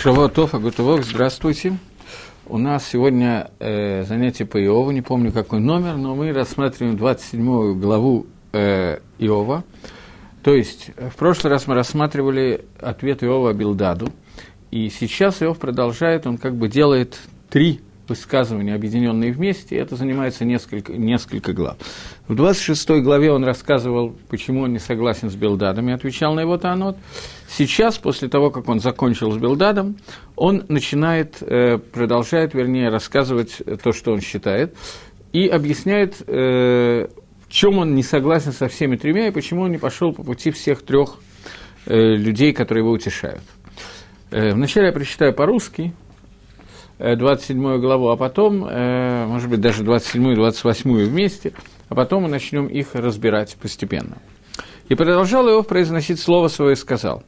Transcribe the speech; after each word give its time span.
Шавуатов, 0.00 0.54
Агутовок, 0.54 1.02
здравствуйте. 1.02 1.76
У 2.46 2.56
нас 2.56 2.86
сегодня 2.86 3.50
э, 3.58 4.04
занятие 4.04 4.44
по 4.46 4.56
Иову, 4.56 4.92
не 4.92 5.02
помню 5.02 5.32
какой 5.32 5.58
номер, 5.58 5.96
но 5.96 6.14
мы 6.14 6.32
рассматриваем 6.32 6.96
27 6.96 7.80
главу 7.80 8.26
э, 8.52 9.00
Иова. 9.18 9.64
То 10.44 10.54
есть, 10.54 10.92
в 10.96 11.16
прошлый 11.16 11.52
раз 11.52 11.66
мы 11.66 11.74
рассматривали 11.74 12.64
ответ 12.80 13.24
Иова 13.24 13.52
Билдаду, 13.52 14.12
и 14.70 14.88
сейчас 14.88 15.42
Иов 15.42 15.58
продолжает, 15.58 16.28
он 16.28 16.38
как 16.38 16.54
бы 16.54 16.68
делает 16.68 17.18
три 17.50 17.80
высказывания, 18.08 18.74
объединенные 18.74 19.32
вместе, 19.32 19.76
это 19.76 19.96
занимается 19.96 20.44
несколько, 20.44 20.92
несколько 20.92 21.52
глав. 21.52 21.76
В 22.26 22.34
26 22.34 23.02
главе 23.02 23.30
он 23.32 23.44
рассказывал, 23.44 24.14
почему 24.28 24.62
он 24.62 24.72
не 24.72 24.78
согласен 24.78 25.30
с 25.30 25.34
Белдадом, 25.34 25.88
и 25.88 25.92
отвечал 25.92 26.34
на 26.34 26.40
его 26.40 26.56
танот. 26.58 26.96
Сейчас, 27.48 27.98
после 27.98 28.28
того, 28.28 28.50
как 28.50 28.68
он 28.68 28.80
закончил 28.80 29.30
с 29.32 29.38
Белдадом, 29.38 29.96
он 30.36 30.64
начинает, 30.68 31.42
э, 31.42 31.78
продолжает, 31.78 32.54
вернее, 32.54 32.90
рассказывать 32.90 33.62
то, 33.82 33.92
что 33.92 34.12
он 34.12 34.20
считает, 34.20 34.76
и 35.32 35.46
объясняет, 35.46 36.22
э, 36.26 37.06
в 37.46 37.50
чем 37.50 37.78
он 37.78 37.94
не 37.94 38.02
согласен 38.02 38.52
со 38.52 38.68
всеми 38.68 38.96
тремя, 38.96 39.28
и 39.28 39.30
почему 39.30 39.62
он 39.62 39.70
не 39.70 39.78
пошел 39.78 40.12
по 40.12 40.22
пути 40.22 40.50
всех 40.50 40.82
трех 40.82 41.18
э, 41.86 41.94
людей, 41.94 42.52
которые 42.52 42.82
его 42.82 42.92
утешают. 42.92 43.42
Вначале 44.30 44.88
я 44.88 44.92
прочитаю 44.92 45.32
по-русски, 45.32 45.94
27 46.98 47.78
главу, 47.78 48.08
а 48.08 48.16
потом, 48.16 48.64
э, 48.64 49.26
может 49.26 49.48
быть, 49.48 49.60
даже 49.60 49.84
27 49.84 50.32
и 50.32 50.34
28 50.34 51.04
вместе, 51.04 51.52
а 51.88 51.94
потом 51.94 52.24
мы 52.24 52.28
начнем 52.28 52.66
их 52.66 52.94
разбирать 52.94 53.56
постепенно. 53.60 54.18
И 54.88 54.94
продолжал 54.94 55.48
Иов 55.48 55.66
произносить 55.66 56.18
слово 56.18 56.48
свое 56.48 56.72
и 56.72 56.76
сказал, 56.76 57.22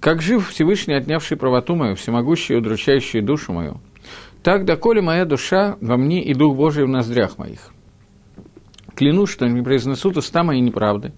«Как 0.00 0.20
жив 0.20 0.48
Всевышний, 0.48 0.94
отнявший 0.94 1.36
правоту 1.36 1.74
мою, 1.74 1.94
всемогущий 1.96 2.54
и 2.54 2.56
удручающий 2.56 3.20
душу 3.22 3.52
мою, 3.52 3.80
так 4.42 4.64
доколе 4.64 5.02
моя 5.02 5.24
душа 5.24 5.76
во 5.80 5.96
мне 5.96 6.22
и 6.22 6.32
Дух 6.32 6.56
Божий 6.56 6.84
в 6.84 6.88
ноздрях 6.88 7.36
моих. 7.36 7.72
Клянусь, 8.94 9.30
что 9.30 9.48
не 9.48 9.60
произнесут 9.60 10.16
уста 10.16 10.44
мои 10.44 10.60
неправды, 10.60 11.12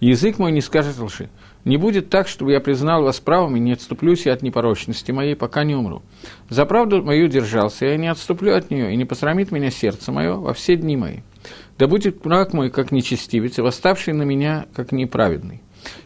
язык 0.00 0.38
мой 0.40 0.50
не 0.50 0.60
скажет 0.60 0.98
лжи. 0.98 1.30
Не 1.64 1.76
будет 1.76 2.08
так, 2.08 2.26
чтобы 2.26 2.52
я 2.52 2.60
признал 2.60 3.02
вас 3.02 3.20
правым 3.20 3.56
и 3.56 3.60
не 3.60 3.72
отступлюсь 3.72 4.24
я 4.24 4.32
от 4.32 4.42
непорочности 4.42 5.12
моей, 5.12 5.36
пока 5.36 5.64
не 5.64 5.74
умру. 5.74 6.02
За 6.48 6.64
правду 6.64 7.02
мою 7.02 7.28
держался, 7.28 7.86
я 7.86 7.96
не 7.96 8.08
отступлю 8.08 8.54
от 8.54 8.70
нее, 8.70 8.92
и 8.92 8.96
не 8.96 9.04
посрамит 9.04 9.52
меня 9.52 9.70
сердце 9.70 10.10
мое 10.10 10.34
во 10.34 10.54
все 10.54 10.76
дни 10.76 10.96
мои. 10.96 11.18
Да 11.78 11.86
будет 11.86 12.24
враг 12.24 12.54
мой, 12.54 12.70
как 12.70 12.92
нечестивец, 12.92 13.58
и 13.58 13.62
восставший 13.62 14.14
на 14.14 14.22
меня, 14.22 14.66
как 14.74 14.92
неправедный. 14.92 15.62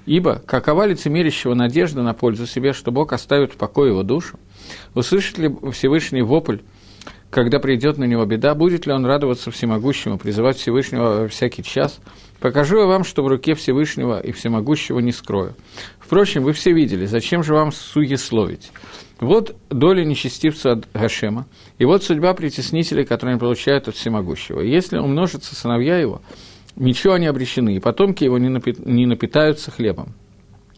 Ибо, 0.07 0.41
какова 0.45 0.87
лицемерящего 0.87 1.55
надежда 1.55 2.03
на 2.03 2.15
пользу 2.15 2.47
себе, 2.47 2.73
что 2.73 2.93
Бог 2.93 3.13
оставит 3.13 3.53
в 3.53 3.57
покое 3.57 3.91
его 3.91 4.03
душу? 4.03 4.39
Услышит 4.95 5.39
ли 5.39 5.51
Всевышний 5.73 6.23
вопль, 6.23 6.59
когда 7.31 7.59
придет 7.59 7.99
на 7.99 8.05
него 8.05 8.25
беда, 8.25 8.55
будет 8.55 8.87
ли 8.87 8.93
он 8.93 9.05
радоваться 9.05 9.51
всемогущему, 9.51 10.19
призывать 10.19 10.57
Всевышнего 10.57 11.23
во 11.23 11.29
всякий 11.29 11.63
час– 11.63 12.01
Покажу 12.45 12.79
я 12.79 12.85
вам, 12.85 13.05
что 13.05 13.23
в 13.23 13.27
руке 13.29 13.55
Всевышнего 13.55 14.21
и 14.21 14.31
Всемогущего 14.31 14.99
не 14.99 15.13
скрою. 15.13 15.55
Впрочем, 15.99 16.43
вы 16.43 16.53
все 16.53 16.73
видели, 16.75 17.07
зачем 17.07 17.43
же 17.43 17.55
вам 17.55 17.73
суесловить? 17.73 18.71
Вот 19.19 19.57
доля 19.71 20.05
нечестивца 20.05 20.73
от 20.73 20.87
Гашема, 20.93 21.47
и 21.79 21.87
вот 21.87 22.05
судьба 22.05 22.35
притеснителей, 22.35 23.07
которые 23.07 23.37
он 23.37 23.41
получает 23.41 23.89
от 23.89 23.97
Всемогущего. 23.97 24.61
Если 24.61 24.99
умножатся 24.99 25.55
сыновья 25.55 25.97
его, 25.97 26.21
ничего 26.77 27.15
они 27.15 27.29
обречены, 27.29 27.77
и 27.77 27.81
потомки 27.81 28.25
его 28.25 28.37
не 28.37 29.07
напитаются 29.07 29.71
хлебом. 29.71 30.13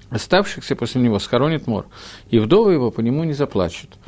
Оставшихся 0.09 0.77
после 0.77 1.01
него 1.01 1.19
схоронит 1.19 1.67
мор, 1.67 1.87
и 2.31 2.39
вдовы 2.39 2.75
его 2.75 2.93
по 2.93 3.01
нему 3.01 3.25
не 3.25 3.33
заплачут. 3.33 3.99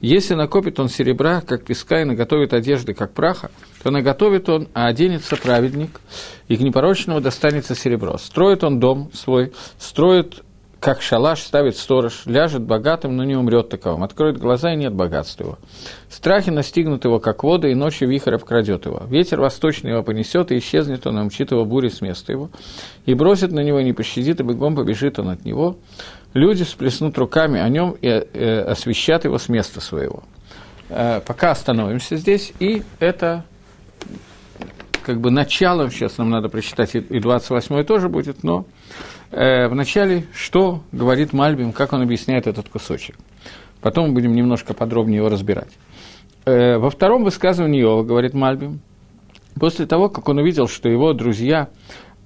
Если 0.00 0.34
накопит 0.34 0.78
он 0.78 0.88
серебра, 0.88 1.40
как 1.40 1.64
песка, 1.64 2.02
и 2.02 2.04
наготовит 2.04 2.52
одежды, 2.52 2.94
как 2.94 3.12
праха, 3.12 3.50
то 3.82 3.90
наготовит 3.90 4.48
он, 4.48 4.68
а 4.74 4.86
оденется 4.86 5.36
праведник, 5.36 6.00
и 6.48 6.56
к 6.56 6.60
непорочному 6.60 7.20
достанется 7.20 7.74
серебро. 7.74 8.18
Строит 8.18 8.64
он 8.64 8.78
дом 8.78 9.10
свой, 9.12 9.52
строит 9.78 10.42
как 10.86 11.02
шалаш 11.02 11.40
ставит 11.40 11.76
сторож, 11.76 12.22
ляжет 12.26 12.62
богатым, 12.62 13.16
но 13.16 13.24
не 13.24 13.34
умрет 13.34 13.70
таковым, 13.70 14.04
откроет 14.04 14.38
глаза, 14.38 14.72
и 14.72 14.76
нет 14.76 14.92
богатства 14.92 15.42
его. 15.42 15.58
Страхи 16.08 16.50
настигнут 16.50 17.04
его, 17.04 17.18
как 17.18 17.42
вода, 17.42 17.68
и 17.68 17.74
ночью 17.74 18.08
вихрь 18.08 18.34
обкрадет 18.34 18.86
его. 18.86 19.02
Ветер 19.08 19.40
восточный 19.40 19.90
его 19.90 20.02
понесет, 20.02 20.52
и 20.52 20.58
исчезнет 20.58 21.06
он, 21.06 21.18
и 21.18 21.22
умчит 21.22 21.50
его 21.50 21.64
бури 21.64 21.88
с 21.88 22.00
места 22.02 22.32
его, 22.32 22.50
и 23.04 23.14
бросит 23.14 23.52
на 23.52 23.60
него, 23.60 23.80
не 23.80 23.92
пощадит, 23.92 24.40
и 24.40 24.44
бегом 24.44 24.76
побежит 24.76 25.18
он 25.18 25.30
от 25.30 25.44
него. 25.44 25.76
Люди 26.36 26.64
всплеснут 26.64 27.16
руками 27.16 27.58
о 27.58 27.66
нем 27.70 27.96
и 28.02 28.08
э, 28.08 28.60
освещат 28.60 29.24
его 29.24 29.38
с 29.38 29.48
места 29.48 29.80
своего. 29.80 30.22
Э, 30.90 31.22
пока 31.26 31.52
остановимся 31.52 32.16
здесь, 32.16 32.52
и 32.60 32.82
это 32.98 33.46
как 35.02 35.18
бы 35.22 35.30
началом, 35.30 35.90
сейчас 35.90 36.18
нам 36.18 36.28
надо 36.28 36.50
прочитать, 36.50 36.94
и 36.94 37.20
28 37.20 37.84
тоже 37.84 38.10
будет, 38.10 38.42
но 38.42 38.66
э, 39.30 39.66
вначале, 39.68 40.26
что 40.34 40.82
говорит 40.92 41.32
Мальбим, 41.32 41.72
как 41.72 41.94
он 41.94 42.02
объясняет 42.02 42.46
этот 42.46 42.68
кусочек. 42.68 43.16
Потом 43.80 44.08
мы 44.08 44.12
будем 44.12 44.34
немножко 44.34 44.74
подробнее 44.74 45.16
его 45.16 45.30
разбирать. 45.30 45.72
Э, 46.44 46.76
во 46.76 46.90
втором 46.90 47.24
высказывании 47.24 47.80
Иова, 47.80 48.02
говорит 48.02 48.34
Мальбим, 48.34 48.80
после 49.58 49.86
того, 49.86 50.10
как 50.10 50.28
он 50.28 50.36
увидел, 50.36 50.68
что 50.68 50.90
его 50.90 51.14
друзья, 51.14 51.70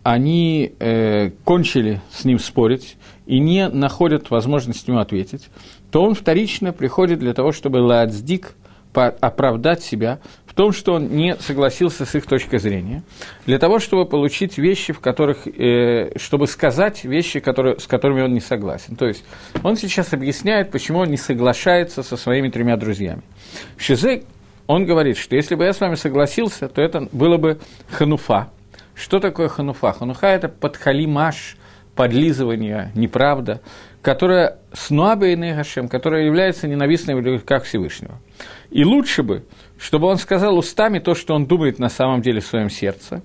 они 0.03 0.72
э, 0.81 1.31
кончили 1.44 2.00
с 2.10 2.25
ним 2.25 2.41
спорить 2.41 2.97
и 3.31 3.39
не 3.39 3.69
находят 3.69 4.29
возможности 4.31 4.91
ему 4.91 4.99
ответить, 4.99 5.51
то 5.93 6.03
он 6.03 6.17
вторично 6.17 6.73
приходит 6.73 7.21
для 7.21 7.33
того, 7.33 7.53
чтобы 7.53 7.77
ладздик 7.77 8.55
оправдать 8.93 9.85
себя 9.85 10.19
в 10.47 10.55
том, 10.55 10.73
что 10.73 10.95
он 10.95 11.11
не 11.11 11.37
согласился 11.37 12.05
с 12.05 12.17
их 12.17 12.27
точкой 12.27 12.59
зрения, 12.59 13.05
для 13.47 13.61
того, 13.61 13.79
чтобы 13.79 14.05
получить 14.05 14.59
вещи, 14.59 14.93
в 14.93 14.99
которых, 14.99 15.47
э, 15.47 16.11
чтобы 16.19 16.49
сказать 16.49 17.05
вещи, 17.05 17.39
которые, 17.39 17.79
с 17.79 17.87
которыми 17.87 18.23
он 18.23 18.33
не 18.33 18.41
согласен. 18.41 18.97
То 18.97 19.07
есть 19.07 19.23
он 19.62 19.77
сейчас 19.77 20.12
объясняет, 20.12 20.73
почему 20.73 20.99
он 20.99 21.09
не 21.09 21.17
соглашается 21.17 22.03
со 22.03 22.17
своими 22.17 22.49
тремя 22.49 22.77
друзьями. 22.77 23.23
Шизек, 23.77 24.25
он 24.67 24.87
говорит, 24.87 25.19
что 25.19 25.37
если 25.37 25.55
бы 25.55 25.62
я 25.62 25.73
с 25.73 25.79
вами 25.79 25.95
согласился, 25.95 26.69
то 26.69 26.83
это 26.83 27.09
было 27.12 27.37
бы 27.37 27.61
хануфа. 27.93 28.51
Что 28.97 29.21
такое 29.21 29.47
хануфа? 29.47 29.93
Хануфа– 29.93 30.27
это 30.29 30.49
подхалимаш, 30.49 31.57
подлизывание, 32.00 32.93
неправда, 32.94 33.61
которая 34.00 34.56
снуабейный 34.72 35.53
Гашем, 35.53 35.87
которая 35.87 36.25
является 36.25 36.66
ненавистной 36.66 37.15
в 37.15 37.21
руках 37.21 37.65
Всевышнего. 37.65 38.19
И 38.71 38.87
лучше 38.87 39.22
бы, 39.22 39.44
чтобы 39.78 40.06
он 40.06 40.16
сказал 40.16 40.56
устами 40.56 40.99
то, 40.99 41.15
что 41.15 41.34
он 41.34 41.44
думает 41.44 41.78
на 41.78 41.91
самом 41.91 42.22
деле 42.22 42.41
в 42.41 42.47
своем 42.47 42.71
сердце. 42.71 43.22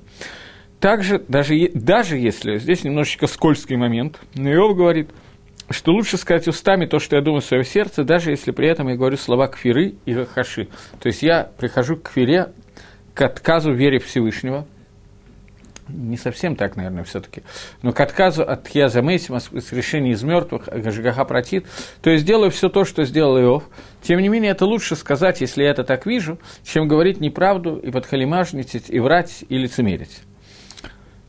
Также, 0.82 1.24
даже, 1.30 1.72
даже 1.74 2.18
если, 2.18 2.58
здесь 2.58 2.84
немножечко 2.84 3.28
скользкий 3.28 3.78
момент, 3.78 4.20
но 4.34 4.52
Иов 4.52 4.76
говорит, 4.76 5.10
что 5.70 5.94
лучше 5.94 6.18
сказать 6.18 6.46
устами 6.50 6.86
то, 6.86 7.00
что 7.00 7.16
я 7.16 7.22
думаю 7.22 7.40
в 7.40 7.46
своем 7.46 7.64
сердце, 7.64 8.04
даже 8.04 8.32
если 8.32 8.52
при 8.52 8.68
этом 8.68 8.90
я 8.90 8.98
говорю 8.98 9.16
слова 9.16 9.48
кфиры 9.48 9.94
и 10.06 10.14
хаши. 10.26 10.68
То 11.00 11.08
есть 11.08 11.24
я 11.24 11.50
прихожу 11.58 11.96
к 11.96 12.10
кфире, 12.10 12.52
к 13.14 13.22
отказу 13.22 13.72
вере 13.72 14.00
Всевышнего, 14.00 14.68
не 15.88 16.18
совсем 16.18 16.56
так, 16.56 16.76
наверное, 16.76 17.04
все-таки, 17.04 17.44
но 17.82 17.94
к 17.94 18.00
отказу 18.00 18.44
от 18.44 18.68
Хьяза 18.68 19.02
с 19.02 19.72
решения 19.72 20.12
из 20.12 20.24
мертвых, 20.24 20.68
Гашгаха 20.68 21.26
протит, 21.26 21.66
то 22.02 22.10
есть 22.10 22.26
делаю 22.26 22.52
все 22.52 22.70
то, 22.70 22.86
что 22.86 23.06
сделал 23.06 23.40
Иов. 23.40 23.64
Тем 24.02 24.20
не 24.20 24.30
менее, 24.30 24.52
это 24.52 24.66
лучше 24.66 24.96
сказать, 24.96 25.42
если 25.42 25.64
я 25.64 25.70
это 25.70 25.84
так 25.84 26.06
вижу, 26.06 26.40
чем 26.64 26.88
говорить 26.88 27.20
неправду 27.20 27.78
и 27.78 27.92
подхалимажничать, 27.92 28.90
и 28.90 29.00
врать, 29.00 29.44
и 29.48 29.58
лицемерить. 29.58 30.22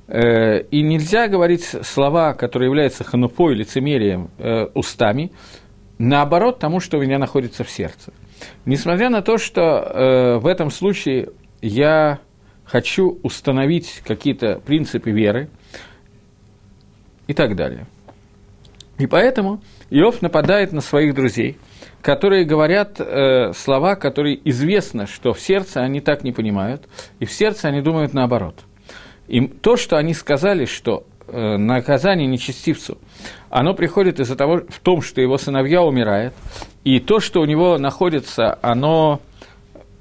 Э, 0.08 0.60
и 0.62 0.82
нельзя 0.82 1.28
говорить 1.28 1.64
слова, 1.82 2.34
которые 2.34 2.68
являются 2.68 3.04
ханупой, 3.04 3.54
лицемерием, 3.54 4.30
э, 4.38 4.66
устами, 4.74 5.32
наоборот 5.98 6.58
тому, 6.58 6.80
что 6.80 6.98
у 6.98 7.00
меня 7.00 7.18
находится 7.18 7.64
в 7.64 7.70
сердце. 7.70 8.12
Несмотря 8.64 9.10
на 9.10 9.22
то, 9.22 9.38
что 9.38 9.62
э, 9.62 10.38
в 10.38 10.46
этом 10.46 10.70
случае 10.70 11.30
я 11.60 12.20
хочу 12.66 13.18
установить 13.22 14.02
какие-то 14.04 14.60
принципы 14.64 15.10
веры 15.10 15.48
и 17.26 17.34
так 17.34 17.56
далее. 17.56 17.86
И 18.98 19.06
поэтому 19.06 19.62
Иов 19.90 20.22
нападает 20.22 20.72
на 20.72 20.80
своих 20.80 21.14
друзей, 21.14 21.58
которые 22.02 22.44
говорят 22.44 22.98
э, 22.98 23.52
слова, 23.52 23.94
которые 23.94 24.38
известно, 24.48 25.06
что 25.06 25.32
в 25.32 25.40
сердце 25.40 25.80
они 25.80 26.00
так 26.00 26.24
не 26.24 26.32
понимают, 26.32 26.88
и 27.20 27.24
в 27.24 27.32
сердце 27.32 27.68
они 27.68 27.82
думают 27.82 28.14
наоборот. 28.14 28.60
И 29.28 29.46
то, 29.46 29.76
что 29.76 29.96
они 29.96 30.14
сказали, 30.14 30.64
что 30.64 31.04
э, 31.28 31.56
наказание 31.56 32.26
нечестивцу, 32.26 32.98
оно 33.50 33.74
приходит 33.74 34.18
из-за 34.18 34.34
того, 34.34 34.62
в 34.68 34.80
том, 34.80 35.02
что 35.02 35.20
его 35.20 35.36
сыновья 35.36 35.82
умирают, 35.82 36.32
и 36.84 37.00
то, 37.00 37.20
что 37.20 37.40
у 37.40 37.44
него 37.44 37.76
находится, 37.78 38.58
оно 38.62 39.20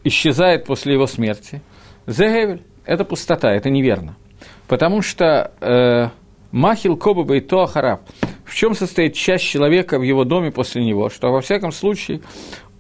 исчезает 0.04 0.66
после 0.66 0.94
его 0.94 1.06
смерти– 1.06 1.62
Зегевель– 2.08 2.64
это 2.86 3.04
пустота, 3.04 3.54
это 3.54 3.70
неверно. 3.70 4.16
Потому 4.68 5.02
что 5.02 5.52
э, 5.62 6.10
Махил 6.52 6.98
Кобаба 6.98 7.36
и 7.36 7.42
Тоахараб, 7.42 8.02
в 8.46 8.54
чем 8.56 8.74
состоит 8.74 9.16
часть 9.16 9.46
человека 9.46 10.00
в 10.00 10.04
его 10.04 10.24
доме 10.24 10.52
после 10.52 10.84
него, 10.84 11.10
что 11.10 11.32
во 11.32 11.42
всяком 11.42 11.72
случае 11.72 12.22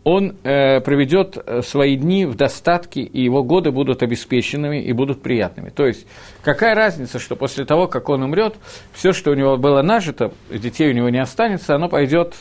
он 0.04 0.36
э, 0.44 0.81
проведет 0.81 1.36
э, 1.36 1.62
свои 1.63 1.95
дни 1.95 2.27
в 2.27 2.36
достатке, 2.36 3.01
и 3.01 3.24
его 3.24 3.44
годы 3.44 3.72
будут 3.72 4.04
обеспеченными 4.04 4.83
и 4.83 4.94
будут 4.94 5.24
приятными. 5.24 5.69
То 5.69 5.88
есть, 5.88 6.06
какая 6.44 6.75
разница, 6.75 7.18
что 7.18 7.36
после 7.36 7.66
того, 7.66 7.88
как 7.88 8.07
он 8.10 8.22
умрет, 8.22 8.56
все, 8.94 9.13
что 9.13 9.31
у 9.31 9.33
него 9.33 9.57
было 9.57 9.81
нажито, 9.81 10.31
детей 10.51 10.92
у 10.92 10.94
него 10.94 11.10
не 11.10 11.18
останется, 11.18 11.74
оно 11.74 11.89
пойдет 11.89 12.36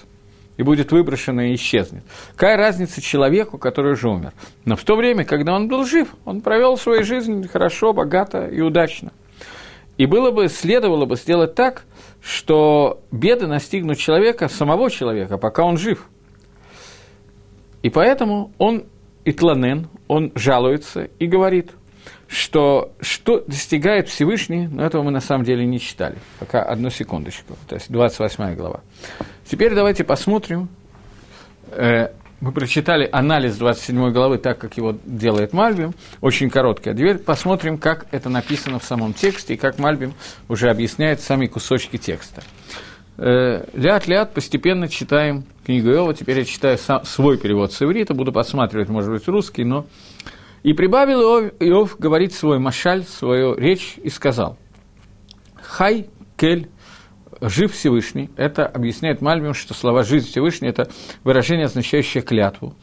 и 0.57 0.63
будет 0.63 0.93
выброшено 0.93 1.43
и 1.43 1.55
исчезнет. 1.55 2.05
Какая 2.33 2.57
разница 2.57 3.01
человеку, 3.01 3.59
который 3.59 3.93
уже 3.93 4.09
умер? 4.09 4.33
Но 4.65 4.77
в 4.77 4.85
то 4.85 4.97
время, 4.97 5.25
когда 5.25 5.55
он 5.55 5.69
был 5.69 5.85
жив, 5.85 6.15
он 6.25 6.41
провел 6.41 6.77
свою 6.77 7.05
жизнь 7.05 7.47
хорошо, 7.49 7.93
богато 7.93 8.47
и 8.47 8.61
удачно. 8.61 9.13
И 9.97 10.07
было 10.07 10.31
бы, 10.31 10.49
следовало 10.49 11.07
бы 11.07 11.17
сделать 11.17 11.55
так, 11.55 11.85
что 12.21 13.01
беды 13.11 13.47
настигнут 13.47 13.99
человека, 13.99 14.49
самого 14.49 14.91
человека, 14.91 15.39
пока 15.39 15.65
он 15.65 15.77
жив– 15.77 16.09
и 17.85 17.91
поэтому 17.91 18.51
он 18.57 18.87
итланен, 19.27 19.89
он 20.09 20.33
жалуется 20.35 21.11
и 21.19 21.27
говорит, 21.27 21.73
что 22.29 22.93
что 23.01 23.45
достигает 23.47 24.09
Всевышний, 24.09 24.67
но 24.67 24.85
этого 24.85 25.03
мы 25.03 25.11
на 25.11 25.21
самом 25.21 25.45
деле 25.45 25.65
не 25.65 25.81
читали. 25.81 26.17
Пока 26.39 26.63
одну 26.63 26.91
секундочку, 26.91 27.57
то 27.69 27.75
есть 27.77 27.91
28 27.91 28.55
глава. 28.55 28.81
Теперь 29.45 29.75
давайте 29.75 30.05
посмотрим. 30.05 30.69
Э, 31.71 32.09
мы 32.41 32.53
прочитали 32.53 33.09
анализ 33.11 33.57
27 33.57 34.13
главы 34.13 34.39
так, 34.39 34.59
как 34.59 34.77
его 34.77 34.97
делает 35.05 35.53
Мальбим, 35.53 35.95
очень 36.21 36.51
короткий. 36.51 36.91
А 36.91 37.19
посмотрим, 37.19 37.79
как 37.79 38.07
это 38.11 38.29
написано 38.29 38.79
в 38.79 38.85
самом 38.85 39.15
тексте 39.15 39.55
и 39.55 39.57
как 39.57 39.79
Мальбим 39.79 40.13
уже 40.49 40.69
объясняет 40.69 41.21
сами 41.21 41.47
кусочки 41.47 41.97
текста. 41.97 42.43
Ляд-ляд 43.17 44.31
э, 44.31 44.35
постепенно 44.35 44.89
читаем 44.89 45.45
книгу 45.65 45.89
Иова. 45.89 46.15
Теперь 46.15 46.41
я 46.41 46.45
читаю 46.45 46.79
свой 47.05 47.39
перевод 47.39 47.73
с 47.73 47.81
иврита, 47.81 48.13
буду 48.13 48.33
подсматривать, 48.33 48.89
может 48.89 49.11
быть, 49.11 49.27
русский, 49.29 49.65
но... 49.65 49.87
«И 50.65 50.73
прибавил 50.73 51.21
Иов, 51.21 51.53
Иов 51.61 51.99
говорить 51.99 52.33
свой 52.33 52.59
машаль, 52.59 53.05
свою 53.05 53.55
речь, 53.55 53.97
и 54.03 54.09
сказал, 54.09 54.57
«Хай, 55.63 56.09
кель, 56.39 56.71
жив 57.43 57.75
Всевышний». 57.75 58.31
Это 58.37 58.65
объясняет 58.67 59.21
Мальбим, 59.21 59.53
что 59.53 59.75
слова 59.75 60.05
«жив 60.05 60.27
Всевышний»– 60.27 60.69
это 60.71 60.89
выражение, 61.23 61.67
означающее 61.67 62.23
клятву. 62.23 62.75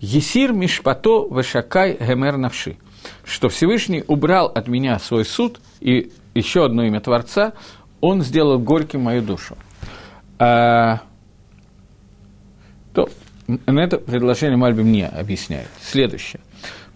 «Есир 0.00 0.52
мишпато 0.52 1.28
вешакай 1.30 1.96
гемер 2.00 2.38
навши», 2.38 2.76
что 3.24 3.48
Всевышний 3.48 4.02
убрал 4.08 4.46
от 4.46 4.66
меня 4.66 4.98
свой 4.98 5.24
суд, 5.24 5.60
и 5.78 6.10
еще 6.34 6.64
одно 6.64 6.82
имя 6.82 7.00
Творца, 7.00 7.52
он 8.00 8.22
сделал 8.22 8.58
горьким 8.58 9.02
мою 9.02 9.22
душу. 9.22 9.56
А, 10.40 11.02
то 12.92 13.08
на 13.46 13.78
это 13.78 13.98
предложение 13.98 14.56
Мальбим 14.56 14.90
не 14.90 15.06
объясняет. 15.06 15.68
Следующее. 15.80 16.40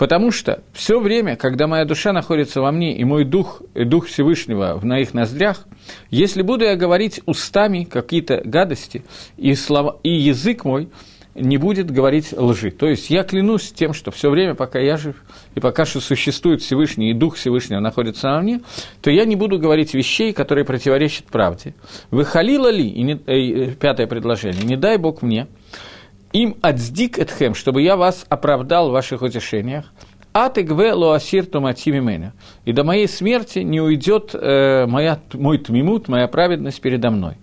Потому 0.03 0.33
что 0.33 0.65
все 0.73 0.99
время, 0.99 1.37
когда 1.37 1.69
моя 1.69 1.85
душа 1.85 2.13
находится 2.13 2.61
во 2.61 2.73
мне, 2.73 2.97
и 2.97 3.05
мой 3.05 3.25
дух, 3.25 3.63
и 3.73 3.85
дух 3.85 4.09
Всевышнего 4.09 4.77
в 4.77 4.85
моих 4.85 5.15
ноздрях, 5.15 5.65
если 6.11 6.43
буду 6.43 6.65
я 6.65 6.75
говорить 6.75 7.21
устами 7.25 7.85
какие-то 7.85 8.43
гадости, 8.45 9.05
и, 9.37 9.55
слова, 9.55 10.01
и 10.03 10.11
язык 10.11 10.65
мой– 10.65 10.89
не 11.35 11.57
будет 11.57 11.91
говорить 11.91 12.33
лжи. 12.33 12.71
То 12.71 12.87
есть 12.87 13.11
я 13.11 13.23
клянусь 13.23 13.73
тем, 13.73 13.95
что 13.95 14.11
все 14.11 14.29
время, 14.29 14.55
пока 14.55 14.79
я 14.81 14.97
жив, 14.97 15.17
и 15.55 15.61
пока 15.61 15.85
что 15.85 16.01
существует 16.01 16.63
Всевышний, 16.63 17.11
и 17.11 17.15
Дух 17.15 17.37
Всевышнего 17.37 17.81
находится 17.81 18.29
на 18.29 18.41
мне, 18.41 18.61
то 19.01 19.11
я 19.11 19.25
не 19.25 19.37
буду 19.37 19.59
говорить 19.59 19.95
вещей, 19.95 20.33
которые 20.33 20.65
противоречат 20.65 21.27
правде. 21.27 21.75
Выхалила 22.11 22.71
ли, 22.71 22.89
и 22.89 23.03
не, 23.03 23.21
э, 23.27 23.75
пятое 23.81 24.07
предложение, 24.07 24.65
не 24.65 24.77
дай 24.77 24.99
Бог 24.99 25.23
мне, 25.23 25.47
им 26.33 26.57
отздик 26.63 27.19
этхем, 27.19 27.55
чтобы 27.55 27.83
я 27.83 27.97
вас 27.97 28.27
оправдал 28.29 28.89
в 28.89 28.93
ваших 28.93 29.23
утешениях, 29.23 29.93
Атыгве 30.33 30.95
лоасир 30.95 31.45
томатими 31.45 32.01
меня. 32.01 32.33
И 32.65 32.73
до 32.73 32.85
моей 32.85 33.07
смерти 33.07 33.59
не 33.59 33.83
уйдет 33.83 34.35
э, 34.35 34.87
моя, 34.87 35.19
мой 35.35 35.59
тмимут, 35.59 36.09
моя 36.09 36.27
праведность 36.27 36.81
передо 36.81 37.11
мной. 37.11 37.37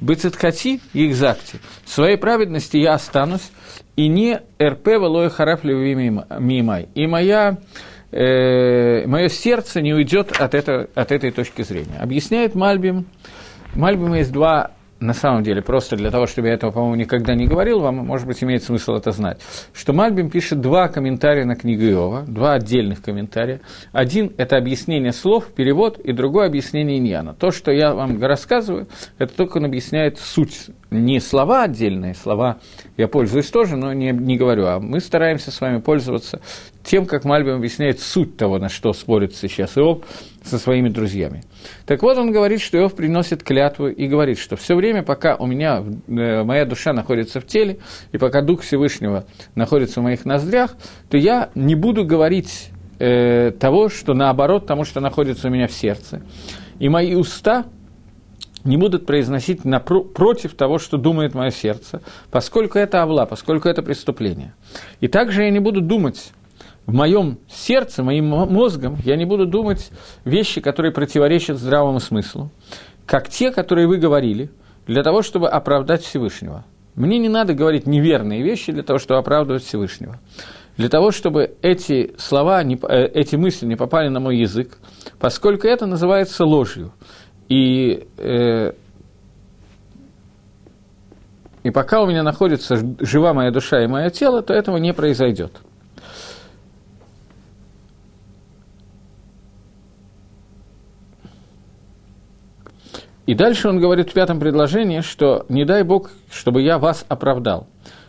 Быцеткати 0.00 0.80
их 0.92 1.14
закти. 1.14 1.58
В 1.84 1.90
своей 1.90 2.18
праведности 2.18 2.76
я 2.76 2.94
останусь, 2.94 3.50
и 3.96 4.08
не 4.08 4.42
РП 4.62 4.86
валоя 4.88 5.30
харафли 5.30 5.72
мимай. 5.72 6.88
И 6.94 7.06
моя, 7.06 7.56
э, 8.12 9.06
мое 9.06 9.28
сердце 9.28 9.80
не 9.80 9.94
уйдет 9.94 10.32
от, 10.38 10.54
это, 10.54 10.90
от 10.94 11.12
этой 11.12 11.30
точки 11.30 11.62
зрения. 11.62 11.98
Объясняет 11.98 12.54
Мальбим. 12.54 13.06
Мальбим 13.74 14.12
есть 14.12 14.32
два 14.32 14.72
на 15.04 15.12
самом 15.12 15.42
деле, 15.42 15.62
просто 15.62 15.96
для 15.96 16.10
того, 16.10 16.26
чтобы 16.26 16.48
я 16.48 16.54
этого, 16.54 16.70
по-моему, 16.70 16.96
никогда 16.96 17.34
не 17.34 17.46
говорил, 17.46 17.80
вам, 17.80 17.96
может 17.96 18.26
быть, 18.26 18.42
имеет 18.42 18.62
смысл 18.62 18.94
это 18.94 19.12
знать, 19.12 19.40
что 19.72 19.92
Мальбим 19.92 20.30
пишет 20.30 20.60
два 20.60 20.88
комментария 20.88 21.44
на 21.44 21.56
книгу 21.56 21.82
Иова, 21.82 22.22
два 22.26 22.54
отдельных 22.54 23.02
комментария. 23.02 23.60
Один– 23.92 24.32
это 24.38 24.56
объяснение 24.56 25.12
слов, 25.12 25.46
перевод, 25.54 25.98
и 25.98 26.12
другое– 26.12 26.46
объяснение 26.48 26.98
иньяна. 26.98 27.34
То, 27.34 27.50
что 27.50 27.70
я 27.70 27.94
вам 27.94 28.20
рассказываю, 28.22 28.88
это 29.18 29.34
только 29.34 29.58
он 29.58 29.66
объясняет 29.66 30.18
суть 30.18 30.70
не 30.90 31.20
слова 31.20 31.64
отдельные, 31.64 32.14
слова 32.14 32.58
я 32.96 33.08
пользуюсь 33.08 33.50
тоже, 33.50 33.76
но 33.76 33.92
не, 33.92 34.12
не 34.12 34.36
говорю, 34.36 34.66
а 34.66 34.78
мы 34.78 35.00
стараемся 35.00 35.50
с 35.50 35.60
вами 35.60 35.80
пользоваться 35.80 36.40
тем, 36.84 37.06
как 37.06 37.24
Мальбим 37.24 37.56
объясняет 37.56 37.98
суть 37.98 38.36
того, 38.36 38.58
на 38.58 38.68
что 38.68 38.92
спорит 38.92 39.34
сейчас 39.34 39.76
Иов 39.78 40.04
со 40.42 40.58
своими 40.58 40.90
друзьями. 40.90 41.42
Так 41.86 42.02
вот, 42.02 42.18
он 42.18 42.30
говорит, 42.30 42.60
что 42.60 42.78
Иов 42.78 42.94
приносит 42.94 43.42
клятву 43.42 43.88
и 43.88 44.06
говорит, 44.06 44.38
что 44.38 44.56
все 44.56 44.76
время, 44.76 45.02
пока 45.02 45.34
у 45.36 45.46
меня, 45.46 45.82
э, 45.82 46.44
моя 46.44 46.66
душа 46.66 46.92
находится 46.92 47.40
в 47.40 47.46
теле, 47.46 47.78
и 48.12 48.18
пока 48.18 48.42
Дух 48.42 48.60
Всевышнего 48.60 49.24
находится 49.54 50.00
в 50.00 50.02
моих 50.04 50.24
ноздрях, 50.26 50.76
то 51.08 51.16
я 51.16 51.50
не 51.54 51.74
буду 51.74 52.04
говорить 52.04 52.70
э, 52.98 53.50
того, 53.52 53.88
что 53.88 54.12
наоборот 54.12 54.66
тому, 54.66 54.84
что 54.84 55.00
находится 55.00 55.48
у 55.48 55.50
меня 55.50 55.66
в 55.66 55.72
сердце. 55.72 56.22
И 56.78 56.88
мои 56.90 57.14
уста 57.14 57.64
не 58.64 58.76
будут 58.76 59.06
произносить 59.06 59.62
напро- 59.62 60.04
против 60.04 60.54
того, 60.54 60.78
что 60.78 60.98
думает 60.98 61.34
мое 61.34 61.50
сердце, 61.50 62.02
поскольку 62.30 62.78
это 62.78 63.02
авла, 63.02 63.26
поскольку 63.26 63.68
это 63.68 63.82
преступление. 63.82 64.54
И 65.00 65.08
также 65.08 65.44
я 65.44 65.50
не 65.50 65.60
буду 65.60 65.80
думать 65.80 66.32
в 66.86 66.92
моем 66.92 67.38
сердце, 67.48 68.02
моим 68.02 68.26
мозгом, 68.26 68.96
я 69.04 69.16
не 69.16 69.24
буду 69.24 69.46
думать 69.46 69.90
вещи, 70.24 70.60
которые 70.60 70.92
противоречат 70.92 71.58
здравому 71.58 72.00
смыслу, 72.00 72.50
как 73.06 73.28
те, 73.28 73.50
которые 73.50 73.86
вы 73.86 73.96
говорили, 73.96 74.50
для 74.86 75.02
того, 75.02 75.22
чтобы 75.22 75.48
оправдать 75.48 76.02
Всевышнего. 76.02 76.64
Мне 76.94 77.18
не 77.18 77.28
надо 77.28 77.54
говорить 77.54 77.86
неверные 77.86 78.42
вещи 78.42 78.70
для 78.70 78.82
того, 78.82 78.98
чтобы 78.98 79.18
оправдывать 79.18 79.64
Всевышнего. 79.64 80.20
Для 80.76 80.88
того, 80.88 81.10
чтобы 81.10 81.56
эти 81.62 82.14
слова, 82.18 82.62
э, 82.62 83.06
эти 83.14 83.36
мысли 83.36 83.66
не 83.66 83.76
попали 83.76 84.08
на 84.08 84.20
мой 84.20 84.38
язык, 84.38 84.78
поскольку 85.18 85.66
это 85.66 85.86
называется 85.86 86.44
ложью– 86.44 86.92
и, 87.48 88.06
э, 88.16 88.72
и 91.62 91.70
пока 91.70 92.02
у 92.02 92.06
меня 92.06 92.22
находится 92.22 92.76
жива 93.00 93.34
моя 93.34 93.50
душа 93.50 93.82
и 93.82 93.86
мое 93.86 94.10
тело, 94.10 94.42
то 94.42 94.54
этого 94.54 94.78
не 94.78 94.92
произойдет. 94.94 95.52
И 103.26 103.34
дальше 103.34 103.68
он 103.68 103.80
говорит 103.80 104.10
в 104.10 104.12
пятом 104.12 104.38
предложении, 104.38 105.00
что 105.00 105.46
не 105.48 105.64
дай 105.64 105.82
Бог, 105.82 106.10
чтобы 106.30 106.62
я 106.62 106.78
вас 106.78 107.06
оправдал. 107.08 107.66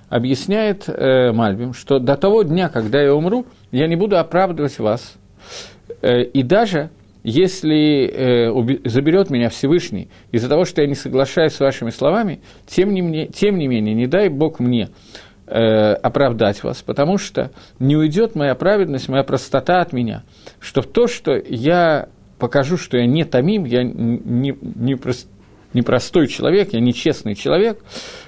Объясняет 0.09 0.87
э, 0.87 1.31
Мальбим, 1.31 1.73
что 1.73 1.99
до 1.99 2.15
того 2.15 2.43
дня, 2.43 2.69
когда 2.69 3.01
я 3.01 3.13
умру, 3.13 3.45
я 3.71 3.87
не 3.87 3.95
буду 3.95 4.17
оправдывать 4.17 4.77
вас. 4.79 5.15
Э, 6.01 6.21
и 6.21 6.43
даже 6.43 6.89
если 7.23 8.07
э, 8.13 8.87
заберет 8.87 9.31
меня 9.31 9.49
Всевышний 9.49 10.09
из-за 10.31 10.47
того, 10.47 10.63
что 10.65 10.81
я 10.81 10.87
не 10.87 10.93
соглашаюсь 10.93 11.53
с 11.53 11.59
вашими 11.59 11.89
словами, 11.89 12.41
тем 12.67 12.93
не, 12.93 13.01
мне, 13.01 13.27
тем 13.27 13.57
не 13.57 13.67
менее, 13.67 13.95
не 13.95 14.05
дай 14.05 14.29
Бог 14.29 14.59
мне 14.59 14.89
э, 15.47 15.93
оправдать 15.93 16.63
вас, 16.63 16.83
потому 16.83 17.17
что 17.17 17.51
не 17.79 17.95
уйдет 17.95 18.35
моя 18.35 18.53
праведность, 18.53 19.09
моя 19.09 19.23
простота 19.23 19.81
от 19.81 19.91
меня, 19.91 20.23
что 20.59 20.83
то, 20.83 21.07
что 21.07 21.35
я 21.35 22.09
покажу, 22.37 22.77
что 22.77 22.97
я 22.97 23.05
не 23.05 23.23
томим, 23.23 23.65
я 23.65 23.83
не, 23.83 24.55
не, 24.63 24.95
не 25.73 25.81
простой 25.81 26.27
человек, 26.27 26.73
я 26.73 26.79
нечестный 26.79 27.35
человек, 27.35 27.83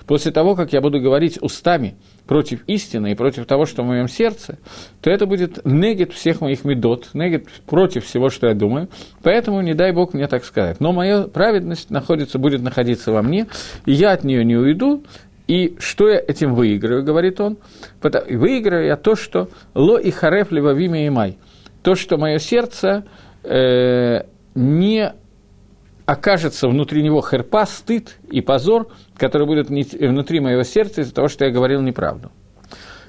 после 0.05 0.31
того, 0.31 0.55
как 0.55 0.73
я 0.73 0.81
буду 0.81 0.99
говорить 0.99 1.37
устами– 1.41 1.95
против 2.27 2.63
истины 2.67 3.13
и 3.13 3.15
против 3.15 3.45
того, 3.45 3.65
что 3.65 3.81
в 3.81 3.87
моем 3.87 4.07
сердце, 4.07 4.59
то 5.01 5.09
это 5.09 5.25
будет 5.25 5.65
негет 5.65 6.13
всех 6.13 6.41
моих 6.41 6.65
медот, 6.65 7.09
негет 7.13 7.47
против 7.65 8.05
всего, 8.05 8.29
что 8.29 8.47
я 8.47 8.53
думаю. 8.53 8.89
Поэтому 9.23 9.61
не 9.61 9.73
дай 9.73 9.91
Бог 9.93 10.13
мне 10.13 10.27
так 10.27 10.45
сказать. 10.45 10.79
Но 10.79 10.91
моя 10.91 11.23
праведность 11.23 11.89
находится, 11.89 12.37
будет 12.37 12.61
находиться 12.61 13.11
во 13.11 13.21
мне, 13.21 13.47
и 13.85 13.93
я 13.93 14.11
от 14.11 14.23
нее 14.23 14.45
не 14.45 14.57
уйду. 14.57 15.03
И 15.47 15.77
что 15.79 16.09
я 16.09 16.19
этим 16.19 16.53
выиграю, 16.53 17.03
говорит 17.03 17.39
он? 17.39 17.57
Выиграю 18.01 18.85
я 18.85 18.97
то, 18.97 19.15
что 19.15 19.47
ло 19.73 19.97
и 19.97 20.11
хареф 20.11 20.51
либо 20.51 20.73
вимя 20.73 21.05
и 21.05 21.09
май. 21.09 21.37
То, 21.83 21.95
что 21.95 22.17
мое 22.17 22.37
сердце 22.37 23.05
э, 23.47 24.23
не 24.55 25.13
окажется 26.05 26.67
внутри 26.67 27.03
него 27.03 27.21
херпа, 27.21 27.65
стыд 27.65 28.17
и 28.29 28.41
позор, 28.41 28.87
который 29.17 29.45
будет 29.45 29.69
внутри 29.69 30.39
моего 30.39 30.63
сердца 30.63 31.01
из-за 31.01 31.13
того, 31.13 31.27
что 31.27 31.45
я 31.45 31.51
говорил 31.51 31.81
неправду. 31.81 32.31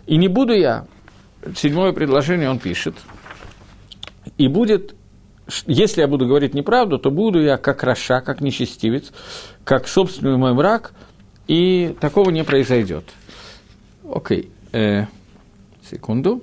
И 0.07 0.17
не 0.17 0.29
буду 0.29 0.55
я, 0.55 0.87
седьмое 1.55 1.93
предложение 1.93 2.51
он 2.51 2.59
пишет, 2.59 2.95
и 4.37 4.49
будет, 4.49 4.95
если 5.67 6.01
я 6.01 6.09
буду 6.09 6.27
говорить 6.27 6.55
неправду, 6.55 6.99
то 6.99 7.11
буду 7.11 7.41
я 7.41 7.57
как 7.57 7.83
Раша, 7.83 8.21
как 8.21 8.41
нечестивец, 8.41 9.13
как 9.65 9.87
собственный 9.87 10.37
мой 10.37 10.55
мрак, 10.55 10.93
и 11.47 11.97
такого 12.01 12.31
не 12.31 12.45
произойдет. 12.45 13.05
Окей, 14.13 14.51
э, 14.73 15.05
секунду. 15.89 16.43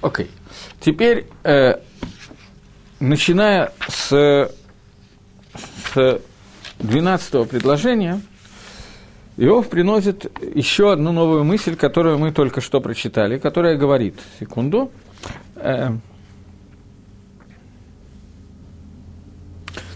Окей. 0.00 0.26
Okay. 0.26 0.30
Теперь, 0.80 1.26
э, 1.44 1.80
начиная 3.00 3.72
с, 3.88 4.50
с 5.94 6.20
12 6.78 7.48
предложения, 7.48 8.20
Иов 9.36 9.68
приносит 9.68 10.26
еще 10.54 10.92
одну 10.92 11.12
новую 11.12 11.44
мысль, 11.44 11.76
которую 11.76 12.18
мы 12.18 12.32
только 12.32 12.60
что 12.60 12.80
прочитали, 12.80 13.38
которая 13.38 13.76
говорит, 13.76 14.14
секунду, 14.40 14.90
э, 15.56 15.90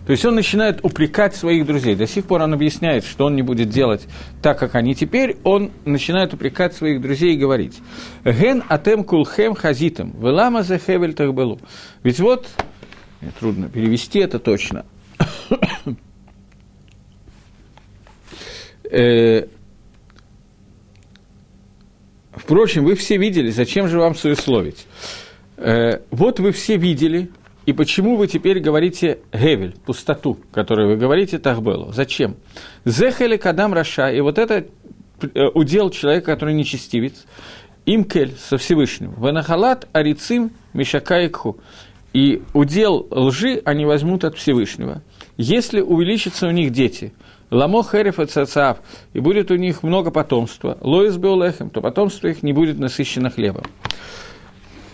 То 0.07 0.11
есть 0.11 0.25
он 0.25 0.35
начинает 0.35 0.85
упрекать 0.85 1.37
своих 1.37 1.65
друзей. 1.65 1.95
До 1.95 2.07
сих 2.07 2.27
пор 2.27 2.43
он 2.43 2.53
объясняет, 2.53 3.05
что 3.05 3.27
он 3.27 3.37
не 3.37 3.43
будет 3.43 3.69
делать 3.69 4.09
так, 4.43 4.59
как 4.59 4.75
они 4.75 4.95
теперь. 4.95 5.37
Он 5.45 5.71
начинает 5.85 6.35
упрекать 6.35 6.75
своих 6.75 7.01
друзей 7.01 7.35
и 7.35 7.39
говорить. 7.39 7.79
Ген 8.25 8.65
атем 8.69 9.05
кулхем 9.05 9.55
хазитом, 9.55 10.13
велама 10.21 10.65
за 10.65 10.79
хевель 10.79 11.15
тахбелу. 11.15 11.61
Ведь 12.03 12.19
вот, 12.19 12.49
трудно 13.39 13.69
перевести 13.69 14.19
это 14.19 14.39
точно. 14.39 14.85
Э, 18.95 19.47
впрочем, 22.31 22.85
вы 22.85 22.95
все 22.95 23.17
видели, 23.17 23.49
зачем 23.49 23.89
же 23.89 23.99
вам 23.99 24.15
суесловить? 24.15 24.87
Э, 25.57 26.01
вот 26.11 26.41
вы 26.41 26.53
все 26.53 26.77
видели, 26.77 27.31
и 27.65 27.73
почему 27.73 28.17
вы 28.17 28.27
теперь 28.27 28.59
говорите 28.61 29.21
Гевель, 29.33 29.75
пустоту, 29.85 30.39
которую 30.53 30.89
вы 30.89 30.97
говорите 30.97 31.39
Тахбелу? 31.39 31.93
Зачем? 31.93 32.37
Зехели 32.85 33.37
Кадам 33.37 33.73
Раша, 33.73 34.11
и 34.11 34.21
вот 34.21 34.39
это 34.39 34.67
э, 35.23 35.47
удел 35.55 35.91
человека, 35.91 36.33
который 36.33 36.55
нечестивец, 36.55 37.25
Имкель 37.87 38.35
со 38.37 38.57
Всевышним, 38.57 39.13
Ванахалат 39.13 39.89
Арицим 39.93 40.53
Мишакайкху, 40.73 41.59
и 42.13 42.43
удел 42.53 43.07
лжи 43.11 43.63
они 43.65 43.85
возьмут 43.85 44.25
от 44.25 44.37
Всевышнего. 44.37 45.03
Если 45.37 45.81
увеличатся 45.81 46.49
у 46.49 46.51
них 46.51 46.73
дети, 46.73 47.13
Ламо 47.51 47.83
Хериф 47.85 48.19
и 48.19 48.27
Цацав, 48.27 48.79
и 49.13 49.21
будет 49.21 49.51
у 49.51 49.57
них 49.57 49.83
много 49.83 50.11
потомства, 50.11 50.79
Лоис 50.81 51.17
Беолехем, 51.17 51.71
то 51.71 51.81
потомство 51.81 52.29
их 52.29 52.43
не 52.43 52.53
будет 52.53 52.79
насыщено 52.79 53.31
хлебом. 53.31 53.65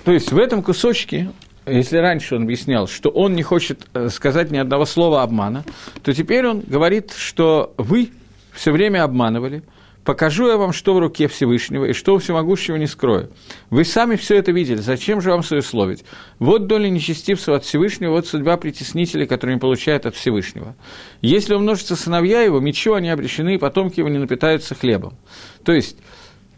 То 0.05 0.13
есть 0.13 0.33
в 0.33 0.39
этом 0.39 0.63
кусочке 0.63 1.31
если 1.71 1.99
раньше 1.99 2.37
он 2.37 2.45
объяснял, 2.45 2.87
что 2.87 3.11
он 3.11 3.35
не 3.35 3.43
хочет 3.43 3.87
э, 3.95 4.09
сказать 4.09 4.51
ни 4.51 4.59
одного 4.59 4.85
слова 4.85 5.23
обмана, 5.23 5.65
то 6.03 6.13
теперь 6.13 6.47
он 6.47 6.61
говорит, 6.61 7.13
что 7.17 7.75
вы 7.77 8.11
все 8.53 8.73
время 8.73 9.05
обманывали, 9.05 9.63
покажу 10.05 10.49
я 10.49 10.57
вам, 10.57 10.73
что 10.73 10.95
в 10.95 10.99
руке 10.99 11.29
Всевышнего, 11.29 11.85
и 11.85 11.93
что 11.93 12.15
у 12.15 12.19
Всемогущего 12.19 12.77
не 12.77 12.87
скрою. 12.87 13.31
Вы 13.71 13.85
сами 13.85 14.17
все 14.17 14.37
это 14.37 14.53
видели, 14.53 14.79
зачем 14.79 15.21
же 15.21 15.31
вам 15.31 15.43
суесловить? 15.43 16.05
Вот 16.39 16.67
доля 16.67 16.89
нечестивцев 16.89 17.49
от 17.49 17.65
Всевышнего, 17.65 18.13
вот 18.13 18.27
судьба 18.27 18.57
притеснителей, 18.57 19.27
которые 19.27 19.57
не 19.57 19.61
получают 19.61 20.07
от 20.07 20.15
Всевышнего. 20.15 20.75
Если 21.21 21.55
умножатся 21.55 21.95
сыновья 21.95 22.41
его, 22.41 22.59
мечу 22.59 22.95
они 22.95 23.11
обречены, 23.11 23.57
и 23.57 23.59
потомки 23.59 24.01
его 24.01 24.09
не 24.09 24.19
напитаются 24.19 24.75
хлебом. 24.75 25.19
То 25.65 25.73
есть, 25.73 25.99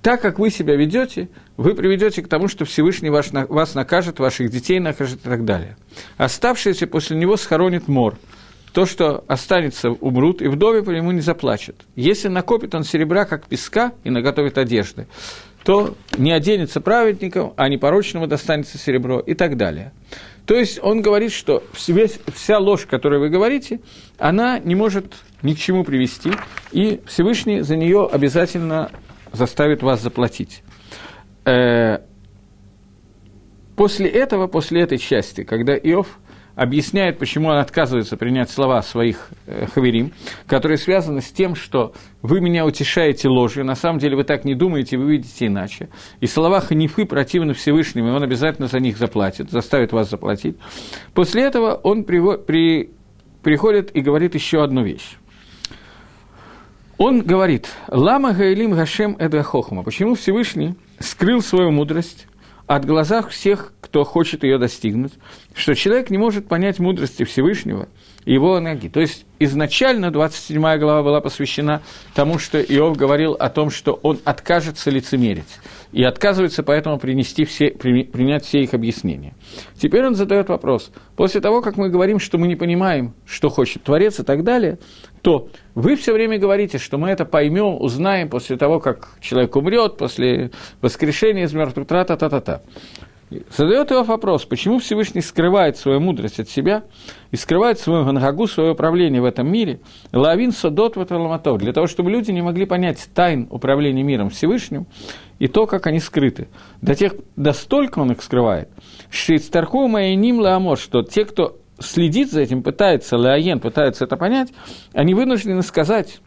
так 0.03 0.23
как 0.23 0.39
вы 0.39 0.51
себя 0.51 0.77
ведете, 0.77 1.29
вы 1.57 1.75
приведете 1.75 2.23
к 2.23 2.29
тому, 2.29 2.49
что 2.49 2.65
Всевышний 2.65 3.11
ваш, 3.11 3.31
вас 3.33 3.75
накажет, 3.75 4.19
ваших 4.19 4.51
детей 4.51 4.81
накажет 4.81 5.21
и 5.21 5.29
так 5.29 5.45
далее. 5.45 5.77
Оставшиеся 6.17 6.87
после 6.87 7.17
него 7.17 7.37
схоронит 7.37 7.87
мор. 7.87 8.17
То, 8.73 8.87
что 8.87 9.25
останется, 9.27 9.91
умрут, 9.91 10.41
и 10.41 10.49
вдове 10.49 10.83
по 10.83 10.91
нему 10.91 11.11
не 11.11 11.21
заплачет. 11.21 11.77
Если 11.97 12.29
накопит 12.29 12.75
он 12.75 12.85
серебра, 12.85 13.25
как 13.25 13.47
песка, 13.47 13.93
и 14.05 14.11
наготовит 14.11 14.59
одежды, 14.59 15.07
то 15.65 15.97
не 16.17 16.33
оденется 16.33 16.81
праведником, 16.81 17.53
а 17.57 17.69
непорочному 17.69 18.27
достанется 18.27 18.79
серебро 18.79 19.21
и 19.21 19.35
так 19.35 19.57
далее. 19.57 19.93
То 20.47 20.55
есть 20.55 20.79
он 20.83 21.03
говорит, 21.03 21.33
что 21.33 21.63
вся 21.73 22.59
ложь, 22.59 22.87
которую 22.87 23.21
вы 23.21 23.29
говорите, 23.29 23.81
она 24.19 24.59
не 24.59 24.75
может 24.75 25.15
ни 25.43 25.53
к 25.55 25.59
чему 25.59 25.85
привести, 25.85 26.33
и 26.73 27.01
Всевышний 27.07 27.61
за 27.61 27.77
нее 27.77 28.09
обязательно 28.11 28.91
заставит 29.33 29.83
вас 29.83 30.03
заплатить. 30.03 30.63
Э, 31.45 31.99
после 33.77 34.09
этого, 34.09 34.47
после 34.47 34.83
этой 34.83 34.99
части, 34.99 35.45
когда 35.45 35.75
Иов 35.75 36.19
объясняет, 36.61 37.19
почему 37.19 37.49
он 37.49 37.57
отказывается 37.57 38.17
принять 38.17 38.51
слова 38.51 38.83
своих 38.83 39.31
э, 39.47 39.67
хаверим, 39.67 40.13
которые 40.47 40.77
связаны 40.77 41.23
с 41.23 41.31
тем, 41.31 41.55
что 41.55 41.95
вы 42.23 42.41
меня 42.41 42.67
утешаете 42.67 43.29
ложью, 43.29 43.65
на 43.65 43.75
самом 43.75 43.99
деле 43.99 44.17
вы 44.17 44.25
так 44.25 44.45
не 44.45 44.55
думаете, 44.55 44.99
вы 44.99 45.13
видите 45.13 45.47
иначе. 45.47 45.89
И 46.21 46.27
слова 46.27 46.61
ханифы 46.61 47.07
противны 47.07 47.55
Всевышнему, 47.55 48.09
и 48.09 48.11
он 48.11 48.23
обязательно 48.23 48.69
за 48.69 48.79
них 48.79 48.99
заплатит, 48.99 49.51
заставит 49.51 49.93
вас 49.93 50.11
заплатить. 50.11 50.57
После 51.15 51.45
этого 51.45 51.75
он 51.75 52.05
при, 52.05 52.21
при, 52.37 52.91
приходит 53.43 53.97
и 53.97 54.03
говорит 54.03 54.35
еще 54.35 54.63
одну 54.63 54.85
вещь. 54.85 55.17
Он 57.01 57.23
говорит, 57.23 57.67
«Лама 57.89 58.35
гаилим 58.35 58.73
гашем 58.73 59.17
эдрахохма». 59.19 59.83
Почему 59.83 60.17
Всевышний 60.17 60.75
скрыл 60.99 61.41
свою 61.41 61.71
мудрость 61.71 62.27
от 62.67 62.85
глазах 62.85 63.31
всех, 63.31 63.73
кто 63.81 64.05
хочет 64.05 64.45
ее 64.45 64.59
достигнуть, 64.59 65.15
что 65.55 65.75
человек 65.75 66.11
не 66.11 66.19
может 66.19 66.47
понять 66.47 66.79
мудрости 66.79 67.25
Всевышнего 67.25 67.89
и 68.25 68.35
его 68.35 68.61
ноги. 68.61 68.89
То 68.89 69.01
есть 69.01 69.27
изначально 69.41 70.13
27 70.13 70.61
глава 70.79 71.03
была 71.03 71.21
посвящена 71.21 71.83
тому, 72.15 72.39
что 72.39 72.61
Иов 72.61 72.97
говорил 72.97 73.33
о 73.33 73.49
том, 73.49 73.71
что 73.71 73.95
он 74.03 74.21
откажется 74.25 74.91
лицемерить 74.91 75.59
и 75.91 76.05
отказывается 76.05 76.63
поэтому 76.63 76.99
принести 76.99 77.45
все, 77.45 77.71
при, 77.71 78.05
принять 78.05 78.45
все 78.45 78.63
их 78.63 78.75
объяснения. 78.75 79.35
Теперь 79.75 80.07
он 80.07 80.15
задает 80.15 80.49
вопрос. 80.49 80.93
После 81.17 81.41
того, 81.41 81.63
как 81.63 81.77
мы 81.77 81.89
говорим, 81.89 82.21
что 82.21 82.39
мы 82.39 82.47
не 82.47 82.57
понимаем, 82.57 83.15
что 83.27 83.49
хочет 83.49 83.83
Творец 83.83 84.21
и 84.21 84.23
так 84.23 84.45
далее, 84.45 84.79
то 85.23 85.49
вы 85.75 85.97
все 85.97 86.13
время 86.13 86.39
говорите, 86.39 86.79
что 86.79 86.99
мы 86.99 87.11
это 87.11 87.25
поймем, 87.25 87.77
узнаем 87.81 88.29
после 88.29 88.57
того, 88.57 88.81
как 88.81 89.11
человек 89.21 89.55
умрет, 89.57 89.97
после 89.97 90.51
воскрешения 90.81 91.45
из 91.45 91.53
мертвых, 91.53 91.87
тра-та-та-та-та. 91.87 92.63
Задает 93.57 93.93
его 93.93 94.03
вопрос, 94.03 94.45
почему 94.45 94.81
Всевышний 94.81 95.21
скрывает 95.21 95.77
свою 95.77 96.01
мудрость 96.01 96.41
от 96.41 96.49
себя 96.49 96.83
и 97.31 97.37
скрывает 97.37 97.79
свою 97.79 98.05
ганагу, 98.05 98.49
свое 98.49 98.73
управление 98.73 99.23
в 99.23 99.25
этом 99.25 99.51
мире, 99.51 99.79
лавин 100.13 100.51
садот 100.51 100.97
ваталаматов, 100.97 101.59
для 101.59 101.73
того, 101.73 101.87
чтобы 101.87 102.11
люди 102.11 102.33
не 102.33 102.43
могли 102.43 102.67
понять 102.67 103.09
тайн 103.15 103.47
управления 103.51 104.03
миром 104.03 104.31
Всевышним 104.31 104.87
и 105.39 105.47
то, 105.47 105.67
как 105.67 105.87
они 105.87 106.01
скрыты. 106.01 106.49
До 106.83 106.97
тех, 106.97 107.15
до 107.37 107.53
столько 107.53 108.01
он 108.01 108.11
их 108.11 108.23
скрывает, 108.23 108.69
шейцтарху 109.11 109.87
маяним 109.87 110.41
лаамор, 110.41 110.77
что 110.77 111.03
те, 111.03 111.25
кто 111.25 111.57
следит 111.81 112.31
за 112.31 112.43
этим, 112.43 112.63
пытается, 112.63 113.17
Леоен 113.17 113.61
пытается 113.61 114.05
это 114.05 114.17
понять, 114.17 114.49
они 114.93 115.15
вынуждены 115.15 115.63
сказать, 115.63 116.21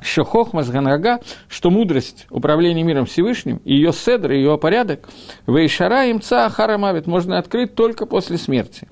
что 0.00 0.24
хохма 0.24 0.62
ганага, 0.64 1.20
что 1.48 1.70
мудрость 1.70 2.26
управления 2.30 2.82
миром 2.82 3.06
Всевышним, 3.06 3.60
ее 3.64 3.92
седр, 3.92 4.32
ее 4.32 4.58
порядок, 4.58 5.08
вейшара 5.46 6.06
им 6.06 6.20
ца 6.20 6.48
харамавит 6.48 7.06
можно 7.06 7.38
открыть 7.38 7.74
только 7.74 8.06
после 8.06 8.38
смерти. 8.38 8.88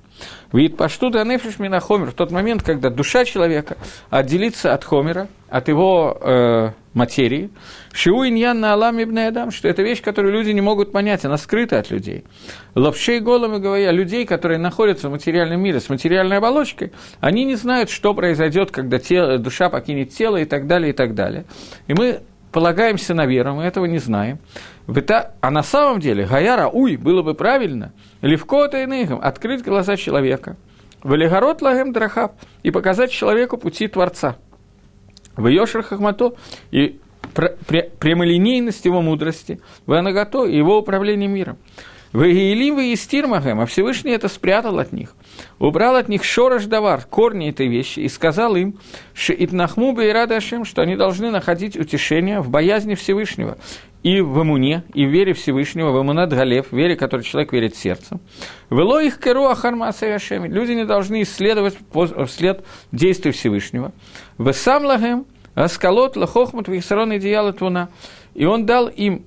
Вид 0.52 0.76
пашту 0.76 1.10
да 1.10 1.24
нефиш 1.24 1.58
минахомер, 1.58 2.10
в 2.10 2.14
тот 2.14 2.30
момент, 2.30 2.62
когда 2.62 2.90
душа 2.90 3.24
человека 3.24 3.76
отделится 4.10 4.72
от 4.72 4.84
хомера, 4.84 5.28
от 5.48 5.68
его 5.68 6.16
э, 6.20 6.70
материи, 6.94 7.50
шиу 7.92 8.26
иньян 8.26 8.60
на 8.60 8.72
алам 8.72 9.02
ибн 9.02 9.18
адам, 9.18 9.50
что 9.50 9.68
это 9.68 9.82
вещь, 9.82 10.02
которую 10.02 10.34
люди 10.34 10.50
не 10.50 10.60
могут 10.60 10.92
понять, 10.92 11.24
она 11.24 11.36
скрыта 11.36 11.78
от 11.78 11.90
людей. 11.90 12.24
Лапшей 12.74 13.20
голыми 13.20 13.58
говоря, 13.58 13.92
людей, 13.92 14.26
которые 14.26 14.58
находятся 14.58 15.08
в 15.08 15.12
материальном 15.12 15.60
мире 15.60 15.80
с 15.80 15.88
материальной 15.88 16.38
оболочкой, 16.38 16.92
они 17.20 17.44
не 17.44 17.54
знают, 17.54 17.90
что 17.90 18.14
произойдет, 18.14 18.70
когда 18.70 18.98
тело, 18.98 19.38
душа 19.38 19.70
покинет 19.70 20.10
тело 20.10 20.36
и 20.36 20.44
так 20.44 20.66
далее, 20.66 20.90
и 20.90 20.92
так 20.94 21.14
далее. 21.14 21.44
И 21.86 21.94
мы 21.94 22.20
полагаемся 22.58 23.14
на 23.14 23.24
веру, 23.24 23.54
мы 23.54 23.62
этого 23.62 23.84
не 23.84 23.98
знаем. 23.98 24.40
А 25.40 25.50
на 25.50 25.62
самом 25.62 26.00
деле, 26.00 26.26
Гаяра, 26.26 26.66
уй, 26.66 26.96
было 26.96 27.22
бы 27.22 27.34
правильно, 27.34 27.92
левко-то 28.20 28.82
иным, 28.82 29.20
открыть 29.22 29.62
глаза 29.62 29.96
человека, 29.96 30.56
валигород 31.04 31.62
лагем 31.62 31.92
драхаб, 31.92 32.32
и 32.64 32.72
показать 32.72 33.12
человеку 33.12 33.58
пути 33.58 33.86
Творца– 33.86 34.36
в 35.36 35.46
Йошер 35.46 35.84
Хахмато 35.84 36.34
и 36.72 36.98
прямолинейность 38.00 38.84
его 38.84 39.02
мудрости, 39.02 39.60
Ванагато 39.86 40.44
и 40.44 40.56
его 40.56 40.78
управление 40.78 41.28
миром. 41.28 41.58
Вегиелим 42.12 42.76
вы 42.76 42.94
Истирмахем, 42.94 43.60
а 43.60 43.66
Всевышний 43.66 44.12
это 44.12 44.28
спрятал 44.28 44.78
от 44.78 44.92
них. 44.92 45.14
Убрал 45.58 45.96
от 45.96 46.08
них 46.08 46.24
шорош 46.24 46.64
давар, 46.64 47.04
корни 47.04 47.50
этой 47.50 47.68
вещи, 47.68 48.00
и 48.00 48.08
сказал 48.08 48.56
им, 48.56 48.78
что 49.12 49.34
Итнахму 49.34 49.92
Бейрада 49.92 50.36
Ашем, 50.36 50.64
что 50.64 50.82
они 50.82 50.96
должны 50.96 51.30
находить 51.30 51.76
утешение 51.76 52.40
в 52.40 52.48
боязни 52.48 52.94
Всевышнего, 52.94 53.58
и 54.02 54.20
в 54.20 54.42
имуне, 54.42 54.84
и 54.94 55.04
в 55.04 55.10
вере 55.10 55.34
Всевышнего, 55.34 55.90
в 55.90 56.00
имунат 56.00 56.30
Галев, 56.30 56.68
в 56.70 56.76
вере, 56.76 56.96
которой 56.96 57.22
человек 57.22 57.52
верит 57.52 57.76
сердцем. 57.76 58.20
Вело 58.70 59.00
их 59.00 59.18
керу 59.18 59.44
ахарма 59.44 59.92
Люди 60.00 60.72
не 60.72 60.84
должны 60.84 61.22
исследовать 61.22 61.76
вслед 62.26 62.64
действий 62.92 63.32
Всевышнего. 63.32 63.92
В 64.38 64.52
сам 64.52 64.84
лагем, 64.84 65.26
аскалот 65.54 66.16
лахохмут 66.16 66.68
вихсарон 66.68 67.16
идеяла 67.16 67.52
твуна. 67.52 67.88
И 68.34 68.44
он 68.44 68.66
дал 68.66 68.86
им 68.88 69.24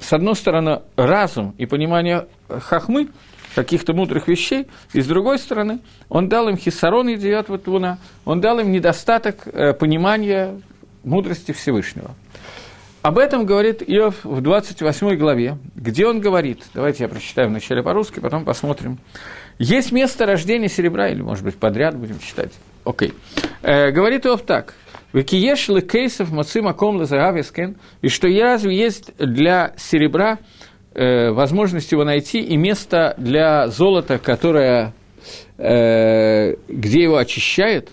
с 0.00 0.12
одной 0.12 0.34
стороны, 0.34 0.80
разум 0.96 1.54
и 1.58 1.66
понимание 1.66 2.26
хахмы, 2.48 3.08
каких-то 3.54 3.92
мудрых 3.92 4.28
вещей, 4.28 4.66
и 4.92 5.00
с 5.00 5.06
другой 5.06 5.38
стороны, 5.38 5.80
он 6.08 6.28
дал 6.28 6.48
им 6.48 6.56
хисарон 6.56 7.08
и 7.08 7.16
девят 7.16 7.48
ватуна, 7.48 7.98
он 8.24 8.40
дал 8.40 8.58
им 8.60 8.70
недостаток 8.70 9.46
э, 9.46 9.72
понимания 9.72 10.60
мудрости 11.02 11.52
Всевышнего. 11.52 12.14
Об 13.02 13.18
этом 13.18 13.46
говорит 13.46 13.82
Иов 13.86 14.24
в 14.24 14.40
28 14.40 15.16
главе, 15.16 15.56
где 15.74 16.06
он 16.06 16.20
говорит, 16.20 16.64
давайте 16.74 17.04
я 17.04 17.08
прочитаю 17.08 17.48
вначале 17.48 17.82
по-русски, 17.82 18.20
потом 18.20 18.44
посмотрим. 18.44 18.98
Есть 19.58 19.90
место 19.90 20.26
рождения 20.26 20.68
серебра, 20.68 21.08
или, 21.08 21.22
может 21.22 21.44
быть, 21.44 21.56
подряд 21.56 21.96
будем 21.96 22.18
читать. 22.18 22.52
Окей. 22.84 23.14
Э, 23.62 23.90
говорит 23.90 24.26
Иов 24.26 24.42
так– 24.42 24.74
Викиеш 25.12 25.68
кейсов 25.90 26.30
мацим 26.30 26.68
аком 26.68 26.96
лазагавискен, 26.96 27.76
и 28.00 28.08
что 28.08 28.28
разве 28.28 28.76
есть 28.76 29.12
для 29.18 29.74
серебра 29.76 30.38
э, 30.94 31.30
возможность 31.32 31.90
его 31.90 32.04
найти 32.04 32.40
и 32.40 32.56
место 32.56 33.14
для 33.18 33.66
золота, 33.68 34.18
которое, 34.18 34.92
э, 35.58 36.54
где 36.68 37.02
его 37.02 37.16
очищает. 37.16 37.90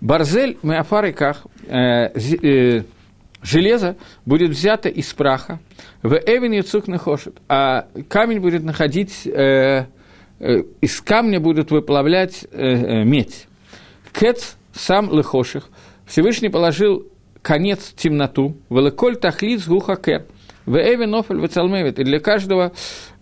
Барзель 0.00 0.58
меафариках, 0.64 1.46
э, 1.68 2.08
э, 2.16 2.82
железо 3.42 3.96
будет 4.26 4.50
взято 4.50 4.88
из 4.88 5.12
праха, 5.14 5.60
в 6.02 6.14
эвен 6.14 6.50
яцук 6.50 6.88
нахошет, 6.88 7.36
а 7.48 7.86
камень 8.08 8.40
будет 8.40 8.64
находить, 8.64 9.24
э, 9.24 9.86
э, 10.40 10.62
из 10.80 11.00
камня 11.00 11.38
будут 11.38 11.70
выплавлять 11.70 12.44
э, 12.50 12.56
э, 12.56 13.04
медь. 13.04 13.46
Кец 14.12 14.56
сам 14.72 15.08
лыхоших– 15.08 15.68
Всевышний 16.12 16.50
положил 16.50 17.06
конец 17.40 17.94
темноту, 17.96 18.54
великоль 18.68 19.16
тахлит 19.16 19.66
гухакер, 19.66 20.26
в 20.66 20.76
эви 20.76 21.06
нофель 21.06 21.38
в 21.38 21.44
и 21.98 22.04
для 22.04 22.20
каждого 22.20 22.72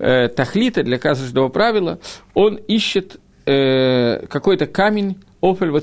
э, 0.00 0.26
тахлита, 0.26 0.82
для 0.82 0.99
каждого 0.99 1.50
правила 1.50 2.00
он 2.35 2.56
ищет 2.56 3.20
э, 3.47 4.26
какой-то 4.26 4.66
камень 4.66 5.18
офель 5.40 5.70
в 5.70 5.80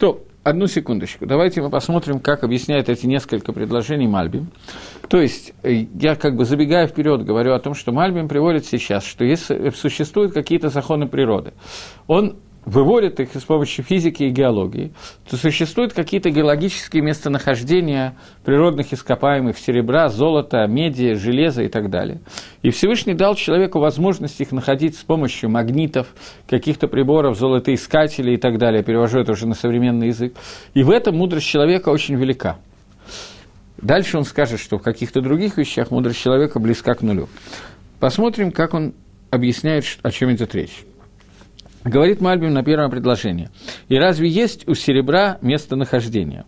То, 0.00 0.24
одну 0.42 0.66
секундочку, 0.66 1.26
давайте 1.26 1.62
мы 1.62 1.70
посмотрим, 1.70 2.18
как 2.18 2.42
объясняет 2.42 2.88
эти 2.88 3.06
несколько 3.06 3.52
предложений 3.52 4.08
Мальбим. 4.08 4.50
То 5.08 5.20
есть, 5.20 5.52
э, 5.62 5.86
я 5.94 6.16
как 6.16 6.34
бы 6.34 6.44
забегая 6.44 6.88
вперед 6.88 7.24
говорю 7.24 7.54
о 7.54 7.60
том, 7.60 7.74
что 7.74 7.92
Мальбим 7.92 8.26
приводит 8.26 8.66
сейчас, 8.66 9.04
что 9.04 9.24
если 9.24 9.70
существуют 9.70 10.32
какие-то 10.34 10.70
законы 10.70 11.06
природы, 11.06 11.52
он 12.08 12.34
выводят 12.64 13.20
их 13.20 13.34
с 13.34 13.42
помощью 13.42 13.84
физики 13.84 14.24
и 14.24 14.30
геологии, 14.30 14.92
то 15.28 15.36
существуют 15.36 15.92
какие-то 15.92 16.30
геологические 16.30 17.02
местонахождения 17.02 18.14
природных 18.44 18.92
ископаемых 18.92 19.58
серебра, 19.58 20.08
золота, 20.08 20.66
меди, 20.66 21.14
железа 21.14 21.62
и 21.62 21.68
так 21.68 21.90
далее. 21.90 22.20
И 22.62 22.70
Всевышний 22.70 23.14
дал 23.14 23.34
человеку 23.34 23.78
возможность 23.78 24.40
их 24.40 24.52
находить 24.52 24.96
с 24.96 25.02
помощью 25.02 25.50
магнитов, 25.50 26.08
каких-то 26.48 26.86
приборов, 26.86 27.38
золотоискателей 27.38 28.34
и 28.34 28.38
так 28.38 28.58
далее. 28.58 28.82
Перевожу 28.82 29.20
это 29.20 29.32
уже 29.32 29.46
на 29.46 29.54
современный 29.54 30.08
язык. 30.08 30.34
И 30.74 30.82
в 30.82 30.90
этом 30.90 31.16
мудрость 31.16 31.46
человека 31.46 31.88
очень 31.88 32.16
велика. 32.16 32.58
Дальше 33.78 34.18
он 34.18 34.24
скажет, 34.24 34.60
что 34.60 34.78
в 34.78 34.82
каких-то 34.82 35.22
других 35.22 35.56
вещах 35.56 35.90
мудрость 35.90 36.20
человека 36.20 36.60
близка 36.60 36.94
к 36.94 37.00
нулю. 37.00 37.28
Посмотрим, 37.98 38.52
как 38.52 38.74
он 38.74 38.92
объясняет, 39.30 39.84
о 40.02 40.10
чем 40.10 40.32
идет 40.32 40.54
речь. 40.54 40.84
Говорит 41.84 42.20
Мальбим 42.20 42.52
на 42.52 42.62
первом 42.62 42.90
предложении. 42.90 43.48
И 43.88 43.96
разве 43.96 44.28
есть 44.28 44.68
у 44.68 44.74
серебра 44.74 45.38
местонахождение? 45.40 46.44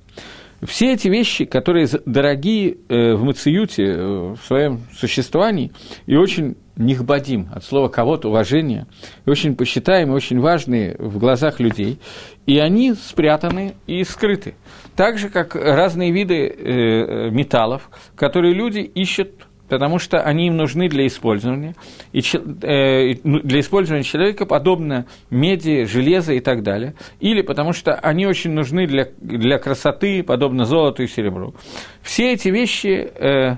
Все 0.62 0.92
эти 0.92 1.08
вещи, 1.08 1.44
которые 1.44 1.88
дорогие 2.06 2.76
э, 2.88 3.14
в 3.14 3.24
Мациюте, 3.24 3.82
э, 3.82 4.34
в 4.34 4.38
своем 4.46 4.82
существовании, 4.94 5.72
и 6.06 6.14
очень 6.14 6.56
нихбадим, 6.76 7.48
от 7.52 7.64
слова 7.64 7.88
кого-то 7.88 8.28
уважение, 8.28 8.86
и 9.26 9.30
очень 9.30 9.56
посчитаемые, 9.56 10.14
очень 10.14 10.38
важные 10.38 10.96
в 10.98 11.18
глазах 11.18 11.58
людей, 11.58 11.98
и 12.46 12.58
они 12.58 12.94
спрятаны 12.94 13.74
и 13.88 14.04
скрыты. 14.04 14.54
Так 14.94 15.18
же, 15.18 15.30
как 15.30 15.56
разные 15.56 16.12
виды 16.12 16.46
э, 16.46 17.30
металлов, 17.30 17.90
которые 18.14 18.54
люди 18.54 18.80
ищут 18.80 19.46
потому 19.72 19.98
что 19.98 20.20
они 20.20 20.48
им 20.48 20.58
нужны 20.58 20.86
для 20.90 21.06
использования. 21.06 21.74
И 22.12 22.20
э, 22.20 23.14
ну, 23.24 23.40
для 23.40 23.60
использования 23.60 24.02
человека 24.02 24.44
подобно 24.44 25.06
меди, 25.30 25.84
железа 25.84 26.34
и 26.34 26.40
так 26.40 26.62
далее. 26.62 26.92
Или 27.20 27.40
потому 27.40 27.72
что 27.72 27.94
они 27.94 28.26
очень 28.26 28.50
нужны 28.50 28.86
для, 28.86 29.08
для 29.18 29.56
красоты, 29.58 30.22
подобно 30.22 30.66
золоту 30.66 31.02
и 31.02 31.06
серебру. 31.06 31.54
Все 32.02 32.34
эти 32.34 32.48
вещи... 32.48 33.10
Э, 33.16 33.56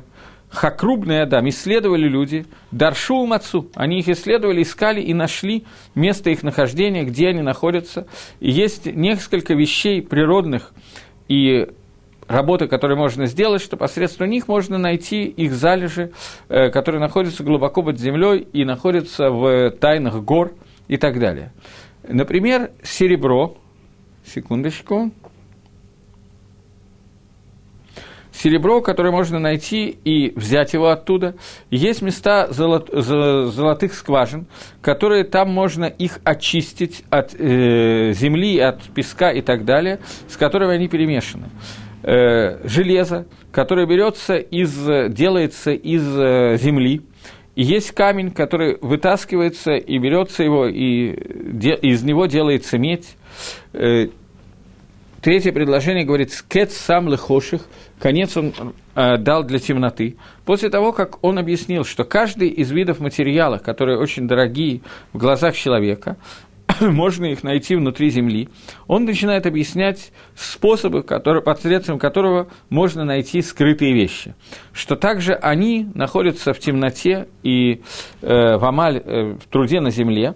Хакрубный 0.51 1.23
Адам 1.23 1.49
исследовали 1.49 2.07
люди, 2.07 2.47
Даршу 2.71 3.27
Мацу, 3.27 3.73
они 3.75 3.99
их 3.99 4.09
исследовали, 4.09 4.63
искали 4.63 5.01
и 5.01 5.13
нашли 5.13 5.65
место 5.97 6.31
их 6.31 6.45
нахождения, 6.45 7.03
где 7.03 7.31
они 7.31 7.43
находятся. 7.43 8.07
И 8.39 8.53
есть 8.53 8.87
несколько 8.87 9.55
вещей 9.55 10.01
природных 10.01 10.73
и 11.27 11.67
работы, 12.29 12.67
которые 12.69 12.97
можно 12.97 13.27
сделать, 13.27 13.63
что 13.63 13.77
посредством 13.77 14.31
них 14.31 14.49
можно 14.49 14.79
найти 14.79 15.25
их 15.25 15.53
залежи, 15.53 16.13
э, 16.49 16.71
которые 16.71 17.01
находятся 17.01 17.43
глубоко 17.43 17.83
под 17.83 17.99
землей 17.99 18.47
и 18.53 18.65
находятся 18.65 19.31
в 19.31 19.71
тайнах 19.73 20.23
гор 20.23 20.53
и 20.89 20.97
так 20.97 21.19
далее. 21.19 21.53
Например, 22.07 22.71
серебро, 22.83 23.57
секундочку, 24.27 25.11
серебро, 28.33 28.83
которое 28.83 29.11
можно 29.11 29.39
найти 29.39 29.89
и 30.05 30.33
взять 30.37 30.75
его 30.75 30.89
оттуда. 30.89 31.35
Есть 31.71 32.03
места 32.03 32.49
золот, 32.51 32.91
золотых 32.93 33.95
скважин, 33.95 34.47
которые 34.83 35.25
там 35.25 35.51
можно 35.51 35.85
их 35.85 36.21
очистить 36.25 37.05
от 37.11 37.35
э, 37.35 38.13
земли, 38.13 38.59
от 38.59 38.83
песка 38.95 39.31
и 39.31 39.41
так 39.41 39.65
далее, 39.65 40.01
с 40.29 40.37
которыми 40.37 40.75
они 40.75 40.89
перемешаны 40.89 41.49
э, 42.05 42.67
железо, 42.69 43.27
которое 43.51 43.87
берется 43.87 44.37
из, 44.37 44.73
делается 45.13 45.73
из 45.73 46.07
э, 46.17 46.57
земли, 46.59 47.03
и 47.55 47.63
есть 47.63 47.93
камень, 47.93 48.31
который 48.31 48.79
вытаскивается 48.81 49.73
и 49.73 49.99
берется 49.99 50.43
его, 50.43 50.67
и 50.67 51.17
де, 51.53 51.75
из 51.75 52.03
него 52.03 52.27
делается 52.27 52.79
медь. 52.79 53.17
Э, 53.73 54.09
третье 55.23 55.53
предложение 55.53 56.05
говорит 56.05 56.33
«скет 56.33 56.73
сам 56.73 57.09
лехоших», 57.09 57.63
конец 58.01 58.37
он 58.37 58.53
э, 58.95 59.17
дал 59.19 59.45
для 59.45 59.61
темноты. 59.61 60.17
После 60.45 60.69
того, 60.69 60.93
как 60.93 61.23
он 61.25 61.39
объяснил, 61.39 61.85
что 61.85 62.05
каждый 62.05 62.49
из 62.49 62.73
видов 62.73 62.99
материала, 62.99 63.59
которые 63.59 63.99
очень 63.99 64.27
дорогие 64.27 64.81
в 65.13 65.19
глазах 65.19 65.55
человека, 65.55 66.17
можно 66.81 67.27
их 67.27 67.43
найти 67.43 67.77
внутри 67.77 68.11
Земли. 68.11 68.49
Он 68.87 69.05
начинает 69.05 69.47
объяснять 69.47 70.13
способы, 70.35 71.03
которые, 71.03 71.43
посредством 71.43 71.99
которого 71.99 72.49
можно 72.71 73.05
найти 73.05 73.43
скрытые 73.43 73.93
вещи. 73.93 74.35
Что 74.73 74.97
также 74.97 75.35
они 75.35 75.89
находятся 75.95 76.53
в 76.53 76.59
темноте 76.59 77.29
и 77.43 77.83
э, 78.23 78.57
в 78.57 78.65
амаль, 78.65 78.99
э, 79.05 79.37
в 79.41 79.47
труде 79.51 79.81
на 79.81 79.91
Земле. 79.91 80.35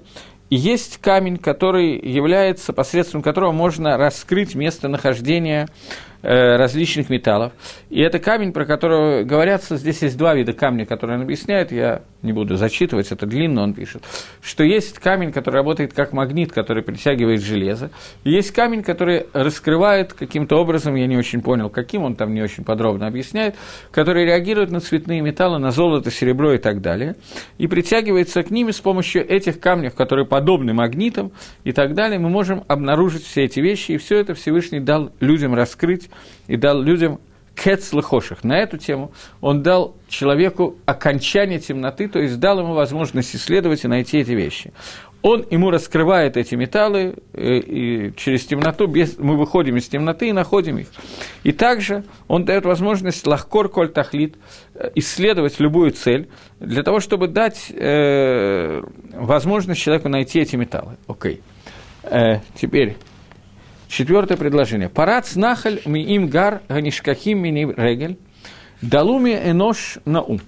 И 0.50 0.56
есть 0.56 0.96
камень, 0.98 1.36
который 1.36 1.98
является, 1.98 2.72
посредством 2.72 3.20
которого 3.20 3.52
можно 3.52 3.98
раскрыть 3.98 4.54
местонахождение 4.54 5.66
Э, 5.66 6.07
различных 6.22 7.10
металлов. 7.10 7.52
И 7.90 8.00
это 8.00 8.18
камень, 8.18 8.52
про 8.52 8.66
который 8.66 9.24
говорятся, 9.24 9.76
здесь 9.76 10.02
есть 10.02 10.18
два 10.18 10.34
вида 10.34 10.52
камня, 10.52 10.84
которые 10.84 11.16
он 11.18 11.22
объясняет, 11.22 11.70
я 11.70 12.02
не 12.22 12.32
буду 12.32 12.56
зачитывать, 12.56 13.12
это 13.12 13.26
длинно 13.26 13.62
он 13.62 13.74
пишет, 13.74 14.02
что 14.42 14.64
есть 14.64 14.98
камень, 14.98 15.30
который 15.30 15.56
работает 15.56 15.92
как 15.92 16.12
магнит, 16.12 16.50
который 16.52 16.82
притягивает 16.82 17.40
железо, 17.40 17.90
и 18.24 18.30
есть 18.30 18.50
камень, 18.50 18.82
который 18.82 19.26
раскрывает 19.32 20.12
каким-то 20.12 20.56
образом, 20.56 20.96
я 20.96 21.06
не 21.06 21.16
очень 21.16 21.40
понял, 21.40 21.70
каким 21.70 22.02
он 22.02 22.16
там 22.16 22.34
не 22.34 22.42
очень 22.42 22.64
подробно 22.64 23.06
объясняет, 23.06 23.54
который 23.92 24.24
реагирует 24.24 24.70
на 24.70 24.80
цветные 24.80 25.20
металлы, 25.20 25.58
на 25.58 25.70
золото, 25.70 26.10
серебро 26.10 26.54
и 26.54 26.58
так 26.58 26.80
далее, 26.80 27.14
и 27.58 27.68
притягивается 27.68 28.42
к 28.42 28.50
ним 28.50 28.72
с 28.72 28.80
помощью 28.80 29.24
этих 29.26 29.60
камней, 29.60 29.90
которые 29.90 30.26
подобны 30.26 30.74
магнитам 30.74 31.30
и 31.62 31.72
так 31.72 31.94
далее, 31.94 32.18
мы 32.18 32.28
можем 32.28 32.64
обнаружить 32.66 33.24
все 33.24 33.44
эти 33.44 33.60
вещи, 33.60 33.92
и 33.92 33.96
все 33.96 34.18
это 34.18 34.34
Всевышний 34.34 34.80
дал 34.80 35.12
людям 35.20 35.54
раскрыть 35.54 36.07
и 36.46 36.56
дал 36.56 36.80
людям 36.80 37.20
кец 37.54 37.92
лыхоших. 37.92 38.44
На 38.44 38.58
эту 38.58 38.78
тему 38.78 39.12
он 39.40 39.62
дал 39.62 39.96
человеку 40.08 40.76
окончание 40.86 41.58
темноты, 41.58 42.08
то 42.08 42.20
есть 42.20 42.38
дал 42.38 42.60
ему 42.60 42.74
возможность 42.74 43.34
исследовать 43.34 43.84
и 43.84 43.88
найти 43.88 44.18
эти 44.18 44.30
вещи 44.32 44.72
он 45.22 45.44
ему 45.50 45.70
раскрывает 45.70 46.36
эти 46.36 46.54
металлы, 46.54 47.16
э, 47.32 47.58
и 47.58 48.14
через 48.16 48.46
темноту, 48.46 48.86
без, 48.86 49.18
мы 49.18 49.36
выходим 49.36 49.76
из 49.76 49.88
темноты 49.88 50.28
и 50.28 50.32
находим 50.32 50.78
их. 50.78 50.88
И 51.42 51.52
также 51.52 52.04
он 52.28 52.44
дает 52.44 52.64
возможность 52.64 53.26
лахкор 53.26 53.68
коль 53.68 53.88
тахлит, 53.88 54.36
э, 54.74 54.90
исследовать 54.94 55.58
любую 55.58 55.90
цель, 55.90 56.28
для 56.60 56.82
того, 56.82 57.00
чтобы 57.00 57.28
дать 57.28 57.70
э, 57.70 58.80
возможность 59.12 59.80
человеку 59.80 60.08
найти 60.08 60.40
эти 60.40 60.56
металлы. 60.56 60.96
Окей. 61.08 61.40
Okay. 62.04 62.36
Э, 62.36 62.40
теперь 62.54 62.96
четвертое 63.88 64.36
предложение. 64.36 64.88
Парац 64.88 65.34
нахаль 65.36 65.80
ми 65.86 66.02
им 66.02 66.28
гар 66.28 66.62
ганишкахим 66.68 67.38
мини 67.38 67.66
регель, 67.76 68.18
далуми 68.82 69.30
энош 69.30 69.98
наум. 70.04 70.40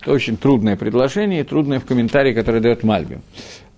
Это 0.00 0.12
очень 0.12 0.36
трудное 0.36 0.76
предложение 0.76 1.40
и 1.40 1.44
трудное 1.44 1.80
в 1.80 1.84
комментарии, 1.84 2.34
который 2.34 2.60
дает 2.60 2.82
Мальби. 2.82 3.20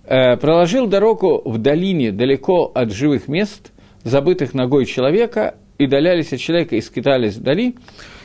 Э, 0.03 0.37
проложил 0.37 0.87
дорогу 0.87 1.41
в 1.45 1.57
долине 1.57 2.11
далеко 2.11 2.71
от 2.73 2.91
живых 2.91 3.27
мест, 3.27 3.71
забытых 4.03 4.53
ногой 4.53 4.85
человека, 4.85 5.55
и 5.77 5.87
долялись 5.87 6.33
от 6.33 6.39
человека, 6.39 6.75
и 6.75 6.81
скитались 6.81 7.35
вдали, 7.35 7.75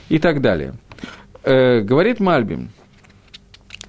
и 0.08 0.18
так 0.18 0.40
далее. 0.40 0.74
Э, 1.44 1.80
говорит 1.80 2.20
Мальбим, 2.20 2.70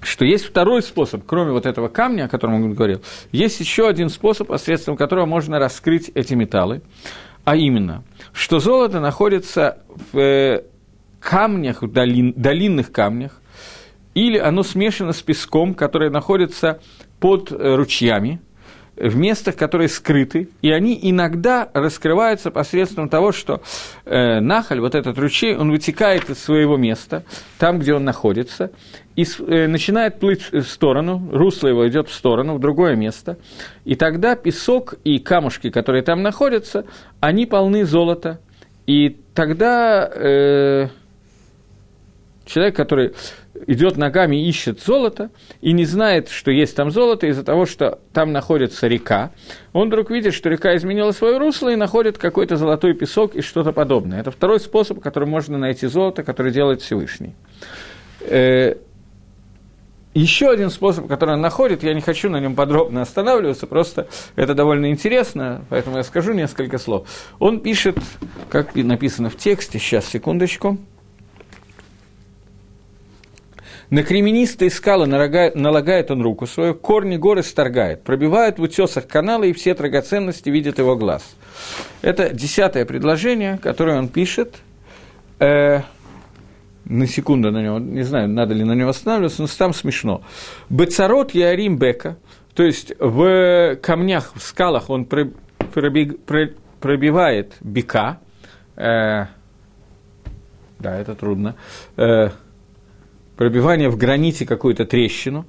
что 0.04 0.24
есть 0.24 0.44
второй 0.44 0.82
способ, 0.82 1.24
кроме 1.26 1.52
вот 1.52 1.66
этого 1.66 1.88
камня, 1.88 2.24
о 2.24 2.28
котором 2.28 2.54
он 2.54 2.74
говорил, 2.74 3.02
есть 3.32 3.60
еще 3.60 3.88
один 3.88 4.08
способ, 4.08 4.48
посредством 4.48 4.96
которого 4.96 5.26
можно 5.26 5.58
раскрыть 5.58 6.10
эти 6.14 6.34
металлы, 6.34 6.82
а 7.44 7.56
именно, 7.56 8.04
что 8.32 8.58
золото 8.58 9.00
находится 9.00 9.78
в 10.12 10.18
э, 10.18 10.64
камнях, 11.20 11.82
долин, 11.82 12.32
долинных 12.36 12.92
камнях, 12.92 13.40
или 14.14 14.38
оно 14.38 14.62
смешано 14.62 15.12
с 15.12 15.22
песком, 15.22 15.74
который 15.74 16.10
находится 16.10 16.80
под 17.20 17.50
э, 17.50 17.74
ручьями, 17.74 18.40
в 18.96 19.16
местах, 19.16 19.56
которые 19.56 19.88
скрыты, 19.88 20.48
и 20.62 20.70
они 20.70 20.98
иногда 21.02 21.68
раскрываются 21.72 22.50
посредством 22.50 23.08
того, 23.08 23.32
что 23.32 23.60
э, 24.04 24.40
нахаль, 24.40 24.80
вот 24.80 24.94
этот 24.94 25.18
ручей, 25.18 25.56
он 25.56 25.70
вытекает 25.70 26.30
из 26.30 26.38
своего 26.38 26.76
места, 26.76 27.24
там, 27.58 27.78
где 27.78 27.94
он 27.94 28.04
находится, 28.04 28.70
и 29.16 29.24
э, 29.24 29.66
начинает 29.66 30.20
плыть 30.20 30.52
в 30.52 30.62
сторону, 30.62 31.28
русло 31.32 31.68
его 31.68 31.88
идет 31.88 32.08
в 32.08 32.14
сторону, 32.14 32.54
в 32.54 32.60
другое 32.60 32.94
место, 32.94 33.38
и 33.84 33.94
тогда 33.96 34.36
песок 34.36 34.94
и 35.04 35.18
камушки, 35.18 35.70
которые 35.70 36.02
там 36.02 36.22
находятся, 36.22 36.84
они 37.20 37.46
полны 37.46 37.84
золота, 37.84 38.40
и 38.86 39.16
тогда 39.34 40.08
э, 40.14 40.88
человек, 42.44 42.76
который 42.76 43.14
идет 43.66 43.96
ногами, 43.96 44.36
ищет 44.48 44.80
золото 44.80 45.30
и 45.60 45.72
не 45.72 45.84
знает, 45.84 46.28
что 46.28 46.50
есть 46.50 46.76
там 46.76 46.90
золото 46.90 47.26
из-за 47.26 47.44
того, 47.44 47.66
что 47.66 48.00
там 48.12 48.32
находится 48.32 48.86
река. 48.86 49.30
Он 49.72 49.88
вдруг 49.88 50.10
видит, 50.10 50.34
что 50.34 50.48
река 50.48 50.76
изменила 50.76 51.12
свое 51.12 51.38
русло 51.38 51.70
и 51.70 51.76
находит 51.76 52.18
какой-то 52.18 52.56
золотой 52.56 52.94
песок 52.94 53.34
и 53.34 53.42
что-то 53.42 53.72
подобное. 53.72 54.20
Это 54.20 54.30
второй 54.30 54.60
способ, 54.60 55.00
которым 55.00 55.30
можно 55.30 55.58
найти 55.58 55.86
золото, 55.86 56.22
который 56.22 56.52
делает 56.52 56.82
Всевышний. 56.82 57.34
Э, 58.20 58.76
еще 60.14 60.48
один 60.48 60.70
способ, 60.70 61.08
который 61.08 61.34
он 61.34 61.40
находит, 61.40 61.82
я 61.82 61.92
не 61.92 62.00
хочу 62.00 62.30
на 62.30 62.38
нем 62.38 62.54
подробно 62.54 63.02
останавливаться, 63.02 63.66
просто 63.66 64.06
это 64.36 64.54
довольно 64.54 64.90
интересно, 64.90 65.64
поэтому 65.70 65.96
я 65.96 66.04
скажу 66.04 66.32
несколько 66.32 66.78
слов. 66.78 67.08
Он 67.40 67.58
пишет, 67.58 67.98
как 68.48 68.76
написано 68.76 69.28
в 69.28 69.36
тексте, 69.36 69.78
сейчас, 69.78 70.06
секундочку– 70.06 70.78
на 73.94 74.02
кременистые 74.02 74.72
скалы 74.72 75.06
налагает 75.06 76.10
он 76.10 76.20
руку 76.20 76.48
свою, 76.48 76.74
корни 76.74 77.16
горы 77.16 77.44
сторгает, 77.44 78.02
пробивает 78.02 78.58
в 78.58 78.62
утесах 78.62 79.06
каналы, 79.06 79.50
и 79.50 79.52
все 79.52 79.72
драгоценности 79.72 80.48
видят 80.50 80.80
его 80.80 80.96
глаз. 80.96 81.36
Это 82.02 82.34
десятое 82.34 82.86
предложение, 82.86 83.56
которое 83.62 83.96
он 83.96 84.08
пишет. 84.08 84.56
Э, 85.38 85.82
на 86.84 87.06
секунду 87.06 87.52
на 87.52 87.62
него, 87.62 87.78
не 87.78 88.02
знаю, 88.02 88.28
надо 88.28 88.52
ли 88.52 88.64
на 88.64 88.72
него 88.72 88.90
останавливаться, 88.90 89.42
но 89.42 89.48
там 89.56 89.72
смешно. 89.72 90.22
Бецарот 90.68 91.32
Ярим 91.32 91.78
Бека, 91.78 92.16
то 92.54 92.64
есть 92.64 92.94
в 92.98 93.76
камнях, 93.76 94.32
в 94.34 94.42
скалах 94.42 94.90
он 94.90 95.06
пробивает 96.80 97.54
бека, 97.60 98.18
э, 98.74 99.26
да, 100.80 100.98
это 100.98 101.14
трудно, 101.14 101.54
э, 101.96 102.30
пробивание 103.36 103.88
в 103.88 103.96
граните 103.96 104.46
какую-то 104.46 104.84
трещину, 104.84 105.46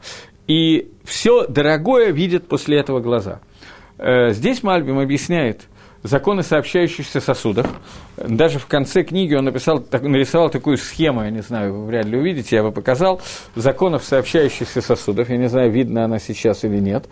и 0.47 0.91
все 1.03 1.47
дорогое 1.47 2.11
видят 2.11 2.47
после 2.47 2.77
этого 2.79 2.99
глаза. 2.99 3.39
Э, 3.97 4.31
здесь 4.31 4.63
Мальбим 4.63 4.99
объясняет 4.99 5.67
законы 6.05 6.43
сообщающихся 6.43 7.19
сосудов. 7.19 7.67
Даже 8.17 8.59
в 8.59 8.67
конце 8.67 9.03
книги 9.03 9.33
он 9.33 9.45
написал, 9.45 9.83
нарисовал 9.91 10.49
такую 10.49 10.77
схему, 10.77 11.23
я 11.23 11.31
не 11.31 11.41
знаю, 11.41 11.73
вы 11.73 11.85
вряд 11.87 12.05
ли 12.05 12.17
увидите, 12.17 12.57
я 12.57 12.63
бы 12.63 12.71
показал, 12.71 13.21
законов 13.55 14.03
сообщающихся 14.03 14.81
сосудов. 14.81 15.29
Я 15.29 15.37
не 15.37 15.49
знаю, 15.49 15.71
видно 15.71 16.05
она 16.05 16.19
сейчас 16.19 16.63
или 16.63 16.79
нет. 16.79 17.05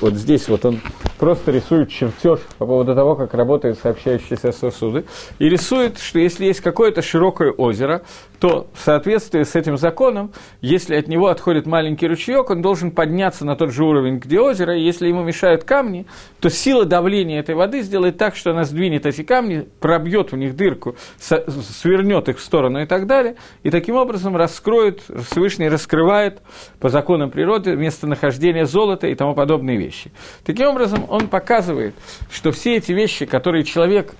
Вот 0.00 0.14
здесь 0.14 0.48
вот 0.48 0.64
он 0.64 0.80
просто 1.18 1.52
рисует 1.52 1.90
чертеж 1.90 2.40
по 2.58 2.66
поводу 2.66 2.96
того, 2.96 3.14
как 3.14 3.34
работают 3.34 3.78
сообщающиеся 3.78 4.50
сосуды, 4.50 5.04
и 5.38 5.48
рисует, 5.48 5.98
что 5.98 6.18
если 6.18 6.46
есть 6.46 6.60
какое-то 6.60 7.02
широкое 7.02 7.52
озеро, 7.52 8.02
то 8.40 8.68
в 8.72 8.80
соответствии 8.80 9.42
с 9.42 9.56
этим 9.56 9.76
законом, 9.76 10.32
если 10.60 10.94
от 10.96 11.08
него 11.08 11.28
отходит 11.28 11.66
маленький 11.66 12.06
ручеек, 12.06 12.50
он 12.50 12.62
должен 12.62 12.90
подняться 12.90 13.44
на 13.44 13.56
тот 13.56 13.72
же 13.72 13.84
уровень, 13.84 14.18
где 14.18 14.40
озеро, 14.40 14.76
и 14.76 14.82
если 14.82 15.08
ему 15.08 15.22
мешают 15.22 15.64
камни, 15.64 16.06
то 16.40 16.48
сила 16.48 16.84
давления 16.84 17.40
этой 17.40 17.54
воды 17.54 17.82
сделает 17.82 18.16
так, 18.16 18.36
что 18.36 18.52
она 18.52 18.64
сдвинет 18.64 19.06
эти 19.06 19.22
камни, 19.22 19.66
пробьет 19.80 20.32
в 20.32 20.36
них 20.36 20.54
дырку, 20.54 20.96
свернет 21.18 22.28
их 22.28 22.38
в 22.38 22.42
сторону 22.42 22.80
и 22.80 22.86
так 22.86 23.06
далее, 23.06 23.36
и 23.62 23.70
таким 23.70 23.96
образом 23.96 24.36
раскроет, 24.36 25.02
Всевышний 25.30 25.68
раскрывает 25.68 26.40
по 26.78 26.88
законам 26.88 27.30
природы 27.30 27.74
местонахождение 27.76 28.66
золота 28.66 29.08
и 29.08 29.14
тому 29.14 29.34
подобные 29.34 29.76
вещи. 29.76 30.12
Таким 30.44 30.68
образом, 30.68 31.04
он 31.08 31.28
показывает, 31.28 31.94
что 32.30 32.52
все 32.52 32.76
эти 32.76 32.92
вещи, 32.92 33.26
которые 33.26 33.64
человек 33.64 34.14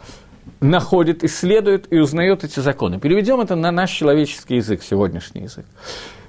находит, 0.61 1.25
исследует 1.25 1.93
и 1.93 1.99
узнает 1.99 2.45
эти 2.45 2.61
законы. 2.61 2.99
Переведем 2.99 3.41
это 3.41 3.57
на 3.57 3.71
наш 3.71 3.91
человеческий 3.91 4.57
язык, 4.57 4.83
сегодняшний 4.83 5.43
язык. 5.43 5.67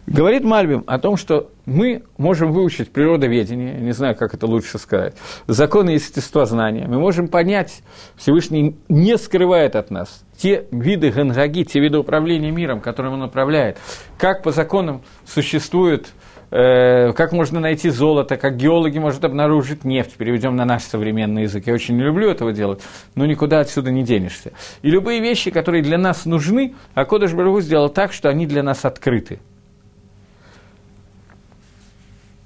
Говорит 0.08 0.44
Мальбим 0.44 0.84
о 0.88 0.98
том, 0.98 1.18
что 1.18 1.52
мы 1.66 2.04
можем 2.18 2.52
выучить 2.52 2.92
природоведение, 2.92 3.80
не 3.80 3.92
знаю, 3.92 4.16
как 4.16 4.34
это 4.34 4.48
лучше 4.48 4.80
сказать, 4.80 5.14
законы 5.46 5.92
естествознания, 5.92 6.88
мы 6.88 7.00
можем 7.00 7.28
понять, 7.28 7.84
Всевышний 8.16 8.76
не 8.88 9.18
скрывает 9.20 9.76
от 9.76 9.92
нас 9.92 10.24
те 10.42 10.66
виды 10.72 11.12
гангаги, 11.12 11.64
те 11.64 11.80
виды 11.80 11.98
управления 11.98 12.50
миром, 12.50 12.80
которым 12.80 13.14
он 13.14 13.24
управляет, 13.24 13.78
как 14.18 14.42
по 14.42 14.52
законам 14.52 15.04
существует 15.26 16.08
как 16.50 17.32
можно 17.32 17.60
найти 17.60 17.90
золото, 17.90 18.38
как 18.38 18.58
геологи 18.58 18.98
могут 18.98 19.24
обнаружить 19.24 19.84
нефть, 19.84 20.14
переведем 20.18 20.56
на 20.56 20.66
наш 20.66 20.84
современный 20.84 21.44
язык. 21.44 21.68
Я 21.68 21.74
очень 21.74 21.96
не 21.96 22.04
люблю 22.04 22.30
этого 22.30 22.54
делать, 22.54 22.82
но 23.16 23.26
никуда 23.26 23.60
отсюда 23.60 23.92
не 23.92 24.04
денешься. 24.04 24.52
И 24.82 24.90
любые 24.90 25.22
вещи, 25.22 25.52
которые 25.52 25.84
для 25.84 25.98
нас 25.98 26.26
нужны, 26.26 26.74
а 26.96 27.06
Кодыш 27.06 27.34
Барагу 27.34 27.62
сделал 27.62 27.90
так, 27.90 28.14
что 28.14 28.30
они 28.30 28.48
для 28.48 28.64
нас 28.64 28.84
открыты. 28.86 29.40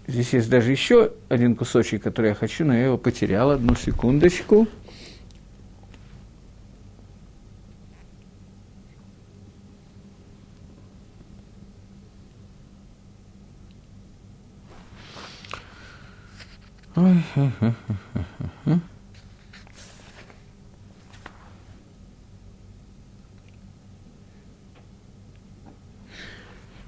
Здесь 0.05 0.33
есть 0.33 0.49
даже 0.49 0.69
еще 0.69 1.13
один 1.29 1.55
кусочек, 1.55 2.03
который 2.03 2.31
я 2.31 2.35
хочу, 2.35 2.65
но 2.65 2.73
я 2.75 2.85
его 2.85 2.97
потерял. 2.97 3.51
Одну 3.51 3.73
секундочку. 3.73 4.67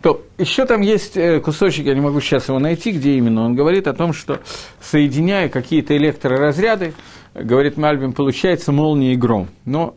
То 0.01 0.21
еще 0.37 0.67
там 0.67 0.81
есть 0.81 1.17
э, 1.17 1.39
кусочек, 1.39 1.87
я 1.87 1.95
не 1.95 2.01
могу 2.01 2.21
сейчас 2.21 2.47
его 2.47 2.59
найти, 2.59 2.91
где 2.91 3.15
именно 3.15 3.43
он 3.43 3.55
говорит 3.55 3.87
о 3.87 3.93
том, 3.93 4.13
что 4.13 4.39
соединяя 4.79 5.49
какие-то 5.49 5.97
электроразряды, 5.97 6.93
говорит 7.33 7.75
Мальбин, 7.75 8.13
получается 8.13 8.71
молния 8.71 9.13
и 9.13 9.15
гром. 9.15 9.47
Но 9.65 9.95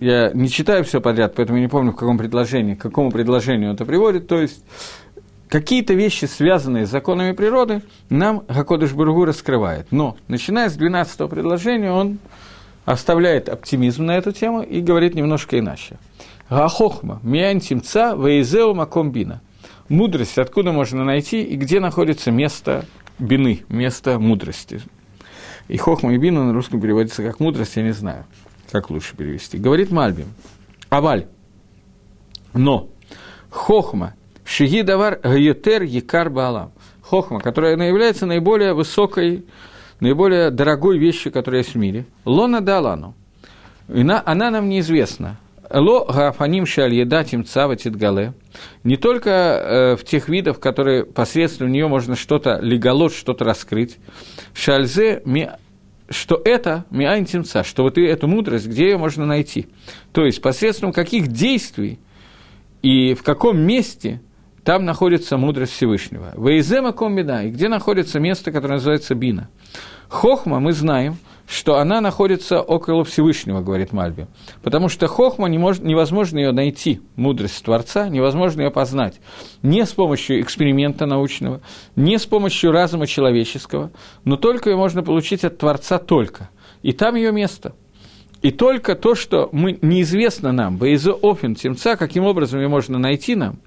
я 0.00 0.32
не 0.32 0.48
читаю 0.48 0.82
все 0.82 1.00
подряд, 1.00 1.34
поэтому 1.36 1.58
я 1.58 1.64
не 1.64 1.68
помню, 1.68 1.92
в 1.92 1.96
каком 1.96 2.18
предложении, 2.18 2.74
к 2.74 2.80
какому 2.80 3.12
предложению 3.12 3.74
это 3.74 3.84
приводит. 3.84 4.26
То 4.26 4.40
есть 4.40 4.64
какие-то 5.48 5.94
вещи, 5.94 6.24
связанные 6.24 6.86
с 6.86 6.90
законами 6.90 7.32
природы, 7.32 7.82
нам 8.10 8.44
Хакодыш 8.48 8.92
Бургу 8.92 9.24
раскрывает. 9.24 9.86
Но, 9.90 10.16
начиная 10.28 10.68
с 10.68 10.74
12 10.74 11.28
предложения, 11.28 11.92
он 11.92 12.18
оставляет 12.84 13.48
оптимизм 13.48 14.04
на 14.04 14.16
эту 14.16 14.32
тему 14.32 14.62
и 14.62 14.80
говорит 14.80 15.14
немножко 15.14 15.58
иначе. 15.58 15.98
Гахохма, 16.50 17.20
миантимца, 17.22 18.14
вейзеу 18.14 18.74
макомбина. 18.74 19.40
Мудрость, 19.88 20.38
откуда 20.38 20.72
можно 20.72 21.04
найти 21.04 21.42
и 21.42 21.56
где 21.56 21.80
находится 21.80 22.30
место 22.30 22.84
бины, 23.18 23.64
место 23.68 24.18
мудрости. 24.18 24.80
И 25.68 25.76
хохма 25.76 26.14
и 26.14 26.18
бина 26.18 26.44
на 26.44 26.52
русском 26.52 26.80
переводится 26.80 27.22
как 27.22 27.40
мудрость, 27.40 27.76
я 27.76 27.82
не 27.82 27.92
знаю, 27.92 28.24
как 28.70 28.90
лучше 28.90 29.16
перевести. 29.16 29.56
Говорит 29.56 29.90
Мальбим. 29.90 30.28
Аваль. 30.90 31.26
Но 32.52 32.88
хохма, 33.50 34.14
шиги 34.44 34.82
давар 34.82 35.20
гаютер 35.22 35.82
якар 35.82 36.30
баалам. 36.30 36.72
Хохма, 37.02 37.40
которая 37.40 37.76
является 37.76 38.26
наиболее 38.26 38.72
высокой, 38.72 39.44
наиболее 40.00 40.50
дорогой 40.50 40.98
вещью, 40.98 41.32
которая 41.32 41.62
есть 41.62 41.74
в 41.74 41.78
мире. 41.78 42.06
Лона 42.24 42.60
далану. 42.60 43.14
Она 43.88 44.50
нам 44.50 44.68
неизвестна. 44.68 45.38
Ло 45.70 46.04
гафаним 46.04 46.66
шаль 46.66 46.94
едатим 46.94 47.44
цаватит 47.44 47.96
гале. 47.96 48.34
Не 48.84 48.96
только 48.96 49.30
э, 49.30 49.96
в 49.96 50.04
тех 50.04 50.28
видах, 50.28 50.60
которые 50.60 51.04
посредством 51.04 51.72
нее 51.72 51.88
можно 51.88 52.16
что-то 52.16 52.58
леголот, 52.60 53.12
что-то 53.12 53.44
раскрыть. 53.44 53.98
Шальзе 54.54 55.22
ми 55.24 55.50
что 56.10 56.40
это 56.44 56.84
миантимца, 56.90 57.64
что 57.64 57.82
вот 57.82 57.96
эту 57.96 58.28
мудрость, 58.28 58.66
где 58.66 58.90
ее 58.90 58.98
можно 58.98 59.24
найти. 59.24 59.68
То 60.12 60.26
есть 60.26 60.42
посредством 60.42 60.92
каких 60.92 61.28
действий 61.28 61.98
и 62.82 63.14
в 63.14 63.22
каком 63.22 63.58
месте 63.58 64.20
там 64.64 64.84
находится 64.84 65.36
мудрость 65.36 65.72
Всевышнего. 65.72 66.32
Вейзема 66.36 66.92
комбина, 66.92 67.46
и 67.46 67.50
где 67.50 67.68
находится 67.68 68.18
место, 68.20 68.52
которое 68.52 68.74
называется 68.74 69.14
бина. 69.14 69.48
Хохма 70.08 70.60
мы 70.60 70.72
знаем– 70.72 71.16
что 71.46 71.78
она 71.78 72.00
находится 72.00 72.60
около 72.60 73.04
Всевышнего, 73.04 73.60
говорит 73.60 73.92
Мальби. 73.92 74.26
Потому 74.62 74.88
что 74.88 75.06
хохма 75.06 75.48
не 75.48 75.58
может, 75.58 75.82
невозможно 75.82 76.38
ее 76.38 76.52
найти, 76.52 77.00
мудрость 77.16 77.62
Творца, 77.64 78.08
невозможно 78.08 78.62
ее 78.62 78.70
познать. 78.70 79.20
Не 79.62 79.84
с 79.84 79.92
помощью 79.92 80.40
эксперимента 80.40 81.06
научного, 81.06 81.60
не 81.96 82.18
с 82.18 82.24
помощью 82.26 82.72
разума 82.72 83.06
человеческого, 83.06 83.90
но 84.24 84.36
только 84.36 84.70
ее 84.70 84.76
можно 84.76 85.02
получить 85.02 85.44
от 85.44 85.58
Творца 85.58 85.98
только. 85.98 86.48
И 86.82 86.92
там 86.92 87.14
ее 87.14 87.32
место. 87.32 87.74
И 88.40 88.50
только 88.50 88.94
то, 88.94 89.14
что 89.14 89.48
мы, 89.52 89.78
неизвестно 89.80 90.52
нам, 90.52 90.76
Бейзо 90.76 91.16
Офин 91.22 91.54
Темца, 91.54 91.96
каким 91.96 92.24
образом 92.24 92.60
ее 92.60 92.68
можно 92.68 92.98
найти 92.98 93.34
нам, 93.36 93.58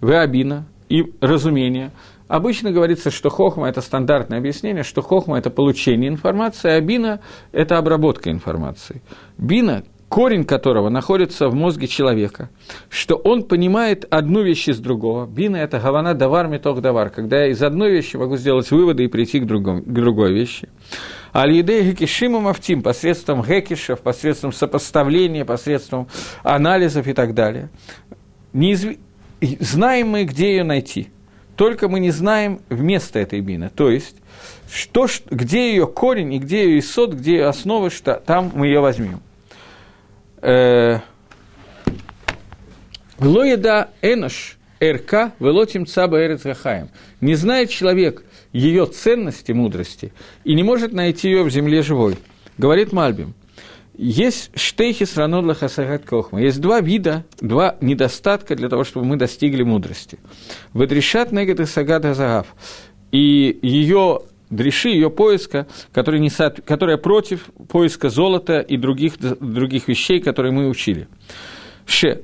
Веабина 0.00 0.66
и 0.88 1.12
разумение– 1.20 1.90
Обычно 2.26 2.72
говорится, 2.72 3.10
что 3.10 3.28
хохма– 3.28 3.68
это 3.68 3.80
стандартное 3.82 4.38
объяснение, 4.38 4.82
что 4.82 5.02
хохма– 5.02 5.38
это 5.38 5.50
получение 5.50 6.08
информации, 6.08 6.70
а 6.70 6.80
бина– 6.80 7.20
это 7.52 7.76
обработка 7.76 8.30
информации. 8.30 9.02
Бина, 9.36 9.84
корень 10.08 10.44
которого 10.44 10.88
находится 10.88 11.48
в 11.48 11.54
мозге 11.54 11.86
человека, 11.86 12.48
что 12.88 13.16
он 13.16 13.42
понимает 13.42 14.06
одну 14.08 14.42
вещь 14.42 14.68
из 14.68 14.78
другого. 14.78 15.26
Бина– 15.26 15.56
это 15.58 15.78
гавана 15.78 16.14
давар 16.14 16.48
метох 16.48 16.80
давар, 16.80 17.10
когда 17.10 17.42
я 17.42 17.48
из 17.48 17.62
одной 17.62 17.90
вещи 17.90 18.16
могу 18.16 18.36
сделать 18.36 18.70
выводы 18.70 19.04
и 19.04 19.08
прийти 19.08 19.40
к, 19.40 19.44
другому, 19.44 19.82
к 19.82 19.92
другой 19.92 20.32
вещи. 20.32 20.70
Аль-Едей 21.34 21.90
Гекишима 21.90 22.40
Мафтим 22.40 22.82
посредством 22.82 23.42
гекишев, 23.42 24.00
посредством 24.00 24.52
сопоставления, 24.52 25.44
посредством 25.44 26.08
анализов 26.42 27.06
и 27.06 27.12
так 27.12 27.34
далее. 27.34 27.68
Неизв... 28.54 28.96
Знаем 29.60 30.08
мы, 30.08 30.24
где 30.24 30.50
ее 30.50 30.64
найти– 30.64 31.08
только 31.56 31.88
мы 31.88 32.00
не 32.00 32.10
знаем 32.10 32.60
вместо 32.68 33.18
этой 33.18 33.40
бины. 33.40 33.70
То 33.74 33.90
есть, 33.90 34.16
что, 34.70 35.06
где 35.30 35.70
ее 35.70 35.86
корень 35.86 36.32
и 36.34 36.38
где 36.38 36.64
ее 36.64 36.80
исот, 36.80 37.14
где 37.14 37.32
ее 37.32 37.46
основа, 37.46 37.90
что 37.90 38.14
там 38.14 38.50
мы 38.54 38.66
ее 38.66 38.80
возьмем. 38.80 39.20
Э, 40.42 40.98
Лоеда 43.18 43.90
энош 44.02 44.58
РК 44.82 45.32
велотим 45.38 45.86
цаба 45.86 46.24
эрец 46.24 46.42
гахаем. 46.42 46.88
Не 47.20 47.36
знает 47.36 47.70
человек 47.70 48.24
ее 48.52 48.86
ценности, 48.86 49.52
мудрости, 49.52 50.12
и 50.42 50.54
не 50.54 50.62
может 50.62 50.92
найти 50.92 51.28
ее 51.28 51.44
в 51.44 51.50
земле 51.50 51.82
живой. 51.82 52.18
Говорит 52.58 52.92
Мальбим. 52.92 53.34
Есть 53.96 54.50
штейхи 54.56 55.04
страну 55.04 55.40
для 55.42 55.54
хасагат 55.54 56.04
кохма. 56.04 56.42
Есть 56.42 56.60
два 56.60 56.80
вида, 56.80 57.24
два 57.40 57.76
недостатка 57.80 58.56
для 58.56 58.68
того, 58.68 58.82
чтобы 58.82 59.06
мы 59.06 59.16
достигли 59.16 59.62
мудрости. 59.62 60.18
Ведрешат 60.72 61.30
негат 61.30 61.60
и 61.60 61.64
сагат 61.64 62.02
газагав. 62.02 62.48
И 63.12 63.56
ее 63.62 64.22
дреши, 64.50 64.88
ее 64.88 65.10
поиска, 65.10 65.68
которая, 65.92 66.20
не 66.20 66.30
со, 66.30 66.50
которая 66.50 66.96
против 66.96 67.50
поиска 67.68 68.10
золота 68.10 68.58
и 68.58 68.76
других, 68.76 69.18
других 69.18 69.86
вещей, 69.86 70.20
которые 70.20 70.52
мы 70.52 70.68
учили. 70.68 71.06
Ше. 71.86 72.22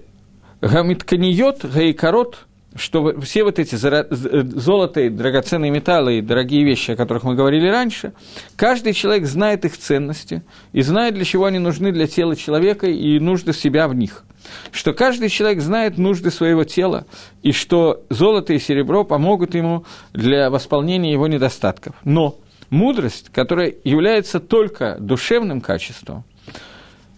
Гамитканиот 0.61 1.64
гаикарот– 1.64 2.46
что 2.76 3.20
все 3.20 3.42
вот 3.42 3.59
эти 3.59 3.74
золотые, 3.74 5.11
драгоценные 5.11 5.70
металлы 5.70 6.18
и 6.18 6.20
дорогие 6.20 6.64
вещи, 6.64 6.92
о 6.92 6.96
которых 6.96 7.24
мы 7.24 7.35
говорили 7.35 7.66
раньше, 7.68 8.12
каждый 8.56 8.92
человек 8.92 9.26
знает 9.26 9.64
их 9.64 9.76
ценности 9.76 10.42
и 10.72 10.83
знает, 10.83 11.14
для 11.14 11.24
чего 11.24 11.46
они 11.46 11.59
нужны 11.59 11.90
для 11.90 12.06
тела 12.06 12.37
человека 12.37 12.87
и 12.87 13.18
нужды 13.18 13.52
себя 13.52 13.88
в 13.88 13.94
них. 13.94 14.24
Что 14.70 14.92
каждый 14.92 15.28
человек 15.28 15.61
знает 15.61 15.98
нужды 15.98 16.30
своего 16.30 16.64
тела, 16.64 17.06
и 17.42 17.52
что 17.52 18.04
золото 18.09 18.52
и 18.52 18.59
серебро 18.59 19.04
помогут 19.04 19.54
ему 19.54 19.85
для 20.12 20.48
восполнения 20.48 21.12
его 21.12 21.26
недостатков. 21.26 21.94
Но 22.04 22.38
мудрость, 22.70 23.30
которая 23.30 23.74
является 23.85 24.38
только 24.38 24.96
душевным 25.00 25.61
качеством, 25.61 26.24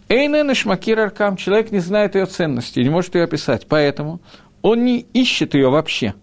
Эйнен 0.09 0.55
Шмакир 0.55 1.01
Аркам, 1.01 1.37
человек 1.37 1.71
не 1.71 1.79
знает 1.79 2.17
ее 2.17 2.27
ценности, 2.27 2.81
не 2.81 2.91
может 2.91 3.15
ее 3.15 3.25
описать, 3.25 3.67
поэтому 3.67 4.21
он 4.63 4.85
не 4.85 5.01
ищет 5.13 5.55
ее 5.55 5.69
вообще. 5.69 6.15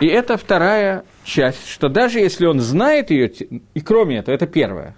И 0.00 0.06
это 0.06 0.36
вторая 0.36 1.04
часть, 1.24 1.68
что 1.68 1.88
даже 1.88 2.20
если 2.20 2.46
он 2.46 2.60
знает 2.60 3.10
ее, 3.10 3.28
и 3.74 3.80
кроме 3.80 4.18
этого, 4.18 4.34
это 4.34 4.46
первое, 4.46 4.96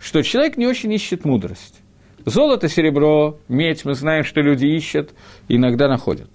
что 0.00 0.22
человек 0.22 0.56
не 0.56 0.66
очень 0.66 0.92
ищет 0.92 1.24
мудрость. 1.24 1.80
Золото, 2.24 2.68
серебро, 2.68 3.38
медь, 3.48 3.84
мы 3.84 3.94
знаем, 3.94 4.24
что 4.24 4.40
люди 4.40 4.66
ищут, 4.66 5.10
иногда 5.48 5.88
находят. 5.88 6.28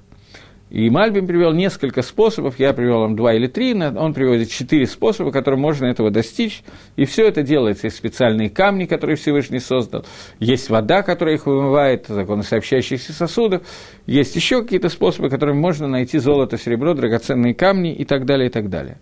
И 0.71 0.89
Мальбим 0.89 1.28
привел 1.28 1.54
несколько 1.54 2.01
способов, 2.01 2.58
я 2.58 2.73
привел 2.73 3.01
вам 3.01 3.15
два 3.15 3.34
или 3.34 3.45
три, 3.45 3.73
он 3.75 4.13
приводит 4.15 4.49
четыре 4.49 4.88
способа, 4.88 5.32
которым 5.32 5.60
можно 5.60 5.86
этого 5.86 6.10
достичь. 6.10 6.63
И 6.95 7.06
все 7.06 7.28
это 7.28 7.43
делается 7.43 7.86
из 7.88 7.95
специальные 7.95 8.49
камни, 8.49 8.86
которые 8.86 9.15
Всевышний 9.15 9.60
создал, 9.60 10.06
есть 10.39 10.69
вода, 10.71 11.04
которая 11.04 11.36
их 11.36 11.45
вымывает, 11.45 12.08
законы 12.08 12.41
сообщающихся 12.41 13.13
сосудов, 13.13 13.62
есть 14.08 14.36
еще 14.36 14.63
какие-то 14.63 14.89
способы, 14.89 15.30
которыми 15.30 15.60
можно 15.60 15.88
найти 15.88 16.17
золото, 16.17 16.58
серебро, 16.58 16.95
драгоценные 16.95 17.54
камни 17.54 17.93
и 17.93 18.04
так 18.04 18.25
далее, 18.25 18.47
и 18.47 18.51
так 18.51 18.69
далее. 18.69 18.97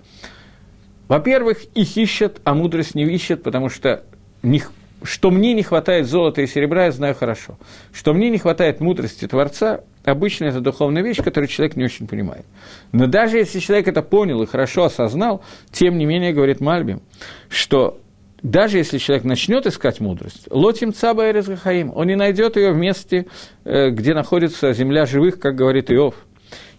Во-первых, 1.07 1.63
их 1.75 1.95
ищут, 1.95 2.41
а 2.43 2.55
мудрость 2.55 2.93
не 2.93 3.03
ищет, 3.03 3.41
потому 3.41 3.69
что 3.69 4.03
них 4.41 4.71
что 5.03 5.31
мне 5.31 5.53
не 5.53 5.63
хватает 5.63 6.07
золота 6.07 6.41
и 6.41 6.47
серебра, 6.47 6.85
я 6.85 6.91
знаю 6.91 7.15
хорошо. 7.15 7.57
Что 7.91 8.13
мне 8.13 8.29
не 8.29 8.37
хватает 8.37 8.79
мудрости 8.79 9.27
Творца, 9.27 9.81
обычно 10.03 10.45
это 10.45 10.61
духовная 10.61 11.03
вещь, 11.03 11.17
которую 11.17 11.47
человек 11.47 11.75
не 11.75 11.83
очень 11.83 12.07
понимает. 12.07 12.45
Но 12.91 13.07
даже 13.07 13.37
если 13.37 13.59
человек 13.59 13.87
это 13.87 14.01
понял 14.01 14.41
и 14.41 14.45
хорошо 14.45 14.85
осознал, 14.85 15.43
тем 15.71 15.97
не 15.97 16.05
менее, 16.05 16.33
говорит 16.33 16.61
Мальбим, 16.61 17.01
что 17.49 17.99
даже 18.41 18.77
если 18.77 18.97
человек 18.97 19.23
начнет 19.23 19.65
искать 19.65 19.99
мудрость, 19.99 20.47
лотим 20.49 20.93
цаба 20.93 21.29
и 21.29 21.83
он 21.83 22.07
не 22.07 22.15
найдет 22.15 22.57
ее 22.57 22.71
в 22.71 22.77
месте, 22.77 23.27
э, 23.63 23.89
где 23.89 24.13
находится 24.13 24.73
земля 24.73 25.05
живых, 25.05 25.39
как 25.39 25.55
говорит 25.55 25.89
Иов. 25.91 26.15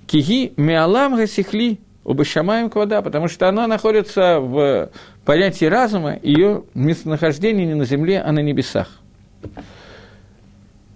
Киги 0.06 0.52
миалам 0.58 1.16
гасихли, 1.16 1.78
убашамаем 2.04 2.70
квада, 2.70 3.02
потому 3.02 3.28
что 3.28 3.48
она 3.48 3.66
находится 3.66 4.38
в 4.38 4.90
понятии 5.24 5.64
разума, 5.64 6.18
ее 6.22 6.64
местонахождение 6.74 7.66
не 7.66 7.74
на 7.74 7.84
земле, 7.84 8.20
а 8.20 8.30
на 8.32 8.40
небесах. 8.40 8.88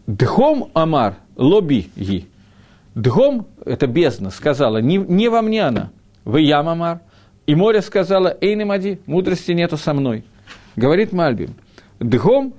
Дхом 0.07 0.71
Амар 0.75 1.17
лоби 1.37 1.91
ги. 1.97 2.27
Дхом, 2.95 3.47
это 3.65 3.87
бездна, 3.87 4.31
сказала, 4.31 4.79
не, 4.79 4.97
не 4.97 5.29
во 5.29 5.43
мне 5.43 5.63
она, 5.63 5.91
вы 6.25 6.43
ям 6.43 6.69
Амар. 6.69 7.01
И 7.47 7.55
море 7.55 7.81
сказала, 7.81 8.37
эй, 8.41 8.55
Немади, 8.55 9.01
мудрости 9.07 9.53
нету 9.53 9.79
со 9.79 9.95
мной. 9.95 10.25
Говорит 10.77 11.13
Мальбим, 11.13 11.55
дхом, 11.99 12.53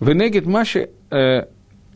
венегит 0.00 0.44
маши 0.44 0.90
э, 1.10 1.44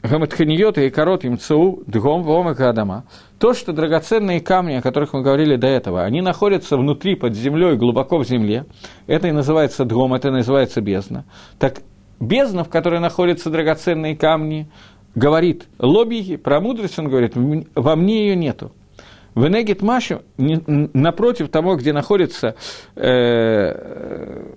гаматханиот 0.03 0.79
и 0.79 0.91
корот 0.91 1.25
им 1.25 1.39
цу, 1.39 1.83
дхом, 1.87 2.23
вомака 2.23 2.71
адама. 2.71 3.05
То, 3.43 3.55
что 3.55 3.73
драгоценные 3.73 4.41
камни, 4.41 4.75
о 4.75 4.83
которых 4.83 5.15
мы 5.15 5.23
говорили 5.23 5.57
до 5.57 5.67
этого, 5.67 6.05
они 6.05 6.21
находятся 6.21 6.77
внутри, 6.77 7.17
под 7.17 7.35
землей, 7.35 7.75
глубоко 7.75 8.19
в 8.19 8.25
земле, 8.25 8.67
это 9.09 9.27
и 9.27 9.33
называется 9.33 9.85
дгом, 9.85 10.15
это 10.15 10.29
и 10.29 10.31
называется 10.31 10.81
бездна. 10.81 11.25
Так 11.59 11.79
бездна, 12.21 12.63
в 12.63 12.69
которой 12.69 13.01
находятся 13.01 13.51
драгоценные 13.51 14.17
камни, 14.17 14.69
говорит 15.17 15.65
лобби, 15.81 16.37
про 16.37 16.61
мудрость 16.61 17.01
он 17.01 17.09
говорит, 17.09 17.33
во 17.35 17.97
мне 17.97 18.29
ее 18.29 18.37
нету. 18.37 18.71
В 19.35 19.45
Энегит 19.45 19.83
напротив 20.37 21.49
того, 21.49 21.75
где 21.75 21.93
находятся 21.93 22.55
э, 22.95 24.55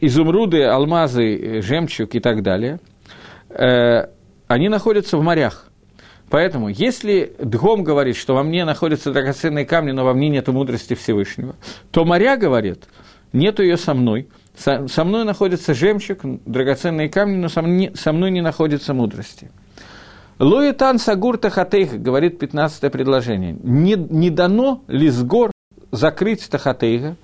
изумруды, 0.00 0.62
алмазы, 0.62 1.60
жемчуг 1.60 2.14
и 2.14 2.20
так 2.20 2.42
далее, 2.42 2.80
э, 3.50 4.06
они 4.46 4.70
находятся 4.70 5.18
в 5.18 5.22
морях. 5.22 5.67
Поэтому, 6.30 6.68
если 6.68 7.34
Дгом 7.38 7.84
говорит, 7.84 8.16
что 8.16 8.34
во 8.34 8.42
мне 8.42 8.64
находятся 8.64 9.12
драгоценные 9.12 9.64
камни, 9.64 9.92
но 9.92 10.04
во 10.04 10.12
мне 10.12 10.28
нет 10.28 10.48
мудрости 10.48 10.94
Всевышнего, 10.94 11.56
то 11.90 12.04
Моря 12.04 12.36
говорит, 12.36 12.84
нету 13.32 13.62
ее 13.62 13.76
со 13.76 13.94
мной, 13.94 14.28
со, 14.54 15.04
мной 15.04 15.24
находится 15.24 15.72
жемчуг, 15.72 16.18
драгоценные 16.44 17.08
камни, 17.08 17.36
но 17.36 17.48
со, 17.48 17.62
мне, 17.62 17.94
со 17.94 18.12
мной 18.12 18.30
не 18.30 18.42
находится 18.42 18.92
мудрости. 18.92 19.50
Луитан 20.38 20.98
Сагур 20.98 21.38
Тахатейх, 21.38 22.00
говорит 22.00 22.38
15 22.38 22.92
предложение, 22.92 23.56
не, 23.62 23.94
не 23.94 24.30
дано 24.30 24.84
ли 24.86 25.10
гор 25.10 25.50
закрыть 25.90 26.48
Тахатейха 26.48 27.16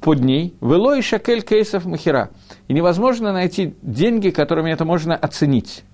под 0.00 0.20
ней, 0.20 0.54
вело 0.60 0.94
и 0.94 1.02
шакель 1.02 1.42
кейсов 1.42 1.84
махера, 1.84 2.30
и 2.68 2.72
невозможно 2.72 3.32
найти 3.32 3.74
деньги, 3.82 4.30
которыми 4.30 4.70
это 4.70 4.84
можно 4.84 5.14
оценить 5.14 5.84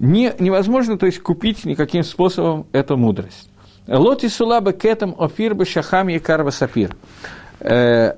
не, 0.00 0.34
невозможно, 0.38 0.96
то 0.96 1.04
есть, 1.04 1.20
купить 1.20 1.66
никаким 1.66 2.02
способом 2.04 2.66
эту 2.72 2.96
мудрость. 2.96 3.50
Лоти 3.86 4.28
сулаба 4.28 4.72
кетам 4.72 5.14
офир 5.18 5.54
бы 5.54 5.66
шахам 5.66 6.08
якарба 6.08 6.50
сапир. 6.50 6.96
Э, 7.60 8.14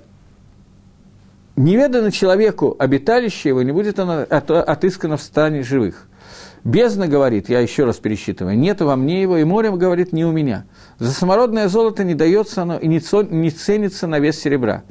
неведано 1.56 2.12
человеку 2.12 2.76
обиталище 2.78 3.48
его, 3.48 3.62
не 3.62 3.72
будет 3.72 3.98
оно 3.98 4.24
отыскано 4.30 5.16
в 5.16 5.22
стане 5.22 5.64
живых. 5.64 6.06
Бездна 6.62 7.08
говорит, 7.08 7.48
я 7.48 7.58
еще 7.58 7.84
раз 7.84 7.96
пересчитываю, 7.96 8.56
нет 8.56 8.80
во 8.80 8.94
мне 8.94 9.20
его, 9.20 9.36
и 9.36 9.42
море 9.42 9.72
говорит, 9.72 10.12
не 10.12 10.24
у 10.24 10.30
меня. 10.30 10.66
За 11.02 11.10
самородное 11.10 11.66
золото 11.66 12.04
не 12.04 12.14
дается 12.14 12.62
оно 12.62 12.78
и 12.78 12.86
не 12.86 13.00
ценится 13.50 14.06
на 14.06 14.20
вес 14.20 14.38
серебра 14.38 14.84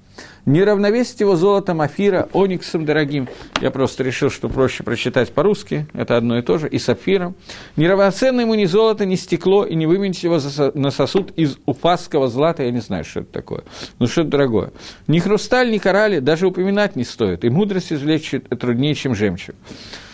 не 0.45 0.63
равновесить 0.63 1.19
его 1.19 1.35
золотом 1.35 1.81
Афира, 1.81 2.27
ониксом 2.33 2.85
дорогим. 2.85 3.27
Я 3.61 3.71
просто 3.71 4.03
решил, 4.03 4.29
что 4.29 4.49
проще 4.49 4.83
прочитать 4.83 5.31
по-русски, 5.31 5.87
это 5.93 6.17
одно 6.17 6.37
и 6.37 6.41
то 6.41 6.57
же, 6.57 6.67
и 6.67 6.79
сапфиром. 6.79 7.35
Неравноценно 7.75 8.41
ему 8.41 8.55
ни 8.55 8.65
золото, 8.65 9.05
ни 9.05 9.15
стекло, 9.15 9.65
и 9.65 9.75
не 9.75 9.85
выменить 9.85 10.23
его 10.23 10.39
на 10.73 10.91
сосуд 10.91 11.31
из 11.35 11.57
уфасского 11.65 12.27
злата, 12.27 12.63
я 12.63 12.71
не 12.71 12.81
знаю, 12.81 13.03
что 13.03 13.21
это 13.21 13.31
такое, 13.31 13.63
ну 13.99 14.07
что 14.07 14.21
это 14.21 14.31
дорогое. 14.31 14.71
Ни 15.07 15.19
хрусталь, 15.19 15.71
ни 15.71 15.77
коралли 15.77 16.19
даже 16.19 16.47
упоминать 16.47 16.95
не 16.95 17.03
стоит, 17.03 17.45
и 17.45 17.49
мудрость 17.49 17.93
извлечь 17.93 18.33
труднее, 18.59 18.95
чем 18.95 19.15
жемчуг. 19.15 19.55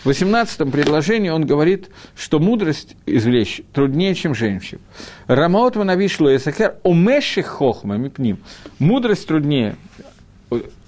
В 0.02 0.06
18 0.06 0.70
предложении 0.70 1.28
он 1.28 1.44
говорит, 1.44 1.90
что 2.16 2.38
мудрость 2.38 2.96
извлечь 3.04 3.62
труднее, 3.72 4.14
чем 4.14 4.34
жемчуг. 4.34 4.80
Рамаот 5.28 5.76
Ванавишло 5.76 6.34
Эсакер 6.34 6.76
Омеших 6.84 7.46
Хохма 7.46 7.98
Мипним. 7.98 8.38
Мудрость 8.78 9.28
труднее, 9.28 9.76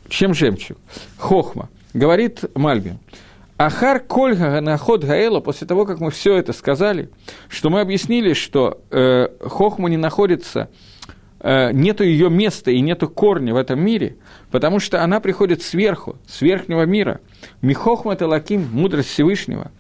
чем 0.09 0.33
жемчуг. 0.33 0.79
Хохма. 1.19 1.69
Говорит 1.93 2.45
Мальбин. 2.55 2.99
Ахар 3.59 4.01
Кольга 4.01 4.59
Наход 4.63 5.05
Гаэла, 5.05 5.41
после 5.41 5.67
того, 5.67 5.85
как 5.85 6.01
мы 6.01 6.11
все 6.11 6.39
это 6.39 6.55
сказали, 6.55 7.11
что 7.51 7.69
мы 7.69 7.81
объяснили, 7.83 8.33
что 8.33 8.81
э, 8.91 9.29
Хохма 9.43 9.91
не 9.91 9.99
находится, 9.99 10.71
э, 11.41 11.71
нету 11.73 12.03
ее 12.03 12.31
места 12.31 12.71
и 12.71 12.81
нету 12.81 13.11
корня 13.11 13.53
в 13.53 13.59
этом 13.59 13.79
мире, 13.85 14.17
потому 14.51 14.79
что 14.81 15.05
она 15.05 15.21
приходит 15.21 15.61
сверху, 15.61 16.17
с 16.27 16.41
верхнего 16.41 16.87
мира. 16.87 17.21
Михохма 17.61 18.17
Талаким, 18.17 18.67
мудрость 18.73 19.11
Всевышнего. 19.11 19.71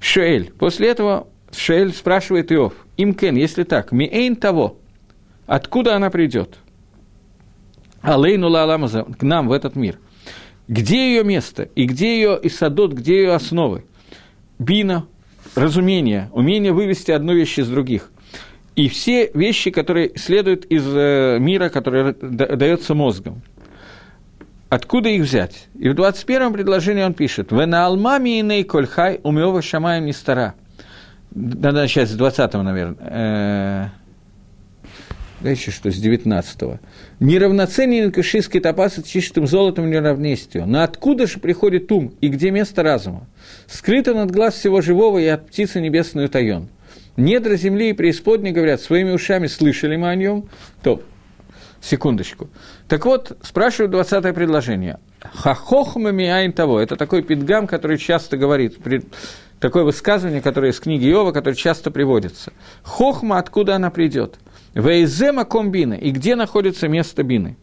Шуэль. 0.00 0.50
После 0.58 0.88
этого 0.88 1.26
Шуэль 1.56 1.92
спрашивает 1.92 2.52
Иов, 2.52 2.74
Имкен, 2.96 3.36
если 3.36 3.64
так, 3.64 3.92
Миэйн 3.92 4.36
того, 4.36 4.76
откуда 5.46 5.96
она 5.96 6.10
придет? 6.10 6.56
Алейну 8.02 8.48
Лаламаза, 8.48 9.04
к 9.04 9.22
нам 9.22 9.48
в 9.48 9.52
этот 9.52 9.76
мир. 9.76 9.98
Где 10.68 11.14
ее 11.14 11.24
место 11.24 11.68
и 11.74 11.86
где 11.86 12.16
ее 12.16 12.38
Исадот, 12.42 12.92
где 12.92 13.22
ее 13.22 13.32
основы? 13.32 13.84
Бина, 14.58 15.06
разумение, 15.54 16.30
умение 16.32 16.72
вывести 16.72 17.10
одну 17.10 17.32
вещь 17.32 17.58
из 17.58 17.68
других. 17.68 18.10
И 18.76 18.88
все 18.88 19.30
вещи, 19.34 19.70
которые 19.70 20.12
следуют 20.16 20.64
из 20.66 20.84
э, 20.86 21.38
мира, 21.40 21.68
который 21.68 22.14
дается 22.14 22.94
мозгом. 22.94 23.42
Откуда 24.68 25.08
их 25.08 25.22
взять? 25.22 25.66
И 25.78 25.88
в 25.88 25.94
21-м 25.94 26.52
предложении 26.52 27.02
он 27.02 27.14
пишет, 27.14 27.50
«Вена 27.50 27.86
алмами 27.86 28.38
иней 28.38 28.64
кольхай 28.64 29.18
умеова 29.22 29.62
шамаем 29.62 30.04
не 30.04 30.12
стара». 30.12 30.54
Надо 31.34 31.82
начать 31.82 32.08
с 32.08 32.16
20-го, 32.16 32.62
наверное. 32.62 33.92
Дальше 35.40 35.70
что, 35.70 35.92
с 35.92 36.02
19-го. 36.02 36.80
Неравноценен 37.20 38.10
кашистский 38.10 38.58
топаз 38.58 38.96
с 38.96 39.04
чистым 39.04 39.46
золотом 39.46 39.88
неравнестию. 39.88 40.66
Но 40.66 40.82
откуда 40.82 41.28
же 41.28 41.38
приходит 41.38 41.92
ум 41.92 42.12
и 42.20 42.28
где 42.28 42.50
место 42.50 42.82
разума? 42.82 43.28
Скрыто 43.68 44.14
над 44.14 44.32
глаз 44.32 44.54
всего 44.54 44.80
живого 44.80 45.18
и 45.18 45.26
от 45.26 45.46
птицы 45.46 45.80
небесной 45.80 46.24
утаен. 46.24 46.68
Недра 47.16 47.56
земли 47.56 47.90
и 47.90 47.92
преисподней, 47.92 48.50
говорят, 48.50 48.80
своими 48.80 49.12
ушами 49.12 49.46
слышали 49.46 49.96
мы 49.96 50.08
о 50.08 50.16
нем, 50.16 50.48
то 50.82 51.02
секундочку. 51.80 52.48
Так 52.88 53.04
вот, 53.06 53.36
спрашивают 53.42 53.92
20 53.92 54.34
предложение. 54.34 54.98
Хахохмами 55.20 56.26
айн 56.26 56.52
того. 56.52 56.80
Это 56.80 56.96
такой 56.96 57.22
пидгам, 57.22 57.68
который 57.68 57.98
часто 57.98 58.36
говорит, 58.36 58.78
такое 59.60 59.84
высказывание, 59.84 60.40
которое 60.40 60.72
из 60.72 60.80
книги 60.80 61.10
Иова, 61.10 61.32
которое 61.32 61.56
часто 61.56 61.90
приводится. 61.90 62.52
Хохма, 62.82 63.38
откуда 63.38 63.76
она 63.76 63.90
придет? 63.90 64.38
Вейзема 64.74 65.44
комбина. 65.44 65.94
И 65.94 66.10
где 66.10 66.36
находится 66.36 66.88
место 66.88 67.22
бины? 67.22 67.56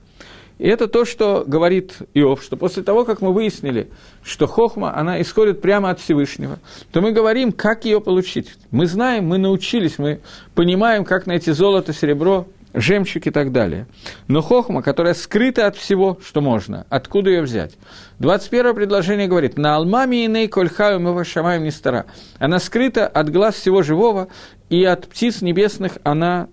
И 0.57 0.67
это 0.67 0.87
то, 0.87 1.03
что 1.03 1.43
говорит 1.45 1.97
Иов, 2.13 2.41
что 2.41 2.55
после 2.55 2.81
того, 2.81 3.03
как 3.03 3.21
мы 3.21 3.33
выяснили, 3.33 3.89
что 4.23 4.47
хохма, 4.47 4.95
она 4.97 5.21
исходит 5.21 5.61
прямо 5.61 5.89
от 5.89 5.99
Всевышнего, 5.99 6.59
то 6.93 7.01
мы 7.01 7.11
говорим, 7.11 7.51
как 7.51 7.83
ее 7.83 7.99
получить. 7.99 8.55
Мы 8.71 8.87
знаем, 8.87 9.27
мы 9.27 9.37
научились, 9.37 9.97
мы 9.97 10.21
понимаем, 10.53 11.03
как 11.03 11.25
найти 11.25 11.51
золото, 11.51 11.91
серебро, 11.91 12.47
жемчуг 12.75 13.27
и 13.27 13.31
так 13.31 13.51
далее. 13.51 13.87
Но 14.27 14.41
хохма, 14.41 14.81
которая 14.81 15.13
скрыта 15.13 15.67
от 15.67 15.75
всего, 15.75 16.19
что 16.25 16.41
можно, 16.41 16.85
откуда 16.89 17.29
ее 17.29 17.41
взять? 17.41 17.77
21 18.19 18.75
предложение 18.75 19.27
говорит, 19.27 19.57
на 19.57 19.75
алмами 19.75 20.23
и 20.23 20.27
ней 20.27 20.47
кольхаю 20.47 20.99
мы 20.99 21.13
вашамаем 21.13 21.63
не 21.63 21.71
стара. 21.71 22.05
Она 22.37 22.59
скрыта 22.59 23.07
от 23.07 23.31
глаз 23.31 23.55
всего 23.55 23.81
живого, 23.81 24.27
и 24.69 24.83
от 24.83 25.07
птиц 25.07 25.41
небесных 25.41 25.97
она 26.03 26.47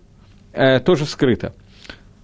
э, 0.53 0.81
тоже 0.81 1.07
скрыта. 1.07 1.55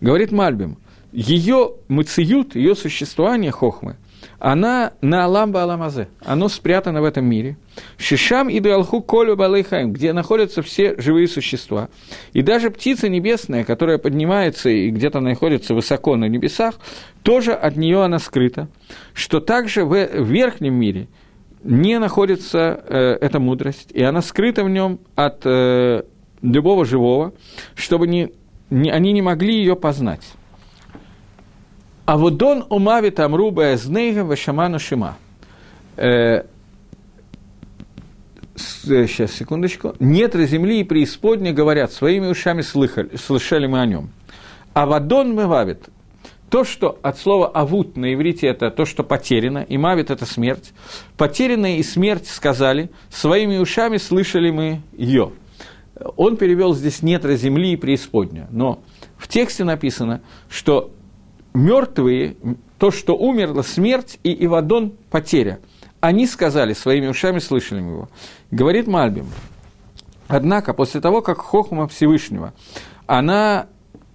Говорит 0.00 0.32
Мальбим, 0.32 0.78
ее 1.12 1.72
мыциют, 1.88 2.54
ее 2.54 2.74
существование 2.74 3.50
хохмы, 3.50 3.96
она 4.38 4.92
на 5.00 5.24
Аламба 5.24 5.64
Аламазе, 5.64 6.08
оно 6.24 6.48
спрятано 6.48 7.02
в 7.02 7.04
этом 7.04 7.24
мире. 7.24 7.56
Шишам 7.96 8.48
и 8.48 8.60
Дуалху 8.60 9.02
Колю 9.02 9.36
Балейхаим, 9.36 9.92
где 9.92 10.12
находятся 10.12 10.62
все 10.62 10.94
живые 11.00 11.26
существа. 11.26 11.88
И 12.32 12.42
даже 12.42 12.70
птица 12.70 13.08
небесная, 13.08 13.64
которая 13.64 13.98
поднимается 13.98 14.68
и 14.70 14.90
где-то 14.90 15.20
находится 15.20 15.74
высоко 15.74 16.16
на 16.16 16.26
небесах, 16.26 16.76
тоже 17.22 17.52
от 17.52 17.76
нее 17.76 18.02
она 18.02 18.20
скрыта. 18.20 18.68
Что 19.12 19.40
также 19.40 19.84
в 19.84 19.94
верхнем 20.22 20.74
мире 20.74 21.08
не 21.64 21.98
находится 21.98 22.80
э, 22.86 23.18
эта 23.20 23.40
мудрость, 23.40 23.90
и 23.92 24.02
она 24.02 24.22
скрыта 24.22 24.62
в 24.62 24.70
нем 24.70 25.00
от 25.16 25.40
э, 25.44 26.02
любого 26.42 26.84
живого, 26.84 27.34
чтобы 27.74 28.06
не, 28.06 28.30
не, 28.70 28.90
они 28.90 29.12
не 29.12 29.22
могли 29.22 29.56
ее 29.56 29.74
познать. 29.74 30.22
А 32.08 32.16
вот 32.16 32.38
дон 32.38 32.64
умавит 32.70 33.20
амруба 33.20 33.74
эзнейга 33.74 34.20
вашаману 34.24 34.78
шима. 34.78 35.18
Э, 35.98 36.44
сейчас, 38.56 39.32
секундочку. 39.32 39.94
Нетра 40.00 40.46
земли 40.46 40.80
и 40.80 40.84
преисподня 40.84 41.52
говорят, 41.52 41.92
своими 41.92 42.28
ушами 42.28 42.62
слыхали, 42.62 43.14
слышали 43.16 43.66
мы 43.66 43.82
о 43.82 43.84
нем. 43.84 44.08
А 44.72 44.86
вадон 44.86 45.34
мывавит, 45.34 45.90
то, 46.48 46.64
что 46.64 46.98
от 47.02 47.18
слова 47.18 47.46
«авут» 47.48 47.98
на 47.98 48.14
иврите 48.14 48.46
это 48.46 48.70
то, 48.70 48.86
что 48.86 49.04
потеряно, 49.04 49.58
и 49.58 49.76
«мавит»– 49.76 50.10
это 50.10 50.24
смерть. 50.24 50.72
Потерянная 51.18 51.76
и 51.76 51.82
смерть 51.82 52.26
сказали, 52.26 52.90
своими 53.10 53.58
ушами 53.58 53.98
слышали 53.98 54.50
мы 54.50 54.80
ее. 54.96 55.32
Он 56.16 56.38
перевел 56.38 56.74
здесь 56.74 57.02
«нетра 57.02 57.34
земли 57.34 57.74
и 57.74 57.76
преисподня». 57.76 58.48
Но 58.50 58.80
в 59.18 59.28
тексте 59.28 59.64
написано, 59.64 60.22
что 60.48 60.94
мертвые, 61.58 62.36
то, 62.78 62.90
что 62.90 63.16
умерло, 63.16 63.62
смерть 63.62 64.18
и 64.22 64.44
Ивадон– 64.44 64.92
потеря. 65.10 65.58
Они 66.00 66.26
сказали, 66.26 66.72
своими 66.72 67.08
ушами 67.08 67.40
слышали 67.40 67.80
его. 67.80 68.08
Говорит 68.50 68.86
Мальбим. 68.86 69.26
Однако, 70.28 70.72
после 70.72 71.00
того, 71.00 71.22
как 71.22 71.38
Хохма 71.38 71.88
Всевышнего, 71.88 72.54
она 73.06 73.66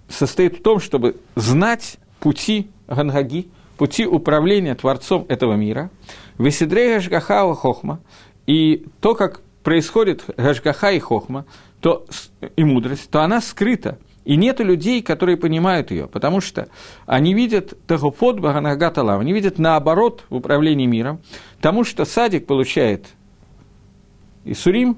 состоит 0.07 0.59
в 0.59 0.63
том, 0.63 0.79
чтобы 0.79 1.17
знать 1.35 1.97
пути 2.19 2.69
Гангаги, 2.87 3.49
пути 3.77 4.05
управления 4.05 4.75
Творцом 4.75 5.25
этого 5.27 5.55
мира, 5.55 5.89
Весидрей 6.37 6.95
Гашгахава 6.95 7.55
Хохма, 7.55 7.99
и 8.47 8.85
то, 9.01 9.15
как 9.15 9.41
происходит 9.63 10.23
Гашгаха 10.37 10.91
и 10.91 10.99
Хохма, 10.99 11.45
то, 11.81 12.05
и 12.55 12.63
мудрость, 12.63 13.09
то 13.09 13.21
она 13.21 13.41
скрыта. 13.41 13.97
И 14.25 14.37
нет 14.37 14.59
людей, 14.61 15.01
которые 15.01 15.35
понимают 15.35 15.91
ее, 15.91 16.07
потому 16.07 16.39
что 16.39 16.69
они 17.05 17.33
видят 17.33 17.73
Тахофот 17.87 18.39
Баганагаталам, 18.39 19.19
они 19.19 19.33
видят 19.33 19.59
наоборот 19.59 20.23
в 20.29 20.35
управлении 20.35 20.85
миром, 20.85 21.19
тому 21.59 21.83
что 21.83 22.05
цадик 22.05 22.45
получает 22.45 23.07
יסורים, 24.45 24.97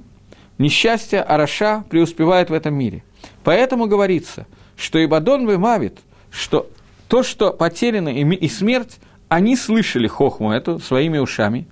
несчастье, 0.57 1.21
а 1.21 1.37
רשע 1.37 1.83
преуспевает 1.89 2.49
в 2.49 2.53
этом 2.53 2.75
мире. 2.75 3.03
Поэтому 3.43 3.87
говорится, 3.87 4.45
что 4.77 5.03
אבדון 5.03 5.45
ומוות, 5.45 5.99
что 6.29 6.69
то, 7.07 7.23
что 7.23 7.51
потеряно 7.51 8.09
и 8.09 8.47
смерть, 8.47 8.99
они 9.27 9.55
слышали 9.55 10.07
хохму 10.07 10.51
эту 10.51 10.79
своими 10.79 11.17
ушами, 11.17 11.67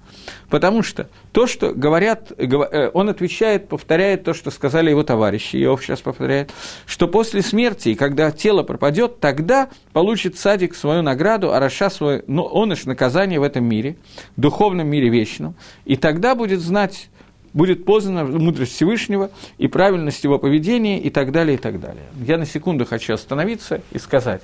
потому 0.50 0.84
что 0.84 1.10
то, 1.32 1.48
что 1.48 1.74
говорят, 1.74 2.32
э, 2.38 2.90
он 2.94 3.10
отвечает, 3.10 3.68
повторяет 3.68 4.24
то, 4.24 4.34
что 4.34 4.52
сказали 4.52 4.90
его 4.90 5.04
товарищи, 5.04 5.56
Иов 5.58 5.84
сейчас 5.84 6.02
повторяет, 6.02 6.52
что 6.86 7.08
после 7.08 7.42
смерти, 7.42 7.90
и 7.90 7.96
когда 7.96 8.32
тело 8.32 8.64
пропадет, 8.64 9.20
тогда 9.20 9.70
получит 9.92 10.38
цадик 10.38 10.76
свою 10.76 11.02
награду, 11.02 11.54
а 11.54 11.60
רשע 11.60 11.90
свой, 11.90 12.24
ну, 12.28 12.44
он 12.44 12.74
ишь 12.74 12.86
наказание 12.86 13.40
в 13.40 13.44
этом 13.44 13.66
мире, 13.66 13.98
духовном 14.38 14.88
мире 14.88 15.10
вечном, 15.10 15.56
и 15.86 15.96
тогда 15.96 16.36
будет 16.36 16.60
знать 16.60 17.10
будет 17.54 17.86
познана 17.86 18.26
мудрость 18.26 18.74
Всевышнего 18.74 19.30
и 19.58 19.68
правильность 19.68 20.24
его 20.24 20.40
поведения 20.40 21.00
и 21.00 21.10
так 21.10 21.32
далее, 21.32 21.56
и 21.56 21.58
так 21.58 21.80
далее. 21.80 22.06
Я 22.26 22.38
на 22.38 22.46
секунду 22.46 22.86
хочу 22.86 23.14
остановиться 23.14 23.82
и 23.92 24.00
сказать. 24.00 24.42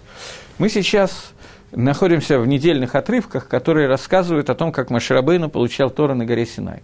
Мы 0.58 0.70
сейчас 0.70 1.34
находимся 1.72 2.40
в 2.40 2.48
недельных 2.48 2.96
отрывках, 2.96 3.48
которые 3.48 3.88
рассказывают 3.88 4.50
о 4.50 4.56
том, 4.56 4.72
как 4.72 4.90
Маширабейну 4.90 5.50
получал 5.50 5.90
Тору 5.90 6.16
на 6.16 6.26
горе 6.26 6.46
Синай. 6.46 6.82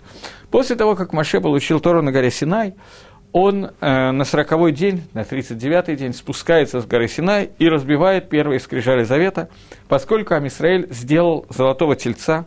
После 0.52 0.76
того, 0.76 0.96
как 0.96 1.14
Маше 1.14 1.42
получил 1.42 1.80
Тору 1.80 2.02
на 2.02 2.12
горе 2.12 2.32
Синай, 2.32 2.76
он 3.32 3.72
э, 3.82 4.12
на 4.12 4.24
сороковой 4.24 4.72
день, 4.72 5.04
на 5.14 5.24
39-й 5.24 5.96
день 5.98 6.14
спускается 6.14 6.80
с 6.80 6.86
горы 6.86 7.08
Синай 7.08 7.50
и 7.60 7.68
разбивает 7.68 8.30
первые 8.30 8.60
скрижали 8.60 9.04
Завета, 9.04 9.50
поскольку 9.90 10.36
Амисраэль 10.36 10.88
сделал 10.90 11.46
золотого 11.50 11.98
тельца, 11.98 12.46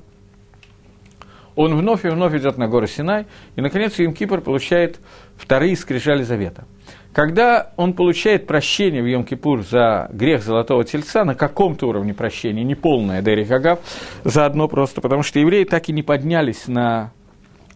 он 1.57 1.77
вновь 1.77 2.07
и 2.07 2.09
вновь 2.09 2.35
идет 2.35 2.57
на 2.57 2.69
гору 2.69 2.87
Синай, 2.87 3.27
и, 3.57 3.61
наконец, 3.61 3.99
Юм 3.99 4.15
Кипр 4.15 4.41
получает 4.41 4.99
вторые 5.37 5.77
скрижали 5.77 6.23
Завета– 6.23 6.65
когда 7.13 7.73
он 7.77 7.95
получает 7.95 8.47
прощение 8.47 9.03
в 9.03 9.07
Йом-Кипур 9.07 9.63
за 9.69 10.09
грех 10.13 10.43
Золотого 10.43 10.85
Тельца, 10.85 11.25
на 11.25 11.35
каком-то 11.35 11.89
уровне 11.89 12.15
прощения, 12.15 12.65
не 12.65 12.75
полное 12.75 13.23
Дери 13.23 13.45
Хагав, 13.45 13.81
заодно 14.25 14.69
просто, 14.69 15.01
потому 15.01 15.23
что 15.23 15.39
евреи 15.39 15.65
так 15.65 15.89
и 15.89 15.93
не 15.93 16.03
поднялись 16.03 16.69
на 16.69 17.13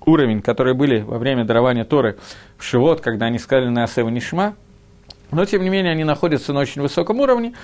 уровень, 0.04 0.42
который 0.42 0.74
были 0.74 1.00
во 1.00 1.18
время 1.18 1.44
дарования 1.44 1.84
Торы 1.84 2.16
в 2.58 2.64
Шивот, 2.64 3.00
когда 3.00 3.26
они 3.26 3.38
сказали 3.38 3.68
на 3.68 3.84
Асева 3.84 4.08
Нишма, 4.08 4.54
но, 5.32 5.46
тем 5.46 5.62
не 5.62 5.70
менее, 5.70 5.92
они 5.92 6.04
находятся 6.04 6.52
на 6.52 6.60
очень 6.60 6.82
высоком 6.82 7.18
уровне, 7.20 7.54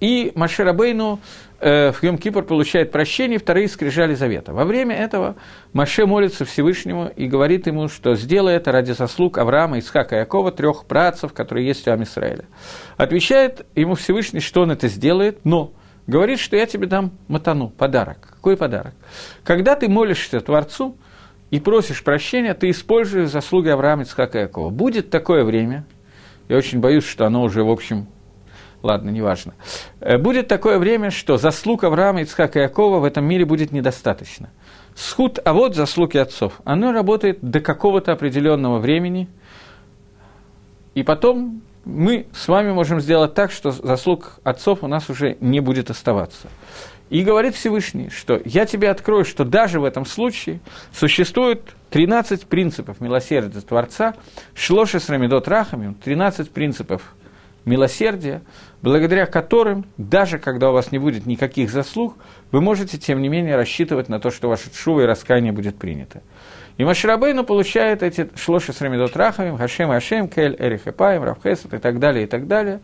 и 0.00 0.32
Машир 0.34 0.66
Абейну 0.66 1.20
э, 1.60 1.92
в 1.92 2.02
Йом-Кипр 2.02 2.42
получает 2.42 2.90
прощение, 2.90 3.38
вторые 3.38 3.68
скрижали 3.68 4.14
завета. 4.14 4.52
Во 4.54 4.64
время 4.64 4.96
этого 4.96 5.36
Маше 5.72 6.06
молится 6.06 6.44
Всевышнему 6.44 7.10
и 7.14 7.26
говорит 7.26 7.66
ему, 7.66 7.88
что 7.88 8.14
сделай 8.16 8.54
это 8.54 8.72
ради 8.72 8.92
заслуг 8.92 9.38
Авраама, 9.38 9.78
Исхака 9.78 10.16
и 10.16 10.18
Якова, 10.20 10.52
трех 10.52 10.86
працев, 10.86 11.32
которые 11.34 11.66
есть 11.66 11.86
у 11.86 11.92
Амисраэля. 11.92 12.46
Отвечает 12.96 13.66
ему 13.74 13.94
Всевышний, 13.94 14.40
что 14.40 14.62
он 14.62 14.70
это 14.70 14.88
сделает, 14.88 15.44
но 15.44 15.72
говорит, 16.06 16.40
что 16.40 16.56
я 16.56 16.64
тебе 16.64 16.86
дам 16.86 17.12
матану, 17.28 17.68
подарок. 17.68 18.36
Какой 18.36 18.56
подарок? 18.56 18.94
Когда 19.44 19.74
ты 19.74 19.88
молишься 19.88 20.40
Творцу 20.40 20.96
и 21.50 21.60
просишь 21.60 22.02
прощения, 22.02 22.54
ты 22.54 22.70
используешь 22.70 23.28
заслуги 23.28 23.68
Авраама, 23.68 24.04
Исхака 24.04 24.38
и 24.38 24.42
Якова. 24.42 24.70
Будет 24.70 25.10
такое 25.10 25.44
время, 25.44 25.84
я 26.48 26.56
очень 26.56 26.80
боюсь, 26.80 27.04
что 27.04 27.26
оно 27.26 27.42
уже, 27.42 27.62
в 27.62 27.70
общем, 27.70 28.06
ладно, 28.82 29.10
неважно. 29.10 29.54
Э, 30.00 30.18
будет 30.18 30.48
такое 30.48 30.78
время, 30.78 31.10
что 31.10 31.36
заслуг 31.36 31.84
Авраама, 31.84 32.22
Ицхака 32.22 32.60
и 32.60 32.62
Якова 32.62 32.98
в 32.98 33.04
этом 33.04 33.24
мире 33.24 33.44
будет 33.44 33.72
недостаточно. 33.72 34.50
Схуд, 34.94 35.38
а 35.44 35.52
вот 35.52 35.76
заслуги 35.76 36.16
отцов, 36.16 36.60
оно 36.64 36.92
работает 36.92 37.38
до 37.40 37.60
какого-то 37.60 38.12
определенного 38.12 38.78
времени, 38.78 39.28
и 40.94 41.02
потом 41.02 41.62
мы 41.88 42.26
с 42.34 42.48
вами 42.48 42.70
можем 42.70 43.00
сделать 43.00 43.32
так, 43.32 43.50
что 43.50 43.70
заслуг 43.70 44.40
отцов 44.44 44.84
у 44.84 44.88
нас 44.88 45.08
уже 45.08 45.38
не 45.40 45.60
будет 45.60 45.88
оставаться. 45.88 46.48
И 47.08 47.22
говорит 47.22 47.54
Всевышний, 47.54 48.10
что 48.10 48.38
я 48.44 48.66
тебе 48.66 48.90
открою, 48.90 49.24
что 49.24 49.44
даже 49.44 49.80
в 49.80 49.84
этом 49.84 50.04
случае 50.04 50.60
существует 50.92 51.62
13 51.88 52.46
принципов 52.46 53.00
милосердия 53.00 53.62
Творца, 53.62 54.14
шлоши 54.54 55.00
с 55.00 55.08
рамидот 55.08 55.48
рахами, 55.48 55.94
13 56.04 56.50
принципов 56.50 57.14
милосердия, 57.64 58.42
благодаря 58.82 59.24
которым, 59.24 59.86
даже 59.96 60.38
когда 60.38 60.68
у 60.68 60.74
вас 60.74 60.92
не 60.92 60.98
будет 60.98 61.24
никаких 61.24 61.70
заслуг, 61.70 62.16
вы 62.52 62.60
можете, 62.60 62.98
тем 62.98 63.22
не 63.22 63.30
менее, 63.30 63.56
рассчитывать 63.56 64.10
на 64.10 64.20
то, 64.20 64.30
что 64.30 64.48
ваше 64.48 64.68
шува 64.74 65.00
и 65.00 65.06
раскаяние 65.06 65.52
будет 65.52 65.78
принято. 65.78 66.20
И 66.78 66.84
Маширабейну 66.84 67.42
получает 67.44 68.04
эти 68.04 68.30
шлоши 68.36 68.72
с 68.72 68.80
рамидот 68.80 69.16
рахами, 69.16 69.56
Хашем 69.56 69.90
Хашем, 69.90 70.28
Кель, 70.28 70.54
Эрих 70.58 70.86
Эпаем, 70.86 71.24
Равхесет 71.24 71.74
и 71.74 71.78
так 71.78 71.98
далее, 71.98 72.24
и 72.24 72.26
так 72.26 72.46
далее. 72.46 72.80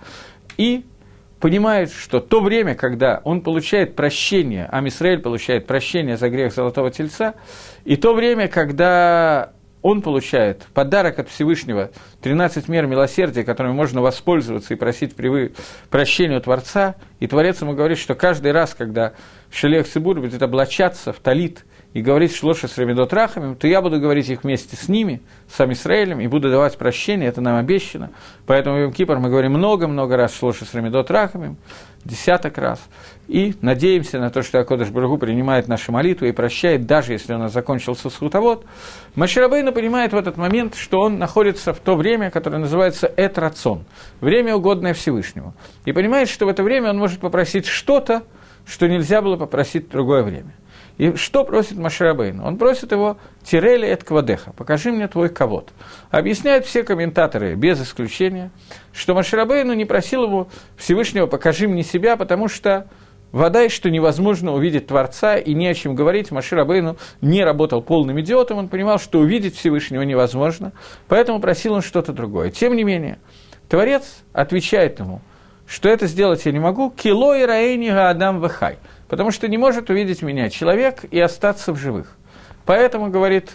И 0.57 0.85
понимает, 1.39 1.93
что 1.93 2.19
то 2.21 2.41
время, 2.41 2.75
когда 2.75 3.21
он 3.23 3.41
получает 3.41 3.95
прощение, 3.95 4.69
а 4.71 4.83
получает 5.23 5.67
прощение 5.67 6.17
за 6.17 6.29
грех 6.29 6.53
Золотого 6.53 6.91
Тельца, 6.91 7.35
и 7.85 7.97
то 7.97 8.15
время, 8.15 8.49
когда 8.49 9.53
он 9.81 10.03
получает 10.03 10.63
подарок 10.73 11.21
от 11.21 11.29
Всевышнего, 11.29 11.91
13 12.23 12.69
мер 12.69 12.87
милосердия, 12.87 13.45
которыми 13.45 13.75
можно 13.75 14.01
воспользоваться 14.01 14.75
и 14.75 14.77
просить 14.77 15.15
прощения 15.91 16.39
у 16.39 16.41
Творца, 16.41 16.97
и 17.21 17.29
Творец 17.29 17.61
ему 17.61 17.75
говорит, 17.75 17.99
что 17.99 18.17
каждый 18.17 18.51
раз, 18.51 18.75
когда 18.75 19.13
Шелех 19.53 19.87
Сибур 19.87 20.19
будет 20.19 20.43
облачаться 20.43 21.13
в 21.13 21.21
талит 21.21 21.65
и 21.95 22.03
говорить 22.03 22.35
шлоша 22.35 22.67
с 22.67 22.77
Рамидот 22.77 23.13
Рахами, 23.13 23.55
то 23.55 23.69
я 23.69 23.81
буду 23.81 24.01
говорить 24.01 24.29
их 24.29 24.43
вместе 24.43 24.77
с 24.77 24.89
ними, 24.89 25.23
с 25.49 25.61
Израилем, 25.61 26.21
и 26.21 26.27
буду 26.27 26.51
давать 26.51 26.77
прощение, 26.77 27.29
это 27.29 27.41
нам 27.41 27.57
обещано. 27.57 28.11
Поэтому 28.47 28.89
в 28.89 28.93
Кипр 28.93 29.19
мы 29.19 29.31
говорим 29.31 29.53
много-много 29.53 30.17
раз 30.17 30.35
шлоша 30.37 30.65
с 30.65 30.75
Рамидот 30.75 31.09
Рахами, 31.13 31.55
десяток 32.05 32.59
раз. 32.59 32.81
И 33.29 33.55
надеемся 33.61 34.19
на 34.19 34.31
то, 34.31 34.43
что 34.43 34.59
Акодыш 34.59 34.89
Барагу 34.89 35.19
принимает 35.19 35.69
наши 35.69 35.93
молитвы 35.93 36.31
и 36.31 36.33
прощает, 36.33 36.85
даже 36.85 37.13
если 37.13 37.33
у 37.33 37.39
нас 37.39 37.53
закончился 37.53 38.11
схутовод. 38.11 38.67
Маширабейна 39.15 39.71
понимает 39.71 40.13
в 40.13 40.17
этот 40.17 40.37
момент, 40.37 40.75
что 40.75 41.01
он 41.01 41.19
находится 41.21 41.73
в 41.73 41.79
то 41.79 41.95
время, 41.95 42.33
которое 42.33 42.59
называется 42.59 43.11
Этрацон, 43.17 43.85
время, 44.21 44.57
угодное 44.57 44.95
Всевышнему. 44.95 45.55
И 45.85 45.93
понимает, 45.93 46.29
что 46.29 46.47
в 46.47 46.49
это 46.49 46.65
время 46.65 46.91
он 46.91 46.99
может 46.99 47.21
попросить 47.21 47.67
что-то, 47.67 48.25
что 48.67 48.89
нельзя 48.89 49.23
было 49.23 49.37
попросить 49.37 49.87
в 49.87 49.91
другое 49.91 50.25
время. 50.25 50.55
И 50.97 51.17
что 51.17 51.45
просит 51.45 51.77
Маширабейн? 51.77 52.41
Он 52.41 52.57
просит 52.57 52.93
его 52.93 53.17
«Тирели 53.43 53.87
эт 53.87 54.05
квадеха»– 54.05 54.53
«Покажи 54.57 54.93
мне 54.93 55.09
твой 55.09 55.29
ковод». 55.29 55.71
Объясняют 56.11 56.67
все 56.67 56.85
комментаторы, 56.85 57.57
без 57.57 57.83
исключения, 57.83 58.51
что 58.93 59.15
Маширабейну 59.15 59.73
не 59.73 59.85
просил 59.85 60.25
его 60.25 60.49
Всевышнего 60.77 61.27
«Покажи 61.27 61.67
мне 61.67 61.83
себя», 61.83 62.17
потому 62.17 62.47
что 62.49 62.87
вода, 63.33 63.65
и 63.65 63.69
что 63.69 63.91
невозможно 63.91 64.55
увидеть 64.55 64.87
Творца, 64.87 65.37
и 65.37 65.53
не 65.53 65.67
о 65.67 65.75
чем 65.75 65.97
говорить. 65.97 66.31
Маширабейну 66.31 66.97
не 67.21 67.43
работал 67.43 67.83
полным 67.83 68.21
идиотом, 68.21 68.59
он 68.59 68.69
понимал, 68.69 69.01
что 69.01 69.19
увидеть 69.19 69.57
Всевышнего 69.57 70.03
невозможно, 70.03 70.73
поэтому 71.09 71.41
просил 71.41 71.75
он 71.75 71.83
что-то 71.83 72.13
другое. 72.13 72.51
Тем 72.51 72.77
не 72.77 72.85
менее, 72.85 73.19
Творец 73.69 74.23
отвечает 74.33 75.01
ему, 75.01 75.21
что 75.67 75.89
это 75.89 76.07
сделать 76.07 76.47
я 76.47 76.53
не 76.53 76.61
могу, 76.61 76.91
«Кило 76.91 77.35
и 77.35 77.45
раэни 77.45 77.89
адам 77.89 78.39
вахай»– 78.39 78.79
потому 79.09 79.31
что 79.31 79.49
не 79.49 79.59
может 79.59 79.91
увидеть 79.91 80.23
меня 80.23 80.51
человек 80.51 81.05
и 81.11 81.21
остаться 81.21 81.73
в 81.73 81.77
живых. 81.77 82.17
Поэтому, 82.65 83.11
говорит 83.11 83.51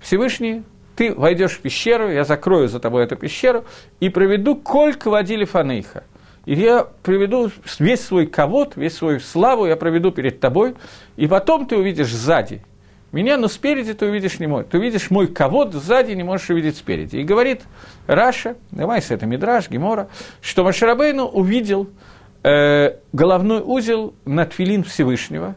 Всевышний, 0.00 0.62
ты 0.96 1.14
войдешь 1.14 1.52
в 1.52 1.60
пещеру, 1.60 2.10
я 2.10 2.24
закрою 2.24 2.68
за 2.68 2.80
тобой 2.80 3.04
эту 3.04 3.16
пещеру 3.16 3.64
и 4.00 4.08
проведу 4.08 4.56
колька 4.56 5.10
водили 5.10 5.44
фанейха. 5.44 6.04
И 6.46 6.54
я 6.54 6.86
приведу 7.02 7.50
весь 7.78 8.00
свой 8.00 8.26
ковод, 8.26 8.76
весь 8.76 8.96
свою 8.96 9.20
славу 9.20 9.66
я 9.66 9.76
проведу 9.76 10.10
перед 10.10 10.40
тобой, 10.40 10.74
и 11.16 11.26
потом 11.26 11.66
ты 11.66 11.76
увидишь 11.76 12.12
сзади 12.12 12.62
меня, 13.12 13.36
но 13.36 13.48
спереди 13.48 13.92
ты 13.92 14.06
увидишь 14.06 14.38
не 14.38 14.46
мой. 14.46 14.64
Ты 14.64 14.78
увидишь 14.78 15.10
мой 15.10 15.26
ковод, 15.26 15.74
сзади 15.74 16.12
не 16.12 16.22
можешь 16.22 16.48
увидеть 16.50 16.76
спереди. 16.76 17.16
И 17.16 17.24
говорит 17.24 17.62
Раша, 18.06 18.56
давай 18.70 19.02
с 19.02 19.10
это 19.10 19.26
Мидраш, 19.26 19.68
Гемора, 19.68 20.08
что 20.40 20.62
Машарабейну 20.62 21.24
увидел 21.24 21.88
э, 22.42 22.96
головной 23.12 23.62
узел 23.64 24.14
на 24.24 24.46
тфилин 24.46 24.84
Всевышнего, 24.84 25.56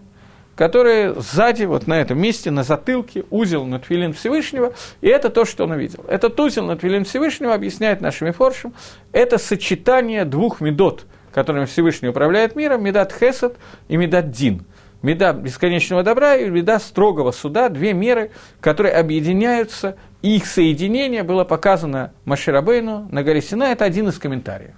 который 0.56 1.20
сзади, 1.20 1.64
вот 1.64 1.88
на 1.88 2.00
этом 2.00 2.20
месте, 2.20 2.52
на 2.52 2.64
затылке, 2.64 3.26
узел 3.30 3.66
на 3.66 3.80
тфилин 3.80 4.14
Всевышнего, 4.14 4.74
и 5.02 5.08
это 5.08 5.30
то, 5.30 5.46
что 5.46 5.64
он 5.64 5.72
увидел. 5.72 6.06
Этот 6.08 6.40
узел 6.40 6.66
на 6.66 6.76
тфилин 6.76 7.06
Всевышнего, 7.06 7.54
объясняет 7.54 8.02
нашим 8.02 8.32
форшем, 8.34 8.74
это 9.12 9.38
сочетание 9.38 10.26
двух 10.26 10.62
медот, 10.62 11.06
которыми 11.34 11.66
Всевышний 11.66 12.10
управляет 12.10 12.56
миром, 12.56 12.84
медат 12.84 13.14
хесед 13.14 13.58
и 13.88 13.98
медат 13.98 14.32
дин. 14.32 14.66
Меда 15.02 15.34
бесконечного 15.34 16.02
добра 16.02 16.38
и 16.38 16.50
меда 16.50 16.80
строгого 16.80 17.32
суда, 17.32 17.68
две 17.68 17.92
меры, 17.92 18.32
которые 18.62 18.94
объединяются, 18.96 19.98
и 20.22 20.38
их 20.38 20.46
соединение 20.46 21.24
было 21.24 21.44
показано 21.44 22.14
Маширабейну 22.24 23.10
на 23.12 23.24
горе 23.24 23.42
Сина, 23.42 23.66
это 23.66 23.84
один 23.84 24.08
из 24.08 24.18
комментариев 24.18 24.76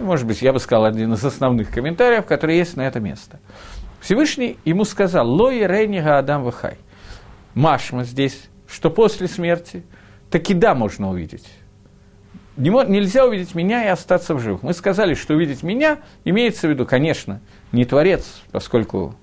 может 0.00 0.26
быть, 0.26 0.42
я 0.42 0.52
бы 0.52 0.58
сказал, 0.58 0.84
один 0.84 1.12
из 1.12 1.24
основных 1.24 1.70
комментариев, 1.70 2.26
который 2.26 2.56
есть 2.56 2.76
на 2.76 2.86
это 2.86 3.00
место. 3.00 3.40
Всевышний 4.00 4.58
ему 4.64 4.84
сказал, 4.84 5.28
«Лои 5.30 5.64
рейнига 5.64 6.18
Адам 6.18 6.42
Вахай». 6.42 6.78
Машма 7.54 8.04
здесь, 8.04 8.48
что 8.68 8.90
после 8.90 9.28
смерти 9.28 9.82
таки 10.30 10.54
да, 10.54 10.74
можно 10.74 11.10
увидеть. 11.10 11.46
Нельзя 12.56 13.26
увидеть 13.26 13.54
меня 13.54 13.84
и 13.84 13.88
остаться 13.88 14.34
в 14.34 14.40
живых. 14.40 14.62
Мы 14.62 14.72
сказали, 14.74 15.14
что 15.14 15.34
увидеть 15.34 15.62
меня 15.62 15.98
имеется 16.24 16.66
в 16.66 16.70
виду, 16.70 16.86
конечно, 16.86 17.40
не 17.72 17.84
Творец, 17.84 18.42
поскольку 18.52 19.14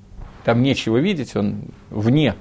там 0.43 0.61
нечего 0.61 0.97
видеть, 0.97 1.35
он 1.35 1.65
вне 1.89 2.35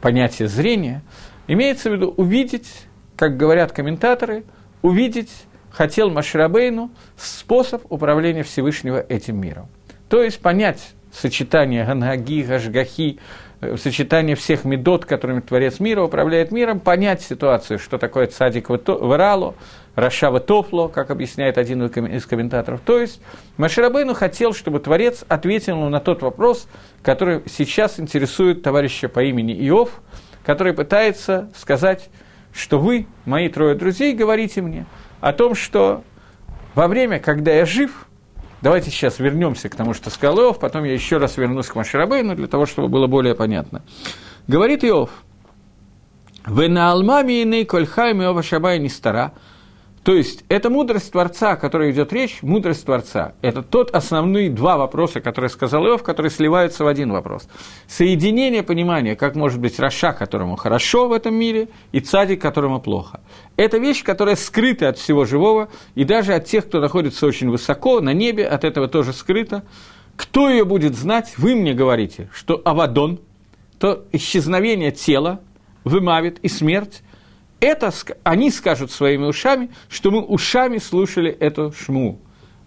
понятия 0.00 0.48
зрения. 0.48 1.02
Имеется 1.48 1.90
в 1.90 1.92
виду 1.94 2.14
увидеть, 2.16 2.86
как 3.16 3.36
говорят 3.36 3.72
комментаторы, 3.72 4.44
увидеть 4.80 5.30
хотел 5.72 6.10
Маширабейну 6.10 6.90
способ 7.16 7.82
управления 7.90 8.42
Всевышнего 8.42 9.04
этим 9.08 9.40
миром. 9.40 9.68
То 10.08 10.22
есть 10.22 10.40
понять 10.40 10.92
сочетание 11.12 11.84
Гангаги, 11.84 12.42
Гашгахи, 12.42 13.18
э, 13.60 13.76
сочетание 13.76 14.36
всех 14.36 14.64
медот, 14.64 15.04
которыми 15.04 15.40
Творец 15.40 15.80
мира 15.80 16.02
управляет 16.02 16.52
миром, 16.52 16.80
понять 16.80 17.22
ситуацию, 17.22 17.78
что 17.78 17.98
такое 17.98 18.26
цадик 18.26 18.68
в 18.68 19.54
Рашава 19.94 20.40
Тофло, 20.40 20.88
как 20.88 21.10
объясняет 21.10 21.58
один 21.58 21.84
из 21.84 22.24
комментаторов. 22.24 22.80
То 22.80 22.98
есть 22.98 23.20
Маширабейну 23.58 24.14
хотел, 24.14 24.54
чтобы 24.54 24.80
Творец 24.80 25.24
ответил 25.28 25.76
на 25.76 26.00
тот 26.00 26.22
вопрос, 26.22 26.66
который 27.02 27.42
сейчас 27.46 28.00
интересует 28.00 28.62
товарища 28.62 29.08
по 29.10 29.22
имени 29.22 29.52
Иов, 29.68 30.00
который 30.44 30.72
пытается 30.72 31.50
сказать, 31.56 32.08
что 32.54 32.78
вы, 32.78 33.06
мои 33.26 33.48
трое 33.48 33.74
друзей, 33.74 34.14
говорите 34.14 34.62
мне 34.62 34.86
о 35.22 35.32
том, 35.32 35.54
что 35.54 36.02
во 36.74 36.88
время, 36.88 37.20
когда 37.20 37.52
я 37.52 37.64
жив, 37.64 38.06
давайте 38.60 38.90
сейчас 38.90 39.20
вернемся 39.20 39.68
к 39.68 39.76
тому, 39.76 39.94
что 39.94 40.10
сказал 40.10 40.40
Иов, 40.40 40.58
потом 40.58 40.82
я 40.82 40.92
еще 40.92 41.18
раз 41.18 41.36
вернусь 41.36 41.68
к 41.68 41.76
Маширабейну, 41.76 42.34
для 42.34 42.48
того, 42.48 42.66
чтобы 42.66 42.88
было 42.88 43.06
более 43.06 43.36
понятно. 43.36 43.82
Говорит 44.48 44.84
Иов, 44.84 45.10
«Вы 46.44 46.68
на 46.68 46.90
алмами 46.90 47.42
и 47.42 47.64
кольхай 47.64 48.12
Иова 48.12 48.42
шабай 48.42 48.80
не 48.80 48.88
стара», 48.88 49.32
то 50.04 50.14
есть, 50.16 50.44
это 50.48 50.68
мудрость 50.68 51.12
Творца, 51.12 51.52
о 51.52 51.56
которой 51.56 51.92
идет 51.92 52.12
речь, 52.12 52.42
мудрость 52.42 52.84
Творца. 52.84 53.34
Это 53.40 53.62
тот 53.62 53.92
основные 53.92 54.50
два 54.50 54.76
вопроса, 54.76 55.20
которые 55.20 55.48
сказал 55.48 55.86
Иов, 55.86 56.02
которые 56.02 56.30
сливаются 56.30 56.82
в 56.82 56.88
один 56.88 57.12
вопрос. 57.12 57.48
Соединение 57.86 58.64
понимания, 58.64 59.14
как 59.14 59.36
может 59.36 59.60
быть 59.60 59.78
Раша, 59.78 60.12
которому 60.12 60.56
хорошо 60.56 61.06
в 61.06 61.12
этом 61.12 61.36
мире, 61.36 61.68
и 61.92 62.00
цадик, 62.00 62.42
которому 62.42 62.80
плохо. 62.80 63.20
Это 63.56 63.78
вещь, 63.78 64.02
которая 64.02 64.34
скрыта 64.34 64.88
от 64.88 64.98
всего 64.98 65.24
живого, 65.24 65.68
и 65.94 66.02
даже 66.02 66.34
от 66.34 66.46
тех, 66.46 66.66
кто 66.66 66.80
находится 66.80 67.24
очень 67.24 67.48
высоко, 67.48 68.00
на 68.00 68.12
небе, 68.12 68.44
от 68.44 68.64
этого 68.64 68.88
тоже 68.88 69.12
скрыто. 69.12 69.62
Кто 70.16 70.50
ее 70.50 70.64
будет 70.64 70.96
знать, 70.96 71.34
вы 71.38 71.54
мне 71.54 71.74
говорите, 71.74 72.28
что 72.34 72.60
Авадон, 72.64 73.20
то 73.78 74.04
исчезновение 74.10 74.90
тела, 74.90 75.40
вымавит 75.84 76.40
и 76.40 76.48
смерть, 76.48 77.02
это 77.62 77.92
они 78.24 78.50
скажут 78.50 78.90
своими 78.90 79.24
ушами, 79.24 79.70
что 79.88 80.10
мы 80.10 80.20
ушами 80.20 80.78
слушали 80.78 81.30
эту 81.30 81.72
шму. 81.72 82.18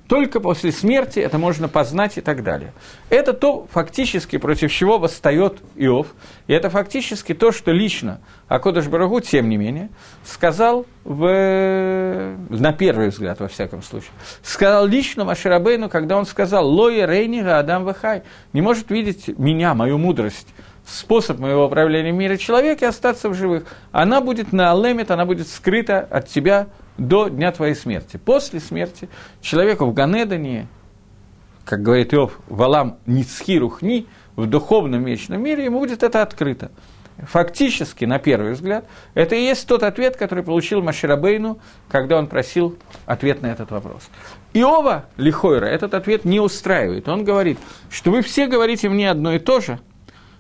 Только 0.08 0.40
после 0.40 0.72
смерти 0.72 1.20
это 1.20 1.38
можно 1.38 1.68
познать 1.68 2.18
и 2.18 2.22
так 2.22 2.44
далее. 2.44 2.72
Это 3.10 3.34
то, 3.34 3.68
фактически, 3.72 4.38
против 4.38 4.72
чего 4.72 5.00
восстает 5.00 5.58
Иов. 5.76 6.08
И 6.48 6.54
это 6.54 6.70
фактически 6.70 7.34
то, 7.34 7.52
что 7.52 7.72
лично 7.72 8.22
Акодыш 8.48 8.88
Барагу, 8.88 9.20
тем 9.20 9.50
не 9.50 9.58
менее, 9.58 9.90
сказал, 10.24 10.86
в, 11.04 12.36
на 12.50 12.72
первый 12.72 13.10
взгляд, 13.10 13.40
во 13.40 13.48
всяком 13.48 13.82
случае, 13.82 14.12
сказал 14.44 14.86
лично 14.86 15.26
Маширабейну, 15.26 15.90
когда 15.90 16.18
он 16.18 16.26
сказал 16.28 16.70
«Лои 16.70 17.02
рейнига 17.02 17.58
Адам 17.58 17.84
Вахай» 17.84 18.22
не 18.54 18.62
может 18.62 18.92
видеть 18.92 19.28
меня, 19.40 19.74
мою 19.74 19.98
мудрость, 19.98 20.48
способ 20.86 21.40
моего 21.40 21.66
управления 21.66 22.12
мира 22.12 22.38
человека 22.38 22.86
и 22.86 22.88
остаться 22.88 23.30
в 23.30 23.34
живых. 23.34 23.66
Она 23.92 24.22
будет 24.22 24.54
на 24.54 24.72
алемет, 24.72 25.12
она 25.12 25.26
будет 25.26 25.48
скрыта 25.48 26.00
от 26.00 26.28
тебя 26.28 26.68
до 26.98 27.28
дня 27.28 27.52
твоей 27.52 27.76
смерти. 27.76 28.18
После 28.18 28.60
смерти 28.60 29.10
человеку 29.42 29.86
в 29.86 29.94
Ганедане, 29.94 30.68
как 31.66 31.82
говорит 31.82 32.14
Иов, 32.14 32.40
валам 32.48 32.98
ницхирухни, 33.06 34.08
в 34.36 34.48
духовном 34.48 35.06
вечном 35.06 35.42
мире, 35.42 35.66
ему 35.66 35.80
будет 35.80 36.04
это 36.04 36.22
открыто. 36.22 36.70
Фактически, 37.18 38.04
на 38.04 38.20
первый 38.20 38.52
взгляд, 38.52 38.86
это 39.14 39.36
и 39.36 39.44
есть 39.44 39.66
тот 39.66 39.84
ответ, 39.84 40.18
который 40.18 40.44
получил 40.44 40.82
Маширабейну, 40.82 41.60
когда 41.88 42.18
он 42.18 42.28
просил 42.28 42.78
ответ 43.06 43.42
на 43.42 43.48
этот 43.48 43.72
вопрос. 43.72 44.10
Иова 44.54 45.06
Лихойра 45.16 45.66
этот 45.66 45.94
ответ 45.94 46.26
не 46.26 46.42
устраивает. 46.42 47.08
Он 47.08 47.24
говорит, 47.24 47.58
что 47.90 48.12
вы 48.12 48.22
все 48.22 48.48
говорите 48.48 48.90
мне 48.90 49.10
одно 49.10 49.34
и 49.34 49.40
то 49.40 49.62
же– 49.62 49.80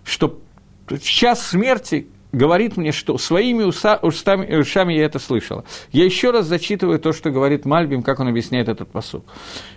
что 0.05 0.39
в 0.87 0.99
час 0.99 1.47
смерти 1.47 2.07
говорит 2.31 2.77
мне, 2.77 2.91
что 2.91 3.17
своими 3.17 3.63
уса, 3.63 3.99
устами, 4.01 4.55
ушами 4.55 4.93
я 4.93 5.05
это 5.05 5.19
слышала. 5.19 5.63
Я 5.91 6.05
еще 6.05 6.31
раз 6.31 6.45
зачитываю 6.45 6.99
то, 6.99 7.11
что 7.13 7.31
говорит 7.31 7.65
Мальбим, 7.65 8.03
как 8.03 8.19
он 8.19 8.27
объясняет 8.27 8.69
этот 8.69 8.89
пасук. 8.89 9.25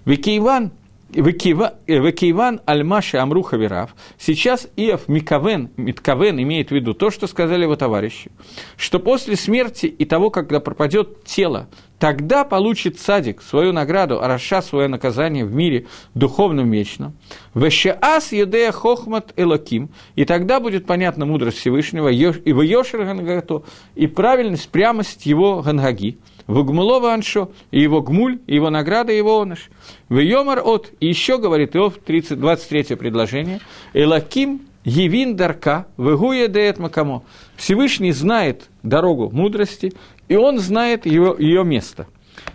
וכיוון 0.05 0.73
וכיוון 1.11 2.61
על 2.67 2.95
מה 2.95 3.23
שאמרו 3.23 3.57
חבריו. 3.57 3.95
Сейчас 4.19 4.69
Иов 4.77 5.09
מכוון, 5.09 5.71
מתכוון 5.77 6.41
имеет 6.43 6.69
в 6.69 6.73
виду 6.73 6.93
то, 6.93 7.11
что 7.11 7.27
сказали 7.27 7.63
его 7.63 7.77
товарищи, 7.77 8.31
что 8.77 8.99
после 9.01 9.37
смерти 9.37 9.87
и 9.87 10.05
того, 10.05 10.31
когда 10.31 10.61
пропадет 10.61 11.25
тело, 11.25 11.69
тогда 11.99 12.45
получит 12.45 13.01
цадик 13.01 13.41
свою 13.41 13.73
награду, 13.73 14.23
а 14.23 14.29
רשע 14.29 14.61
свое 14.61 14.87
наказание 14.89 15.45
в 15.47 15.55
мире 15.55 15.87
духовном 16.15 16.71
вечном. 16.71 17.15
ושאז 17.55 18.33
ידע 18.33 18.71
חכמת 18.71 19.33
אלוקים, 19.37 19.89
и 20.15 20.27
тогда 20.27 20.61
будет 20.61 20.87
понятна 20.87 21.25
мудрость 21.25 21.59
Всевышнего, 21.59 22.09
и 22.09 22.53
ויושר 22.53 23.05
הנהגתו, 23.05 23.63
и 23.95 24.07
правильность, 24.07 24.69
прямость 24.69 25.25
его 25.25 25.63
Гангаги. 25.63 26.19
Вугмулова 26.49 27.13
Аншо, 27.13 27.53
и 27.71 27.81
его 27.81 28.01
гмуль, 28.01 28.41
и 28.47 28.55
его 28.55 28.71
награда, 28.71 29.13
и 29.13 29.17
его 29.19 29.41
оныш. 29.41 29.71
В 30.09 30.19
Йомар 30.19 30.61
от, 30.65 30.91
и 30.99 31.07
еще 31.07 31.39
говорит 31.39 31.77
Иов, 31.77 31.99
30, 32.05 32.41
23 32.41 32.97
предложение, 32.97 33.61
Элаким 33.93 34.63
Евин 34.83 35.37
Дарка, 35.37 35.87
Вегуя 35.99 36.49
Деет 36.49 36.79
Макамо. 36.79 37.23
Всевышний 37.57 38.13
знает 38.13 38.71
дорогу 38.83 39.29
мудрости, 39.31 39.93
и 40.29 40.37
он 40.37 40.59
знает 40.59 41.05
ее, 41.05 41.37
ее 41.39 41.65
место. 41.65 42.07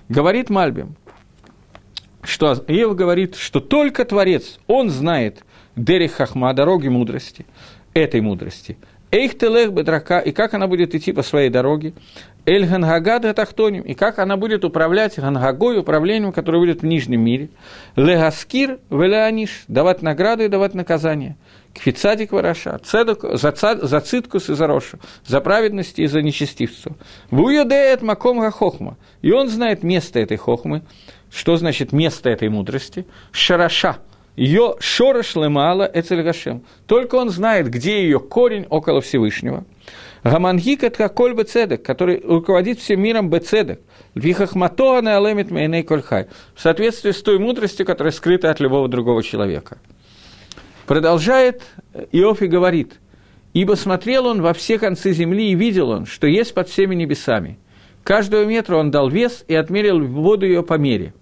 Говорит 0.09 0.49
Мальбим, 0.49 0.95
что 2.23 2.53
Иов 2.67 2.95
говорит, 2.95 3.35
что 3.35 3.59
только 3.59 4.05
Творец, 4.05 4.57
он 4.65 4.89
знает 4.89 5.43
Дерих 5.75 6.13
Хахма, 6.13 6.53
дороги 6.55 6.87
мудрости, 6.87 7.45
этой 7.93 8.21
мудрости. 8.21 8.75
Эйх 9.13 9.37
телех 9.37 9.71
бедрака, 9.71 10.17
и 10.17 10.31
как 10.31 10.55
она 10.55 10.65
будет 10.65 10.95
идти 10.95 11.11
по 11.11 11.21
своей 11.21 11.51
дороге. 11.51 11.93
Эль 12.45 12.65
Гангагада 12.65 13.33
Тахтоним, 13.33 13.83
и 13.83 13.93
как 13.93 14.19
она 14.19 14.35
будет 14.35 14.65
управлять 14.65 15.17
Гангагой, 15.17 15.79
управлением, 15.79 16.33
которое 16.33 16.59
будет 16.59 16.81
в 16.81 16.85
Нижнем 16.85 17.21
мире. 17.21 17.49
Легаскир 17.95 18.79
Велеаниш, 18.89 19.63
давать 19.69 20.01
награды 20.01 20.45
и 20.45 20.47
давать 20.49 20.73
наказания. 20.73 21.37
Кфицадик 21.73 22.33
Вараша, 22.33 22.79
цедок, 22.83 23.23
за, 23.37 23.53
за 23.55 24.01
циткус 24.01 24.49
и 24.49 24.53
за 24.53 24.67
рошу, 24.67 24.99
за 25.25 25.39
праведность 25.39 25.99
и 25.99 26.05
за 26.05 26.21
нечестивство. 26.21 26.95
Вуйодеет 27.31 28.01
Маком 28.01 28.41
Гахохма, 28.41 28.97
и 29.21 29.31
он 29.31 29.47
знает 29.47 29.81
место 29.81 30.19
этой 30.19 30.37
хохмы, 30.37 30.83
что 31.31 31.55
значит 31.55 31.93
место 31.93 32.29
этой 32.29 32.49
мудрости, 32.49 33.07
Шараша, 33.31 33.97
ее 34.35 34.75
шорош 34.79 35.35
лемала 35.35 35.89
эцельгашем. 35.91 36.63
Только 36.87 37.15
он 37.15 37.29
знает, 37.29 37.69
где 37.69 38.03
ее 38.03 38.19
корень 38.19 38.65
около 38.69 39.01
Всевышнего. 39.01 39.63
Гамангик– 40.24 40.84
это 40.86 41.09
коль 41.09 41.34
бецедек, 41.34 41.84
который 41.84 42.21
руководит 42.24 42.80
всем 42.80 43.01
миром 43.01 43.30
бецедек. 43.30 43.82
Вихахматоа 44.15 44.99
алемит 44.99 45.51
мейней 45.51 45.84
кольхай. 45.84 46.28
В 46.55 46.61
соответствии 46.61 47.11
с 47.11 47.21
той 47.21 47.39
мудростью, 47.39 47.86
которая 47.86 48.13
скрыта 48.13 48.49
от 48.49 48.61
любого 48.61 48.88
другого 48.88 49.21
человека. 49.21 49.80
Продолжает 50.88 51.63
Иов 52.13 52.41
и 52.41 52.47
говорит, 52.47 52.99
«Ибо 53.53 53.74
смотрел 53.74 54.28
он 54.28 54.41
во 54.41 54.53
все 54.53 54.80
концы 54.80 55.11
земли 55.11 55.51
и 55.51 55.55
видел 55.55 55.89
он, 55.89 56.05
что 56.05 56.26
есть 56.26 56.53
под 56.53 56.69
всеми 56.69 56.95
небесами. 56.95 57.59
Каждого 58.03 58.45
метра 58.45 58.78
он 58.78 58.91
дал 58.91 59.09
вес 59.09 59.43
и 59.47 59.55
отмерил 59.55 59.99
воду 60.05 60.45
ее 60.45 60.63
по 60.63 60.76
мере. 60.76 61.13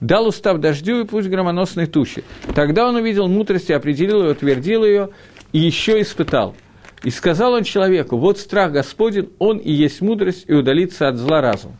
Дал 0.00 0.26
устав 0.26 0.58
дождю 0.58 1.00
и 1.00 1.04
пусть 1.04 1.28
громоносной 1.28 1.86
тучи. 1.86 2.24
Тогда 2.54 2.88
он 2.88 2.96
увидел 2.96 3.28
мудрость 3.28 3.70
и 3.70 3.72
определил 3.72 4.22
ее, 4.22 4.32
утвердил 4.32 4.84
ее 4.84 5.10
и 5.52 5.58
еще 5.58 6.00
испытал– 6.00 6.56
и 7.02 7.10
сказал 7.10 7.52
он 7.52 7.64
человеку, 7.64 8.16
вот 8.16 8.38
страх 8.38 8.72
Господень, 8.72 9.30
он 9.38 9.58
и 9.58 9.70
есть 9.70 10.00
мудрость, 10.00 10.44
и 10.48 10.52
удалиться 10.52 11.08
от 11.08 11.16
зла 11.16 11.40
разум. 11.40 11.76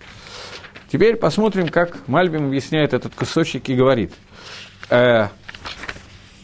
Теперь 0.91 1.17
посмотрим, 1.17 1.69
как 1.69 2.09
Мальбим 2.09 2.47
объясняет 2.47 2.95
этот 2.95 3.15
кусочек 3.15 3.69
и 3.69 3.75
говорит. 3.75 4.13
«Э, 4.91 5.29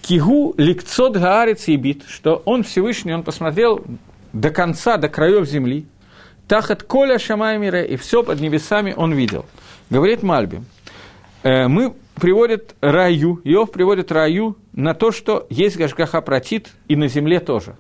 Кигу 0.03 0.55
ликцот 0.59 1.17
гаарец 1.17 1.67
и 1.69 1.77
бит, 1.77 2.05
что 2.07 2.43
он 2.45 2.63
Всевышний, 2.63 3.15
он 3.15 3.23
посмотрел 3.23 3.83
до 4.35 4.51
конца, 4.51 4.99
до 4.99 5.09
краев 5.09 5.49
земли, 5.49 5.87
тахат 6.47 6.83
коля 6.83 7.19
шамаймира, 7.19 7.83
и 7.83 7.97
все 7.97 8.23
под 8.23 8.41
небесами 8.41 8.93
он 8.95 9.15
видел. 9.15 9.47
Говорит 9.89 10.23
Мальбим, 10.23 10.67
э, 11.43 11.69
мы 11.69 11.95
приводит 12.17 12.75
раю, 12.83 13.41
Иов 13.45 13.71
приводит 13.71 14.13
раю 14.13 14.59
на 14.73 14.93
то, 14.93 15.11
что 15.11 15.47
есть 15.49 15.79
Гашгаха 15.79 16.21
протит 16.21 16.73
и 16.87 16.97
на 16.97 17.09
земле 17.09 17.41
тоже 17.41 17.77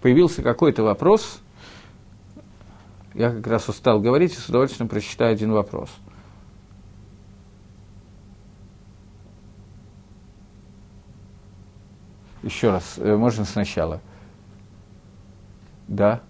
появился 0.00 0.42
какой-то 0.42 0.82
вопрос, 0.82 1.40
Я 3.14 3.30
как 3.30 3.46
раз 3.48 3.68
устал 3.68 4.00
говорить 4.00 4.32
и 4.32 4.36
с 4.36 4.48
удовольствием 4.48 4.88
прочитаю 4.88 5.32
один 5.32 5.52
вопрос. 5.52 5.90
Еще 12.42 12.70
раз, 12.70 12.98
э, 12.98 13.16
можно 13.16 13.44
сначала? 13.44 14.00
Да? 15.88 16.22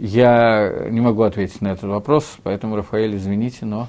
Я 0.00 0.86
не 0.88 1.02
могу 1.02 1.24
ответить 1.24 1.60
на 1.60 1.68
этот 1.68 1.90
вопрос, 1.90 2.38
поэтому, 2.42 2.74
Рафаэль, 2.74 3.16
извините, 3.16 3.66
но 3.66 3.88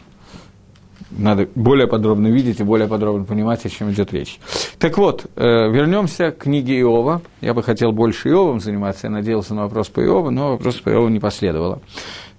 надо 1.10 1.48
более 1.56 1.88
подробно 1.88 2.28
видеть 2.28 2.60
и 2.60 2.64
более 2.64 2.90
подробно 2.90 3.24
понимать, 3.24 3.66
о 3.66 3.70
чем 3.70 3.92
идет 3.92 4.12
речь. 4.12 4.38
Так 4.78 4.98
вот, 4.98 5.26
э, 5.38 5.42
вернемся 5.70 6.32
к 6.32 6.40
книге 6.40 6.82
Иова. 6.82 7.22
Я 7.40 7.54
бы 7.54 7.64
хотел 7.64 7.94
больше 7.94 8.28
Иовом 8.28 8.60
заниматься, 8.60 9.08
я 9.08 9.12
надеялся 9.12 9.54
на 9.54 9.62
вопрос 9.64 9.88
по 9.88 10.02
Иову, 10.02 10.32
но 10.32 10.52
вопрос 10.52 10.82
по 10.82 10.90
Иову 10.90 11.08
не 11.08 11.22
последовало. 11.22 11.82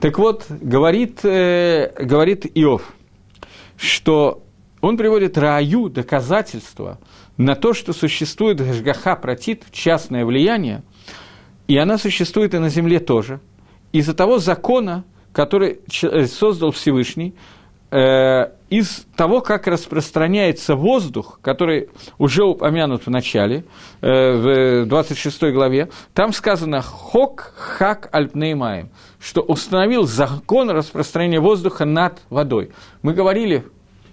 Так 0.00 0.18
вот, 0.18 0.44
говорит, 0.50 1.24
э, 1.24 1.94
говорит 1.98 2.44
Иов, 2.54 2.92
что 3.78 4.42
он 4.82 4.98
приводит 4.98 5.38
Рааю 5.38 5.88
доказательства 5.88 6.98
на 7.38 7.54
то, 7.54 7.72
что 7.72 7.94
существует 7.94 8.58
Гашгаха 8.58 9.16
Протит, 9.16 9.64
частное 9.72 10.26
влияние, 10.26 10.82
и 11.68 11.78
она 11.78 11.96
существует 11.96 12.52
и 12.52 12.58
на 12.58 12.68
земле 12.68 13.00
тоже– 13.00 13.40
из-за 13.92 14.14
того 14.14 14.38
закона, 14.38 15.04
который 15.32 15.80
э, 16.02 16.26
создал 16.26 16.72
Всевышний, 16.72 17.34
э, 17.90 18.50
из 18.70 19.06
того, 19.16 19.42
как 19.42 19.66
распространяется 19.66 20.74
воздух, 20.74 21.38
который 21.42 21.90
уже 22.18 22.44
упомянут 22.44 23.06
в 23.06 23.10
начале, 23.10 23.64
э, 24.00 24.82
в 24.82 24.86
26 24.86 25.52
главе, 25.52 25.90
там 26.14 26.32
сказано 26.32 26.80
«хок 26.80 27.52
хак 27.56 28.08
альпнеймаем», 28.12 28.88
что 29.20 29.42
установил 29.42 30.04
закон 30.04 30.70
распространения 30.70 31.40
воздуха 31.40 31.84
над 31.84 32.22
водой. 32.30 32.70
Мы 33.02 33.12
говорили 33.12 33.64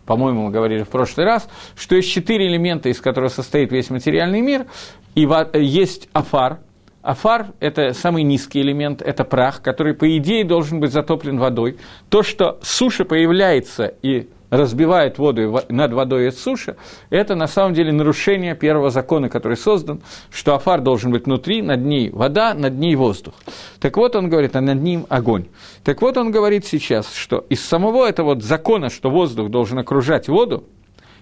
по-моему, 0.05 0.47
мы 0.47 0.51
говорили 0.51 0.81
в 0.81 0.89
прошлый 0.89 1.27
раз, 1.27 1.47
что 1.75 1.95
есть 1.95 2.09
четыре 2.09 2.47
элемента, 2.47 2.89
из 2.89 2.99
которых 2.99 3.31
состоит 3.31 3.71
весь 3.71 3.91
материальный 3.91 4.41
мир, 4.41 4.65
и 5.13 5.29
есть 5.53 6.09
афар, 6.13 6.61
Афар– 7.01 7.47
это 7.59 7.93
самый 7.93 8.23
низкий 8.23 8.61
элемент, 8.61 9.01
это 9.01 9.23
прах, 9.23 9.61
который, 9.61 9.93
по 9.93 10.17
идее, 10.17 10.43
должен 10.43 10.79
быть 10.79 10.91
затоплен 10.91 11.39
водой. 11.39 11.77
То, 12.09 12.23
что 12.23 12.59
суша 12.61 13.05
появляется 13.05 13.93
и 14.01 14.29
разбивает 14.49 15.17
воду 15.17 15.61
над 15.69 15.93
водой 15.93 16.27
из 16.27 16.41
суши, 16.41 16.75
это 17.09 17.35
на 17.35 17.47
самом 17.47 17.73
деле 17.73 17.91
нарушение 17.91 18.55
первого 18.55 18.89
закона, 18.89 19.29
который 19.29 19.57
создан, 19.57 20.01
что 20.31 20.55
афар 20.55 20.81
должен 20.81 21.11
быть 21.11 21.25
внутри, 21.25 21.61
над 21.61 21.81
ней 21.81 22.09
вода, 22.09 22.53
над 22.53 22.73
ней 22.73 22.95
воздух. 22.95 23.35
Так 23.79 23.95
вот 23.97 24.15
он 24.15 24.29
говорит, 24.29 24.55
а 24.55 24.61
над 24.61 24.81
ним 24.81 25.05
огонь. 25.07 25.45
Так 25.83 26.01
вот 26.01 26.17
он 26.17 26.31
говорит 26.31 26.65
сейчас, 26.65 27.13
что 27.13 27.45
из 27.49 27.63
самого 27.63 28.07
этого 28.07 28.33
вот 28.33 28.43
закона, 28.43 28.89
что 28.89 29.09
воздух 29.09 29.49
должен 29.49 29.77
окружать 29.79 30.27
воду, 30.27 30.65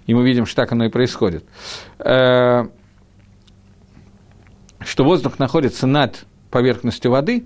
и 0.08 0.14
мы 0.14 0.26
видим, 0.26 0.46
что 0.46 0.56
так 0.64 0.72
оно 0.72 0.86
и 0.86 0.90
происходит, 0.90 1.44
э, 2.00 2.64
что 4.80 5.04
воздух 5.04 5.40
находится 5.40 5.88
над 5.88 6.26
поверхностью 6.52 7.12
воды, 7.12 7.46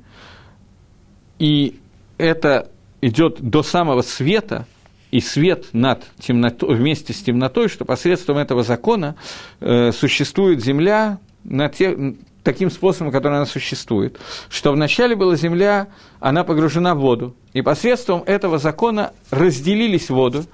и 1.40 1.80
это 2.18 2.70
идет 3.02 3.42
до 3.42 3.64
самого 3.64 4.02
света, 4.02 4.68
и 5.12 5.20
свет 5.20 5.66
над 5.74 6.04
темнотой, 6.20 6.76
вместе 6.76 7.14
с 7.14 7.22
темнотой, 7.22 7.68
что 7.68 7.84
посредством 7.84 8.38
этого 8.38 8.64
закона 8.64 9.16
э, 9.60 9.92
существует 9.92 10.64
Земля 10.64 11.20
на 11.44 11.68
те, 11.68 12.16
таким 12.44 12.72
способом, 12.72 13.12
который 13.12 13.38
она 13.38 13.46
существует, 13.46 14.20
что 14.50 14.72
вначале 14.72 15.16
была 15.16 15.36
Земля, 15.36 15.88
она 16.20 16.44
погружена 16.44 16.96
в 16.96 17.00
воду, 17.00 17.36
и 17.54 17.62
посредством 17.62 18.24
этого 18.26 18.58
закона 18.58 19.12
разделились 19.32 20.10
воду 20.10 20.46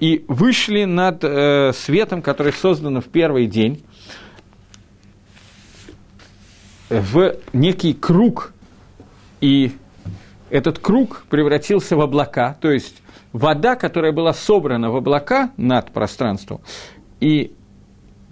и 0.00 0.24
вышли 0.28 0.84
над 0.84 1.22
э, 1.22 1.72
светом, 1.74 2.22
который 2.22 2.52
создан 2.52 3.00
в 3.00 3.06
первый 3.06 3.46
день, 3.46 3.82
в 6.90 7.36
некий 7.52 7.94
круг, 7.94 8.52
и 9.40 9.72
этот 10.50 10.80
круг 10.80 11.24
превратился 11.30 11.96
в 11.96 12.00
облака, 12.00 12.56
то 12.60 12.70
есть 12.70 13.00
вода, 13.32 13.76
которая 13.76 14.12
была 14.12 14.34
собрана 14.34 14.90
в 14.90 14.96
облака 14.96 15.52
над 15.56 15.92
пространством, 15.92 16.60
и 17.20 17.54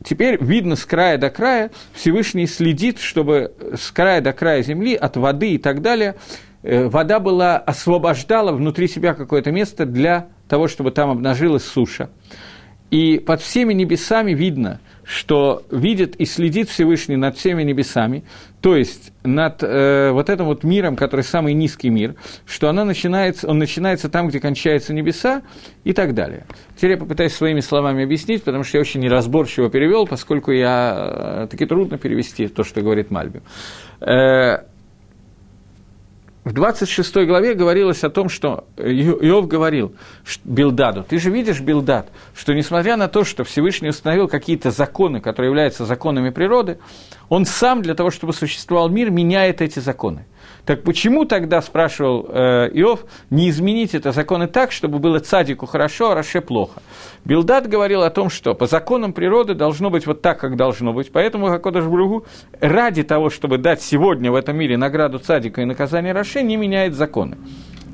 теперь 0.04 0.42
видно 0.42 0.74
с 0.74 0.84
края 0.84 1.18
до 1.18 1.30
края, 1.30 1.70
Всевышний 1.92 2.46
следит, 2.46 2.98
чтобы 2.98 3.52
с 3.76 3.90
края 3.92 4.20
до 4.20 4.32
края 4.32 4.62
земли, 4.62 4.94
от 4.94 5.16
воды 5.16 5.52
и 5.52 5.58
так 5.58 5.80
далее, 5.80 6.16
э, 6.62 6.88
вода 6.88 7.20
была, 7.20 7.58
освобождала 7.58 8.52
внутри 8.52 8.88
себя 8.88 9.14
какое-то 9.14 9.52
место 9.52 9.86
для 9.86 10.28
того, 10.48 10.66
чтобы 10.66 10.90
там 10.90 11.10
обнажилась 11.10 11.64
суша. 11.64 12.10
И 12.90 13.18
под 13.18 13.42
всеми 13.42 13.74
небесами 13.74 14.32
видно, 14.32 14.80
что 15.04 15.62
видит 15.70 16.16
и 16.16 16.24
следит 16.24 16.68
Всевышний 16.68 17.16
над 17.16 17.36
всеми 17.36 17.62
небесами, 17.62 18.24
то 18.60 18.76
есть 18.76 19.12
над 19.24 19.62
э, 19.62 20.10
вот 20.12 20.28
этим 20.28 20.44
вот 20.44 20.64
миром, 20.64 20.96
который 20.96 21.22
самый 21.22 21.54
низкий 21.54 21.90
мир, 21.90 22.14
что 22.46 22.68
она 22.68 22.84
начинается, 22.84 23.48
он 23.48 23.58
начинается 23.58 24.08
там, 24.08 24.28
где 24.28 24.40
кончаются 24.40 24.92
небеса 24.92 25.42
и 25.84 25.92
так 25.92 26.14
далее. 26.14 26.46
Теперь 26.76 26.92
я 26.92 26.96
попытаюсь 26.96 27.32
своими 27.32 27.60
словами 27.60 28.04
объяснить, 28.04 28.42
потому 28.42 28.64
что 28.64 28.78
я 28.78 28.82
очень 28.82 29.00
неразборчиво 29.00 29.70
перевел, 29.70 30.06
поскольку 30.06 30.50
я 30.50 31.44
э, 31.44 31.46
таки 31.50 31.66
трудно 31.66 31.98
перевести 31.98 32.48
то, 32.48 32.64
что 32.64 32.80
говорит 32.80 33.10
Мальби. 33.10 33.42
Э, 34.00 34.64
в 36.44 36.52
26 36.52 37.26
главе 37.26 37.54
говорилось 37.54 38.04
о 38.04 38.10
том, 38.10 38.28
что 38.28 38.64
Иов 38.76 39.48
говорил 39.48 39.94
Билдаду, 40.44 41.02
ты 41.02 41.18
же 41.18 41.30
видишь, 41.30 41.60
Билдад, 41.60 42.10
что 42.34 42.54
несмотря 42.54 42.96
на 42.96 43.08
то, 43.08 43.24
что 43.24 43.44
Всевышний 43.44 43.90
установил 43.90 44.28
какие-то 44.28 44.70
законы, 44.70 45.20
которые 45.20 45.50
являются 45.50 45.84
законами 45.84 46.30
природы, 46.30 46.78
он 47.28 47.44
сам 47.44 47.82
для 47.82 47.94
того, 47.94 48.10
чтобы 48.10 48.32
существовал 48.32 48.88
мир, 48.88 49.10
меняет 49.10 49.60
эти 49.60 49.78
законы. 49.78 50.26
Так 50.68 50.82
почему 50.82 51.24
тогда, 51.24 51.62
спрашивал 51.62 52.26
э, 52.28 52.68
Иов, 52.74 53.06
не 53.30 53.48
изменить 53.48 53.94
это 53.94 54.12
законы 54.12 54.48
так, 54.48 54.70
чтобы 54.70 54.98
было 54.98 55.18
цадику 55.18 55.64
хорошо, 55.64 56.10
а 56.10 56.14
Раше 56.14 56.42
плохо? 56.42 56.82
Билдат 57.24 57.66
говорил 57.66 58.02
о 58.02 58.10
том, 58.10 58.28
что 58.28 58.52
по 58.52 58.66
законам 58.66 59.14
природы 59.14 59.54
должно 59.54 59.88
быть 59.88 60.06
вот 60.06 60.20
так, 60.20 60.38
как 60.38 60.56
должно 60.56 60.92
быть. 60.92 61.10
Поэтому 61.10 61.46
Хакодаш 61.46 61.86
Бругу 61.86 62.26
ради 62.60 63.02
того, 63.02 63.30
чтобы 63.30 63.56
дать 63.56 63.80
сегодня 63.80 64.30
в 64.30 64.34
этом 64.34 64.58
мире 64.58 64.76
награду 64.76 65.18
цадика 65.18 65.62
и 65.62 65.64
наказание 65.64 66.12
Раше, 66.12 66.42
не 66.42 66.58
меняет 66.58 66.92
законы. 66.92 67.38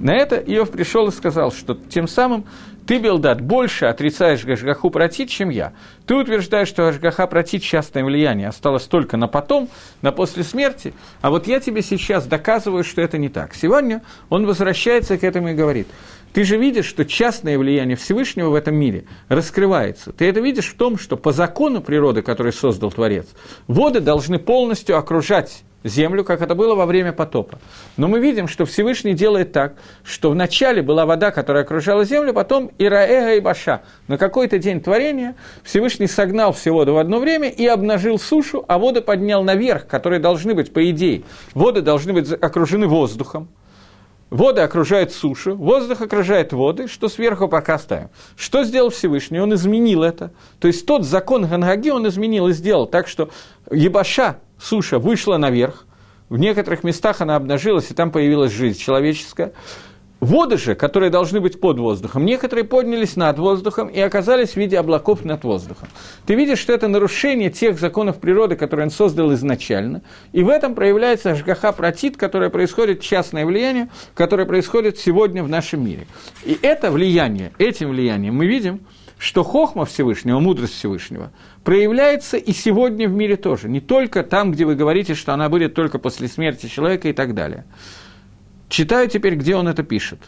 На 0.00 0.16
это 0.16 0.34
Иов 0.34 0.72
пришел 0.72 1.06
и 1.06 1.12
сказал, 1.12 1.52
что 1.52 1.74
тем 1.74 2.08
самым 2.08 2.44
ты, 2.86 2.98
Белдат, 2.98 3.40
больше 3.40 3.86
отрицаешь 3.86 4.44
Гашгаху 4.44 4.90
протит, 4.90 5.30
чем 5.30 5.48
я. 5.48 5.72
Ты 6.06 6.14
утверждаешь, 6.14 6.68
что 6.68 6.82
Гашгаха 6.82 7.26
протит 7.26 7.62
частное 7.62 8.04
влияние 8.04 8.48
осталось 8.48 8.84
только 8.84 9.16
на 9.16 9.26
потом, 9.26 9.68
на 10.02 10.12
после 10.12 10.44
смерти, 10.44 10.94
а 11.20 11.30
вот 11.30 11.46
я 11.46 11.60
тебе 11.60 11.82
сейчас 11.82 12.26
доказываю, 12.26 12.84
что 12.84 13.00
это 13.00 13.16
не 13.18 13.28
так. 13.28 13.54
Сегодня 13.54 14.02
он 14.28 14.46
возвращается 14.46 15.16
к 15.16 15.24
этому 15.24 15.50
и 15.50 15.54
говорит, 15.54 15.88
ты 16.34 16.42
же 16.42 16.58
видишь, 16.58 16.86
что 16.86 17.04
частное 17.04 17.56
влияние 17.56 17.96
Всевышнего 17.96 18.50
в 18.50 18.54
этом 18.56 18.74
мире 18.74 19.04
раскрывается. 19.28 20.12
Ты 20.12 20.28
это 20.28 20.40
видишь 20.40 20.66
в 20.66 20.76
том, 20.76 20.98
что 20.98 21.16
по 21.16 21.30
закону 21.30 21.80
природы, 21.80 22.22
который 22.22 22.52
создал 22.52 22.90
Творец, 22.90 23.28
воды 23.68 24.00
должны 24.00 24.40
полностью 24.40 24.98
окружать 24.98 25.62
землю, 25.84 26.24
как 26.24 26.42
это 26.42 26.56
было 26.56 26.74
во 26.74 26.86
время 26.86 27.12
потопа. 27.12 27.60
Но 27.96 28.08
мы 28.08 28.18
видим, 28.18 28.48
что 28.48 28.64
Всевышний 28.64 29.12
делает 29.12 29.52
так, 29.52 29.74
что 30.02 30.30
вначале 30.30 30.82
была 30.82 31.06
вода, 31.06 31.30
которая 31.30 31.62
окружала 31.62 32.04
землю, 32.04 32.32
потом 32.32 32.72
Ираэга 32.78 33.34
и 33.34 33.40
Баша. 33.40 33.82
На 34.08 34.18
какой-то 34.18 34.58
день 34.58 34.80
творения 34.80 35.36
Всевышний 35.62 36.08
согнал 36.08 36.52
все 36.52 36.72
воды 36.72 36.90
в 36.90 36.98
одно 36.98 37.20
время 37.20 37.48
и 37.48 37.64
обнажил 37.66 38.18
сушу, 38.18 38.64
а 38.66 38.80
воды 38.80 39.02
поднял 39.02 39.44
наверх, 39.44 39.86
которые 39.86 40.18
должны 40.18 40.54
быть, 40.54 40.72
по 40.72 40.90
идее, 40.90 41.22
воды 41.54 41.80
должны 41.80 42.12
быть 42.12 42.32
окружены 42.32 42.88
воздухом. 42.88 43.48
Воды 44.34 44.62
окружают 44.62 45.12
сушу, 45.12 45.54
воздух 45.54 46.00
окружает 46.00 46.52
воды, 46.52 46.88
что 46.88 47.08
сверху 47.08 47.46
пока 47.46 47.78
ставим. 47.78 48.08
Что 48.36 48.64
сделал 48.64 48.90
Всевышний? 48.90 49.38
Он 49.38 49.54
изменил 49.54 50.02
это. 50.02 50.32
То 50.58 50.66
есть 50.66 50.86
тот 50.86 51.04
закон 51.04 51.46
Гангаги 51.46 51.90
он 51.90 52.08
изменил 52.08 52.48
и 52.48 52.52
сделал 52.52 52.86
так, 52.86 53.06
что 53.06 53.30
Ебаша, 53.70 54.40
суша 54.58 54.98
вышла 54.98 55.36
наверх, 55.36 55.86
в 56.28 56.36
некоторых 56.36 56.82
местах 56.82 57.20
она 57.20 57.36
обнажилась, 57.36 57.92
и 57.92 57.94
там 57.94 58.10
появилась 58.10 58.50
жизнь 58.50 58.80
человеческая. 58.80 59.52
Воды 60.24 60.56
же, 60.56 60.74
которые 60.74 61.10
должны 61.10 61.38
быть 61.38 61.60
под 61.60 61.78
воздухом, 61.78 62.24
некоторые 62.24 62.64
поднялись 62.64 63.14
над 63.14 63.38
воздухом 63.38 63.88
и 63.88 64.00
оказались 64.00 64.52
в 64.52 64.56
виде 64.56 64.78
облаков 64.78 65.22
над 65.22 65.44
воздухом. 65.44 65.88
Ты 66.24 66.34
видишь, 66.34 66.60
что 66.60 66.72
это 66.72 66.88
нарушение 66.88 67.50
тех 67.50 67.78
законов 67.78 68.20
природы, 68.20 68.56
которые 68.56 68.86
он 68.86 68.90
создал 68.90 69.34
изначально, 69.34 70.00
и 70.32 70.42
в 70.42 70.48
этом 70.48 70.74
проявляется 70.74 71.32
ажгаха 71.32 71.72
протит, 71.72 72.16
которое 72.16 72.48
происходит, 72.48 73.02
частное 73.02 73.44
влияние, 73.44 73.90
которое 74.14 74.46
происходит 74.46 74.98
сегодня 74.98 75.44
в 75.44 75.50
нашем 75.50 75.84
мире. 75.84 76.06
И 76.42 76.58
это 76.62 76.90
влияние, 76.90 77.52
этим 77.58 77.90
влиянием 77.90 78.34
мы 78.34 78.46
видим, 78.46 78.80
что 79.18 79.44
хохма 79.44 79.84
Всевышнего, 79.84 80.40
мудрость 80.40 80.72
Всевышнего, 80.72 81.32
проявляется 81.64 82.38
и 82.38 82.52
сегодня 82.52 83.10
в 83.10 83.12
мире 83.12 83.36
тоже. 83.36 83.68
Не 83.68 83.82
только 83.82 84.22
там, 84.22 84.52
где 84.52 84.64
вы 84.64 84.74
говорите, 84.74 85.14
что 85.14 85.34
она 85.34 85.50
будет 85.50 85.74
только 85.74 85.98
после 85.98 86.28
смерти 86.28 86.66
человека 86.66 87.10
и 87.10 87.12
так 87.12 87.34
далее. 87.34 87.66
Читаю 88.68 89.08
теперь, 89.08 89.34
где 89.36 89.56
он 89.56 89.68
это 89.68 89.82
пишет. 89.82 90.20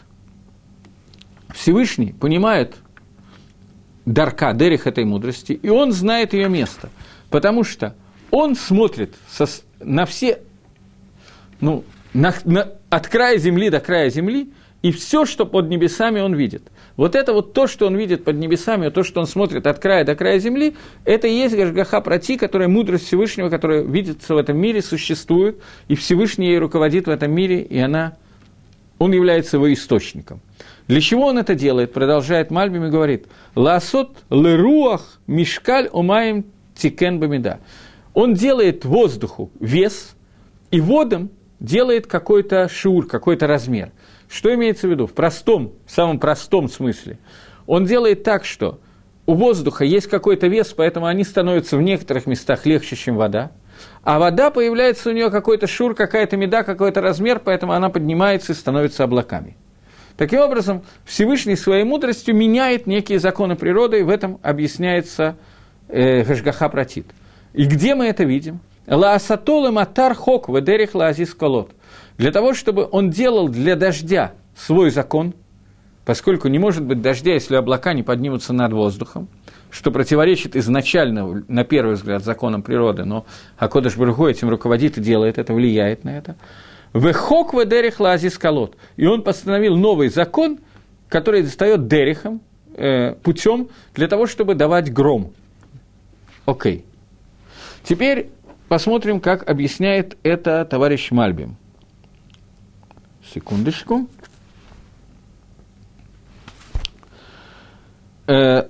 Всевышний 1.53 2.13
понимает 2.13 2.75
дарка, 4.05 4.53
дерих 4.53 4.87
этой 4.87 5.05
мудрости, 5.05 5.53
и 5.53 5.69
он 5.69 5.91
знает 5.91 6.33
ее 6.33 6.49
место, 6.49 6.89
потому 7.29 7.63
что 7.63 7.95
он 8.31 8.55
смотрит 8.55 9.15
со, 9.29 9.45
на 9.79 10.05
все, 10.05 10.39
ну, 11.59 11.83
на, 12.13 12.33
на, 12.45 12.73
от 12.89 13.07
края 13.07 13.37
земли 13.37 13.69
до 13.69 13.79
края 13.79 14.09
земли, 14.09 14.51
и 14.81 14.91
все, 14.91 15.25
что 15.25 15.45
под 15.45 15.69
небесами, 15.69 16.19
он 16.19 16.35
видит. 16.35 16.63
Вот 16.95 17.15
это 17.15 17.33
вот 17.33 17.53
то, 17.53 17.67
что 17.67 17.87
он 17.87 17.95
видит 17.95 18.23
под 18.23 18.37
небесами, 18.37 18.89
то, 18.89 19.03
что 19.03 19.19
он 19.19 19.27
смотрит 19.27 19.67
от 19.67 19.79
края 19.79 20.05
до 20.05 20.15
края 20.15 20.39
земли, 20.39 20.75
это 21.03 21.27
и 21.27 21.33
есть 21.33 21.55
Гашгаха 21.55 21.99
Прати, 22.01 22.37
которая 22.37 22.67
мудрость 22.67 23.07
Всевышнего, 23.07 23.49
которая 23.49 23.81
видится 23.81 24.33
в 24.33 24.37
этом 24.37 24.57
мире, 24.57 24.81
существует, 24.81 25.61
и 25.87 25.95
Всевышний 25.95 26.47
ей 26.47 26.59
руководит 26.59 27.07
в 27.07 27.09
этом 27.09 27.31
мире, 27.31 27.61
и 27.61 27.77
она, 27.77 28.17
он 28.99 29.13
является 29.13 29.57
его 29.57 29.71
источником. 29.71 30.41
Для 30.87 31.01
чего 31.01 31.27
он 31.27 31.37
это 31.37 31.53
делает? 31.53 31.93
Продолжает 31.93 32.49
Мальбим 32.49 32.85
и 32.85 32.89
говорит, 32.89 33.27
«Ласот 33.55 34.17
леруах 34.29 35.19
мишкаль 35.27 35.89
умаем 35.91 36.45
тикен 36.75 37.19
бамида». 37.19 37.59
Он 38.13 38.33
делает 38.33 38.85
воздуху 38.85 39.51
вес, 39.59 40.15
и 40.71 40.81
водам 40.81 41.29
делает 41.59 42.07
какой-то 42.07 42.67
шур, 42.69 43.07
какой-то 43.07 43.47
размер. 43.47 43.91
Что 44.29 44.53
имеется 44.53 44.87
в 44.87 44.91
виду? 44.91 45.07
В 45.07 45.13
простом, 45.13 45.73
в 45.85 45.91
самом 45.91 46.19
простом 46.19 46.67
смысле. 46.67 47.19
Он 47.65 47.85
делает 47.85 48.23
так, 48.23 48.45
что 48.45 48.79
у 49.25 49.33
воздуха 49.33 49.83
есть 49.83 50.07
какой-то 50.07 50.47
вес, 50.47 50.73
поэтому 50.75 51.05
они 51.05 51.23
становятся 51.23 51.77
в 51.77 51.81
некоторых 51.81 52.25
местах 52.25 52.65
легче, 52.65 52.95
чем 52.95 53.17
вода. 53.17 53.51
А 54.07 54.19
вода 54.19 54.51
появляется 54.51 55.09
у 55.09 55.11
нее 55.11 55.29
какой-то 55.29 55.67
шур, 55.67 55.93
какая-то 55.93 56.37
меда, 56.37 56.63
какой-то 56.63 57.01
размер, 57.01 57.41
поэтому 57.43 57.73
она 57.73 57.89
поднимается 57.89 58.53
и 58.53 58.55
становится 58.55 59.03
облаками. 59.03 59.57
Таким 60.15 60.39
образом, 60.39 60.83
Всевышний 61.03 61.57
своей 61.57 61.83
мудростью 61.83 62.33
меняет 62.33 62.87
некие 62.87 63.19
законы 63.19 63.57
природы, 63.57 63.99
и 63.99 64.03
в 64.03 64.09
этом 64.09 64.39
объясняется 64.43 65.35
э, 65.89 66.23
Гашгаха 66.23 66.69
Пратит. 66.69 67.07
И 67.51 67.65
где 67.65 67.95
мы 67.95 68.05
это 68.05 68.23
видим? 68.23 68.61
Лаасатолы 68.87 69.71
матар 69.71 70.13
хок 70.15 70.47
ведерих 70.47 70.95
лаазис 70.95 71.33
колот. 71.33 71.71
Для 72.17 72.31
того, 72.31 72.53
чтобы 72.53 72.87
он 72.89 73.09
делал 73.09 73.49
для 73.49 73.75
дождя 73.75 74.31
свой 74.55 74.89
закон, 74.89 75.33
поскольку 76.05 76.47
не 76.47 76.59
может 76.59 76.85
быть 76.85 77.01
дождя, 77.01 77.33
если 77.33 77.57
облака 77.57 77.91
не 77.91 78.03
поднимутся 78.03 78.53
над 78.53 78.71
воздухом, 78.71 79.27
что 79.77 79.91
противоречит 79.91 80.55
изначально, 80.55 81.43
на 81.47 81.63
первый 81.63 81.93
взгляд, 81.93 82.23
законам 82.23 82.63
природы, 82.63 83.05
но 83.05 83.27
Акодыш 83.57 83.95
Бургу 83.95 84.27
этим 84.27 84.49
руководит 84.49 84.97
и 84.97 85.01
делает 85.01 85.37
это, 85.37 85.53
влияет 85.53 86.03
на 86.03 86.17
это. 86.17 86.35
Вехок 86.95 87.53
ведерих 87.53 87.99
лазис 87.99 88.39
колот. 88.39 88.75
И 88.95 89.05
он 89.05 89.21
постановил 89.21 89.77
новый 89.77 90.09
закон, 90.09 90.57
который 91.09 91.43
достает 91.43 91.87
дерихом, 91.87 92.41
э, 92.73 93.13
путем 93.13 93.69
для 93.93 94.07
того, 94.07 94.25
чтобы 94.25 94.55
давать 94.55 94.91
гром. 94.91 95.31
Окей. 96.47 96.77
Okay. 96.77 96.83
Теперь 97.83 98.31
посмотрим, 98.67 99.19
как 99.19 99.47
объясняет 99.47 100.17
это 100.23 100.65
товарищ 100.65 101.11
Мальбим. 101.11 101.55
Секундочку. 103.31 104.07
Э, 108.25 108.66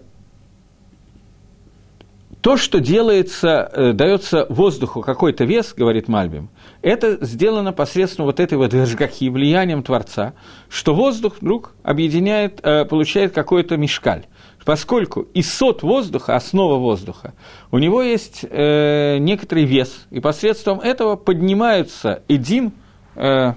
то, 2.48 2.56
что 2.56 2.80
делается, 2.80 3.70
э, 3.74 3.91
дается 3.91 4.45
воздуху 4.48 5.02
какой-то 5.02 5.43
вес, 5.43 5.74
говорит 5.76 6.08
Мальбим, 6.08 6.48
это 6.82 7.18
сделано 7.20 7.74
посредством 7.74 8.26
вот 8.26 8.39
этой 8.39 8.58
вот 8.58 8.72
жгахи, 8.72 9.28
влиянием 9.28 9.84
Творца, 9.84 10.34
что 10.70 10.95
воздух 10.95 11.41
вдруг 11.41 11.74
объединяет, 11.84 12.62
э, 12.64 12.86
получает 12.86 13.34
какой-то 13.34 13.76
мешкаль. 13.76 14.28
Поскольку 14.64 15.24
и 15.34 15.41
сот 15.41 15.84
воздуха, 15.84 16.38
основа 16.38 16.78
воздуха, 16.80 17.34
у 17.70 17.80
него 17.80 18.02
есть 18.02 18.45
э, 18.50 19.18
некоторый 19.18 19.66
вес, 19.66 20.08
и 20.10 20.22
посредством 20.22 20.80
этого 20.80 21.18
поднимаются 21.18 22.24
эдим, 22.30 22.72
э, 23.16 23.56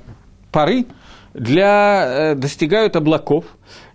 пары, 0.51 0.87
для, 1.33 2.33
э, 2.33 2.35
достигают 2.35 2.97
облаков, 2.97 3.45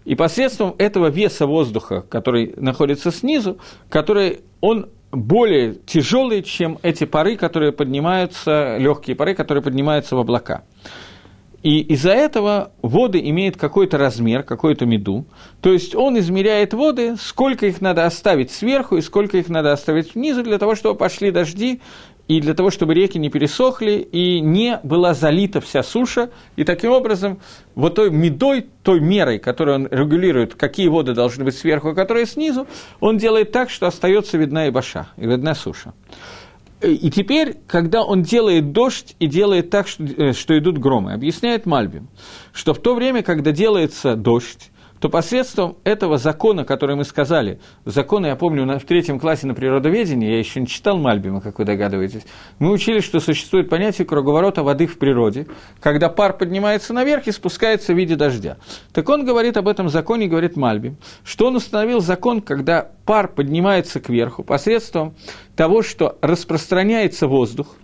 и 0.05 0.15
посредством 0.15 0.75
этого 0.77 1.07
веса 1.07 1.47
воздуха, 1.47 2.01
который 2.01 2.53
находится 2.57 3.11
снизу, 3.11 3.57
который 3.89 4.41
он 4.61 4.87
более 5.11 5.75
тяжелый, 5.75 6.43
чем 6.43 6.77
эти 6.83 7.05
пары, 7.05 7.35
которые 7.35 7.71
поднимаются, 7.71 8.77
легкие 8.77 9.15
пары, 9.15 9.33
которые 9.33 9.63
поднимаются 9.63 10.15
в 10.15 10.19
облака. 10.19 10.63
И 11.63 11.79
из-за 11.79 12.11
этого 12.11 12.73
воды 12.83 13.19
имеют 13.29 13.57
какой-то 13.57 13.97
размер, 13.97 14.43
какую-то 14.43 14.85
меду. 14.85 15.25
То 15.61 15.73
есть 15.73 15.95
он 15.95 16.19
измеряет 16.19 16.75
воды, 16.75 17.15
сколько 17.19 17.65
их 17.65 17.81
надо 17.81 18.05
оставить 18.05 18.51
сверху 18.51 18.97
и 18.97 19.01
сколько 19.01 19.37
их 19.37 19.49
надо 19.49 19.71
оставить 19.71 20.13
внизу, 20.13 20.43
для 20.43 20.59
того, 20.59 20.75
чтобы 20.75 20.95
пошли 20.95 21.31
дожди, 21.31 21.81
и 22.27 22.41
для 22.41 22.53
того, 22.53 22.71
чтобы 22.71 22.93
реки 22.93 23.17
не 23.19 23.29
пересохли 23.29 24.07
и 24.11 24.39
не 24.39 24.79
была 24.83 25.13
залита 25.13 25.61
вся 25.61 25.83
суша. 25.83 26.31
И 26.55 26.63
таким 26.63 26.91
образом, 26.91 27.39
вот 27.75 27.95
той 27.95 28.09
медой, 28.09 28.67
той 28.83 28.99
мерой, 28.99 29.37
которую 29.37 29.75
он 29.75 29.87
регулирует, 29.91 30.55
какие 30.55 30.87
воды 30.87 31.13
должны 31.13 31.43
быть 31.43 31.55
сверху, 31.55 31.89
а 31.89 31.95
которые 31.95 32.25
снизу, 32.25 32.67
он 32.99 33.17
делает 33.17 33.51
так, 33.51 33.69
что 33.69 33.85
остается 33.87 34.37
видна 34.37 34.67
и 34.67 34.71
баша, 34.71 35.07
и 35.17 35.27
видна 35.27 35.53
суша. 35.53 35.93
И 36.81 37.09
теперь, 37.09 37.55
когда 37.67 38.03
он 38.03 38.21
делает 38.21 38.71
дождь 38.71 39.15
и 39.19 39.27
делает 39.27 39.69
так, 39.69 39.87
что, 39.87 40.03
э, 40.03 40.33
что 40.33 40.57
идут 40.57 40.77
громы, 40.77 41.13
объясняет 41.13 41.65
Мальбим, 41.65 42.09
что 42.53 42.73
в 42.73 42.79
то 42.79 42.95
время, 42.95 43.23
когда 43.23 43.51
делается 43.51 44.15
дождь, 44.15 44.71
то 45.05 45.09
посредством 45.09 45.77
этого 45.83 46.17
закона, 46.17 46.65
который 46.65 46.95
мы 46.95 47.03
сказали, 47.03 47.59
закона, 47.85 48.25
я 48.25 48.35
помню, 48.35 48.65
в 48.79 48.85
третьем 48.85 49.19
классе 49.19 49.45
на 49.45 49.53
природоведении, 49.53 50.31
я 50.31 50.39
еще 50.39 50.59
не 50.59 50.65
читал 50.65 50.97
Мальбима, 50.97 51.41
как 51.41 51.59
вы 51.59 51.65
догадываетесь, 51.65 52.23
мы 52.57 52.71
учили, 52.71 53.01
что 53.01 53.19
существует 53.19 53.69
понятие 53.69 54.07
круговорота 54.07 54.63
воды 54.63 54.87
в 54.87 54.97
природе, 54.97 55.45
когда 55.79 56.09
пар 56.09 56.35
поднимается 56.35 56.91
наверх 56.91 57.27
и 57.27 57.31
спускается 57.31 57.93
в 57.93 57.97
виде 57.97 58.15
дождя. 58.15 58.57
Так 58.93 59.07
он 59.07 59.25
говорит 59.25 59.57
об 59.57 59.67
этом 59.67 59.89
законе, 59.89 60.25
говорит 60.25 60.55
Мальбим, 60.55 60.97
что 61.23 61.49
он 61.49 61.55
установил 61.55 62.01
закон, 62.01 62.41
когда 62.41 62.89
пар 63.05 63.27
поднимается 63.27 63.99
кверху 63.99 64.43
посредством 64.43 65.13
того, 65.55 65.83
что 65.83 66.17
распространяется 66.23 67.27
воздух, 67.27 67.75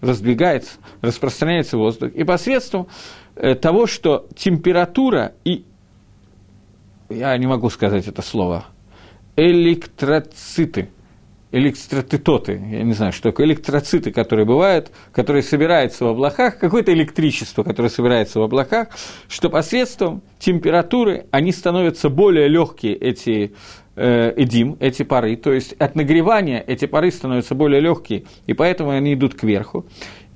раздвигается, 0.00 0.72
распространяется 1.02 1.78
воздух, 1.78 2.10
и 2.10 2.24
посредством 2.24 2.88
э, 3.36 3.54
того, 3.54 3.86
что 3.86 4.26
температура 4.34 5.34
и 5.44 5.66
я 7.14 7.36
не 7.38 7.46
могу 7.46 7.70
сказать 7.70 8.06
это 8.06 8.22
слово, 8.22 8.66
электроциты, 9.36 10.90
электротитоты, 11.52 12.52
я 12.52 12.82
не 12.82 12.92
знаю, 12.94 13.12
что 13.12 13.30
такое, 13.30 13.46
электроциты, 13.46 14.10
которые 14.10 14.44
бывают, 14.44 14.90
которые 15.12 15.42
собираются 15.42 16.04
в 16.04 16.08
облаках, 16.08 16.58
какое-то 16.58 16.92
электричество, 16.92 17.62
которое 17.62 17.88
собирается 17.88 18.40
в 18.40 18.42
облаках, 18.42 18.88
что 19.28 19.50
посредством 19.50 20.22
температуры 20.38 21.26
они 21.30 21.52
становятся 21.52 22.08
более 22.08 22.48
легкие, 22.48 22.94
эти 22.94 23.54
э, 23.94 24.32
эдим, 24.36 24.76
эти 24.80 25.04
пары, 25.04 25.36
то 25.36 25.52
есть 25.52 25.74
от 25.74 25.94
нагревания 25.94 26.62
эти 26.66 26.86
пары 26.86 27.10
становятся 27.12 27.54
более 27.54 27.80
легкие, 27.80 28.24
и 28.46 28.52
поэтому 28.52 28.90
они 28.90 29.14
идут 29.14 29.34
кверху. 29.34 29.86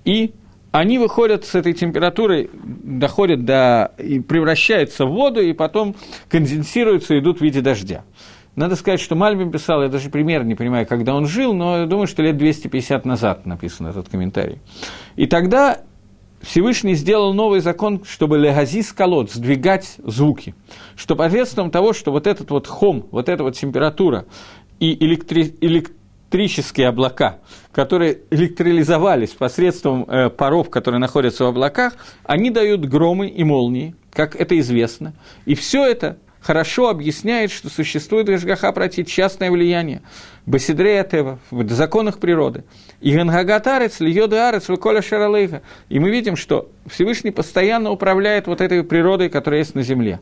И 0.05 0.35
они 0.71 0.99
выходят 0.99 1.45
с 1.45 1.55
этой 1.55 1.73
температурой, 1.73 2.51
доходят 2.53 3.45
до... 3.45 3.93
и 3.99 4.21
превращаются 4.21 5.07
в 5.07 5.11
воду, 5.11 5.41
и 5.41 5.53
потом 5.53 5.97
конденсируются 6.29 7.15
и 7.15 7.21
идут 7.21 7.39
в 7.39 7.41
виде 7.43 7.61
дождя. 7.61 8.05
Надо 8.55 8.75
сказать, 8.75 9.01
что 9.01 9.15
Мальбим 9.15 9.53
писал, 9.53 9.83
я 9.83 9.89
даже 9.89 10.11
пример 10.11 10.45
не 10.45 10.57
понимаю, 10.57 10.87
когда 10.87 11.15
он 11.15 11.27
жил, 11.27 11.55
но 11.55 11.81
я 11.81 11.87
думаю, 11.87 12.09
что 12.09 12.23
лет 12.23 12.37
250 12.37 13.05
назад 13.05 13.47
написан 13.47 13.87
этот 13.87 14.09
комментарий. 14.09 14.59
И 15.15 15.27
тогда 15.27 15.83
Всевышний 16.43 16.95
сделал 16.95 17.33
новый 17.35 17.61
закон, 17.61 18.03
чтобы 18.05 18.39
легазис 18.39 18.93
колод, 18.93 19.31
сдвигать 19.31 19.97
звуки. 19.99 20.55
Что 20.97 21.17
посредством 21.17 21.71
того, 21.71 21.93
что 21.93 22.11
вот 22.11 22.27
этот 22.27 22.51
вот 22.51 22.67
хом, 22.67 23.07
вот 23.11 23.29
эта 23.29 23.43
вот 23.43 23.57
температура 23.57 24.27
и 24.81 25.05
электри, 25.05 25.55
элект, 25.61 25.93
электрические 26.31 26.89
облака, 26.89 27.39
которые 27.73 28.19
электролизовались 28.31 29.31
посредством 29.31 30.05
э, 30.05 30.31
паров, 30.31 30.71
которые 30.71 31.01
находятся 31.01 31.45
в 31.45 31.49
облаках, 31.49 31.95
они 32.25 32.51
дают 32.51 32.85
громы 32.85 33.29
и 33.29 33.45
молнии, 33.45 33.95
как 34.13 34.37
это 34.37 34.59
известно. 34.59 35.15
И 35.47 35.55
все 35.55 35.87
это 35.87 36.19
хорошо 36.41 36.89
объясняет, 36.89 37.51
что 37.51 37.71
существует 37.71 38.27
Гашгаха 38.27 38.73
пройти 38.73 39.05
частное 39.05 39.51
влияние. 39.51 40.03
Басидрея 40.45 41.05
Тева, 41.05 41.39
в 41.51 41.69
законах 41.71 42.19
природы. 42.19 42.65
И 43.01 43.13
Гангагатарец, 43.15 44.01
Льода 44.01 44.49
Арец, 44.49 44.69
Выколя 44.69 45.03
Шаралейха. 45.03 45.63
И 45.89 45.99
мы 45.99 46.11
видим, 46.11 46.37
что 46.37 46.71
Всевышний 46.87 47.31
постоянно 47.31 47.91
управляет 47.91 48.47
вот 48.47 48.61
этой 48.61 48.83
природой, 48.83 49.29
которая 49.31 49.61
есть 49.61 49.75
на 49.75 49.83
земле. 49.83 50.21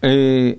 Э, 0.00 0.54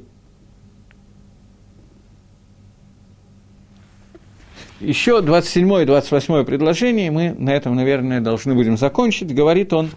еще 4.79 5.21
27 5.21 5.81
и 5.81 5.85
28 5.85 6.45
предложение, 6.45 7.11
мы 7.11 7.35
на 7.37 7.51
этом, 7.51 7.75
наверное, 7.75 8.21
должны 8.21 8.53
будем 8.55 8.77
закончить. 8.77 9.33
Говорит 9.33 9.73
он, 9.73 9.89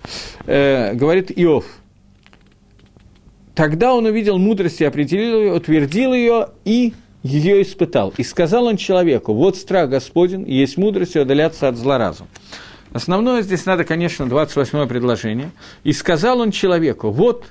э, 0.46 0.94
говорит 0.94 1.30
Иов. 1.34 1.64
Тогда 3.54 3.94
он 3.94 4.06
увидел 4.06 4.38
мудрость 4.38 4.80
и 4.80 4.84
определил 4.84 5.40
ее, 5.40 5.52
утвердил 5.52 6.14
ее 6.14 6.48
и 6.64 6.94
ее 7.22 7.62
испытал. 7.62 8.12
И 8.16 8.24
сказал 8.24 8.64
он 8.64 8.76
человеку, 8.76 9.34
вот 9.34 9.56
страх 9.56 9.90
Господень, 9.90 10.48
и 10.48 10.54
есть 10.54 10.76
мудрость 10.76 11.16
и 11.16 11.20
удаляться 11.20 11.68
от 11.68 11.76
зла 11.76 11.98
разум. 11.98 12.26
Основное 12.92 13.42
здесь 13.42 13.64
надо, 13.64 13.84
конечно, 13.84 14.28
28 14.28 14.86
предложение. 14.88 15.50
И 15.84 15.92
сказал 15.92 16.40
он 16.40 16.50
человеку, 16.50 17.10
вот 17.10 17.46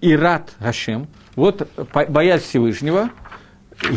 и 0.00 0.14
рад 0.14 0.52
Гашем, 0.60 1.08
вот 1.36 1.68
боязнь 2.08 2.44
Всевышнего, 2.44 3.10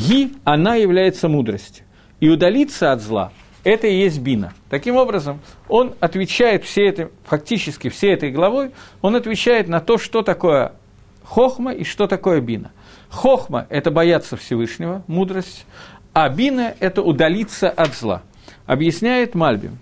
и 0.10 0.34
она 0.44 0.76
является 0.76 1.28
мудростью. 1.28 1.83
И 2.24 2.30
удалиться 2.30 2.94
от 2.94 3.02
зла– 3.02 3.34
это 3.66 3.86
и 3.86 3.98
есть 3.98 4.20
бина. 4.22 4.54
Таким 4.70 4.96
образом, 4.96 5.42
он 5.68 5.94
отвечает 6.00 6.64
все 6.64 6.88
это, 6.88 7.12
фактически 7.26 7.90
всей 7.90 8.14
этой 8.14 8.32
главой, 8.32 8.72
он 9.02 9.18
отвечает 9.18 9.68
на 9.68 9.82
то, 9.82 9.98
что 9.98 10.22
такое 10.22 10.72
хохма 11.26 11.74
и 11.74 11.84
что 11.84 12.08
такое 12.08 12.40
бина. 12.40 12.72
Хохма– 13.10 13.68
это 13.70 13.92
бояться 13.92 14.38
Всевышнего, 14.38 15.04
мудрость, 15.06 15.66
а 16.14 16.30
бина– 16.30 16.74
это 16.80 17.02
удалиться 17.02 17.70
от 17.70 17.94
зла. 17.94 18.24
Объясняет 18.66 19.36
Мальбим. 19.36 19.78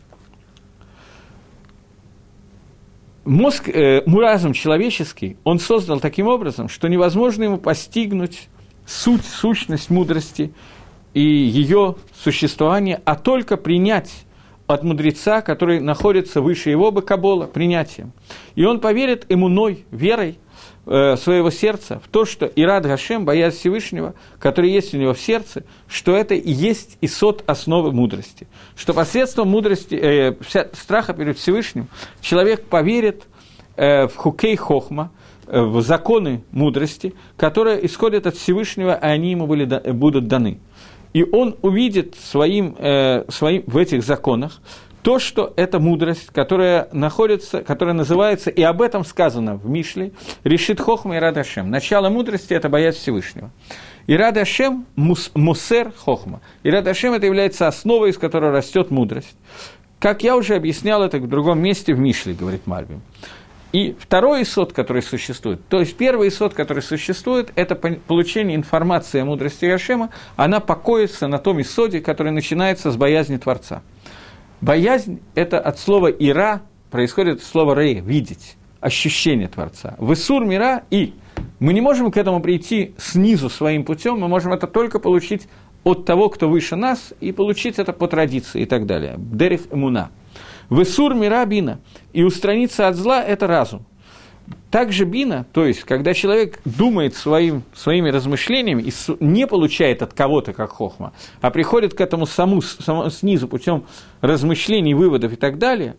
Мозг, 3.24 3.70
э, 3.70 4.02
разум 4.08 4.54
человеческий, 4.54 5.38
он 5.44 5.60
создал 5.60 6.00
таким 6.00 6.26
образом, 6.26 6.70
что 6.70 6.88
невозможно 6.88 7.44
ему 7.44 7.60
постигнуть 7.60 8.50
суть, 8.88 9.26
сущность 9.26 9.92
мудрости 9.92 10.56
и 11.14 11.22
ее 11.22 11.96
существование, 12.14 13.02
а 13.06 13.16
только 13.16 13.58
принять 13.58 14.26
от 14.68 14.84
мудреца, 14.84 15.42
который 15.42 15.80
находится 15.80 16.42
выше 16.42 16.70
его 16.70 16.92
бакабола, 16.92 17.46
принятием. 17.46 18.14
И 18.56 18.64
он 18.64 18.80
поверит 18.80 19.26
иммуной, 19.30 19.86
верой 19.92 20.38
э, 20.86 21.16
своего 21.18 21.50
сердца 21.50 22.02
в 22.04 22.08
то, 22.10 22.26
что 22.26 22.46
Ирад 22.46 22.86
Гашем, 22.86 23.26
боязнь 23.26 23.58
Всевышнего, 23.58 24.14
который 24.40 24.72
есть 24.72 24.94
у 24.94 24.98
него 24.98 25.14
в 25.14 25.20
сердце, 25.20 25.64
что 25.88 26.16
это 26.16 26.36
и 26.36 26.52
есть 26.52 26.98
и 27.02 27.08
сот 27.08 27.44
основы 27.48 27.92
мудрости. 27.92 28.48
Что 28.76 28.94
посредством 28.94 29.50
мудрости, 29.50 29.96
э, 29.96 30.36
страха 30.74 31.14
перед 31.14 31.38
Всевышним 31.38 31.88
человек 32.22 32.66
поверит 32.66 33.24
э, 33.76 34.08
в 34.08 34.16
хукей 34.16 34.56
хохма, 34.56 35.12
э, 35.48 35.62
в 35.62 35.82
законы 35.82 36.44
мудрости, 36.52 37.14
которые 37.36 37.86
исходят 37.86 38.26
от 38.26 38.38
Всевышнего, 38.38 38.94
и 38.94 39.06
они 39.06 39.32
ему 39.32 39.48
были, 39.48 39.66
будут 39.92 40.28
даны 40.28 40.60
и 41.14 41.24
он 41.24 41.56
увидит 41.62 42.16
своим, 42.16 42.76
э, 42.78 43.26
своим, 43.30 43.64
в 43.68 43.78
этих 43.78 44.04
законах 44.04 44.62
то, 45.02 45.20
что 45.20 45.54
это 45.56 45.80
мудрость, 45.80 46.28
которая 46.28 46.88
находится, 46.92 47.64
которая 47.64 47.96
называется, 47.96 48.50
и 48.50 48.62
об 48.62 48.82
этом 48.82 49.04
сказано 49.04 49.56
в 49.56 49.68
Мишле, 49.68 50.12
решит 50.44 50.80
хохма 50.80 51.18
и 51.18 51.20
радашем. 51.20 51.70
Начало 51.72 52.10
мудрости– 52.10 52.54
это 52.56 52.70
боязнь 52.70 53.00
Всевышнего. 53.00 53.52
И 54.08 54.16
радашем 54.16 54.86
мус, 54.96 55.32
мусер 55.34 55.92
хохма. 55.96 56.42
И 56.64 56.70
радашем– 56.70 57.14
это 57.16 57.26
является 57.26 57.68
основой, 57.68 58.12
из 58.12 58.18
которой 58.18 58.52
растет 58.52 58.92
мудрость. 58.92 59.36
Как 60.00 60.24
я 60.24 60.36
уже 60.36 60.56
объяснял 60.56 61.04
это 61.04 61.18
в 61.18 61.28
другом 61.28 61.60
месте 61.60 61.94
в 61.94 62.00
Мишле, 62.00 62.34
говорит 62.34 62.66
Мальбим. 62.66 63.02
И 63.72 63.96
второй 63.98 64.44
исот, 64.44 64.74
который 64.74 65.02
существует, 65.02 65.66
то 65.70 65.80
есть 65.80 65.96
первый 65.96 66.28
исот, 66.28 66.54
который 66.54 66.84
существует, 66.84 67.54
это 67.56 67.76
получение 67.76 68.58
информации 68.58 69.22
о 69.22 69.26
мудрости 69.26 69.66
Гашема, 69.66 70.10
она 70.36 70.60
покоится 70.60 71.28
на 71.28 71.40
том 71.40 71.62
исоде, 71.62 72.02
который 72.02 72.34
начинается 72.34 72.92
с 72.92 72.98
боязни 72.98 73.38
Творца. 73.38 73.82
Боязнь– 74.60 75.22
это 75.36 75.60
от 75.60 75.80
слова 75.80 76.08
«ира», 76.08 76.64
происходит 76.92 77.38
от 77.38 77.44
слова 77.44 77.74
«рей»– 77.74 78.00
«видеть», 78.02 78.58
ощущение 78.82 79.48
Творца. 79.48 79.96
Высур 80.00 80.44
мира 80.44 80.84
и 80.90 81.14
мы 81.60 81.74
не 81.74 81.80
можем 81.82 82.12
к 82.12 82.18
этому 82.18 82.42
прийти 82.42 82.94
снизу 82.98 83.50
своим 83.50 83.86
путем, 83.86 84.20
мы 84.20 84.28
можем 84.28 84.52
это 84.52 84.68
только 84.68 85.00
получить 85.00 85.48
от 85.84 86.06
того, 86.06 86.30
кто 86.30 86.50
выше 86.50 86.76
нас, 86.76 87.14
и 87.22 87.32
получить 87.32 87.80
это 87.80 87.94
по 87.94 88.08
традиции 88.08 88.64
и 88.64 88.66
так 88.66 88.86
далее. 88.86 89.16
Дерих 89.18 89.62
эмуна– 89.72 90.12
Высур 90.72 91.14
мира 91.14 91.46
бина. 91.46 91.82
И 92.14 92.24
устраниться 92.24 92.88
от 92.88 92.96
зла– 92.96 93.22
это 93.28 93.46
разум. 93.46 93.86
Также 94.72 95.04
бина, 95.04 95.46
то 95.52 95.66
есть, 95.66 95.84
когда 95.84 96.14
человек 96.14 96.62
думает 96.64 97.14
своим, 97.14 97.64
своими 97.74 98.10
размышлениями 98.10 98.82
и 98.84 98.92
не 99.20 99.48
получает 99.48 100.02
от 100.02 100.14
кого-то, 100.14 100.54
как 100.54 100.72
хохма, 100.72 101.12
а 101.42 101.52
приходит 101.52 101.94
к 101.94 102.00
этому 102.00 102.26
саму, 102.26 102.62
саму 102.62 103.10
снизу 103.10 103.50
путем 103.50 103.84
размышлений, 104.22 104.94
выводов 104.94 105.34
и 105.34 105.36
так 105.36 105.58
далее, 105.58 105.98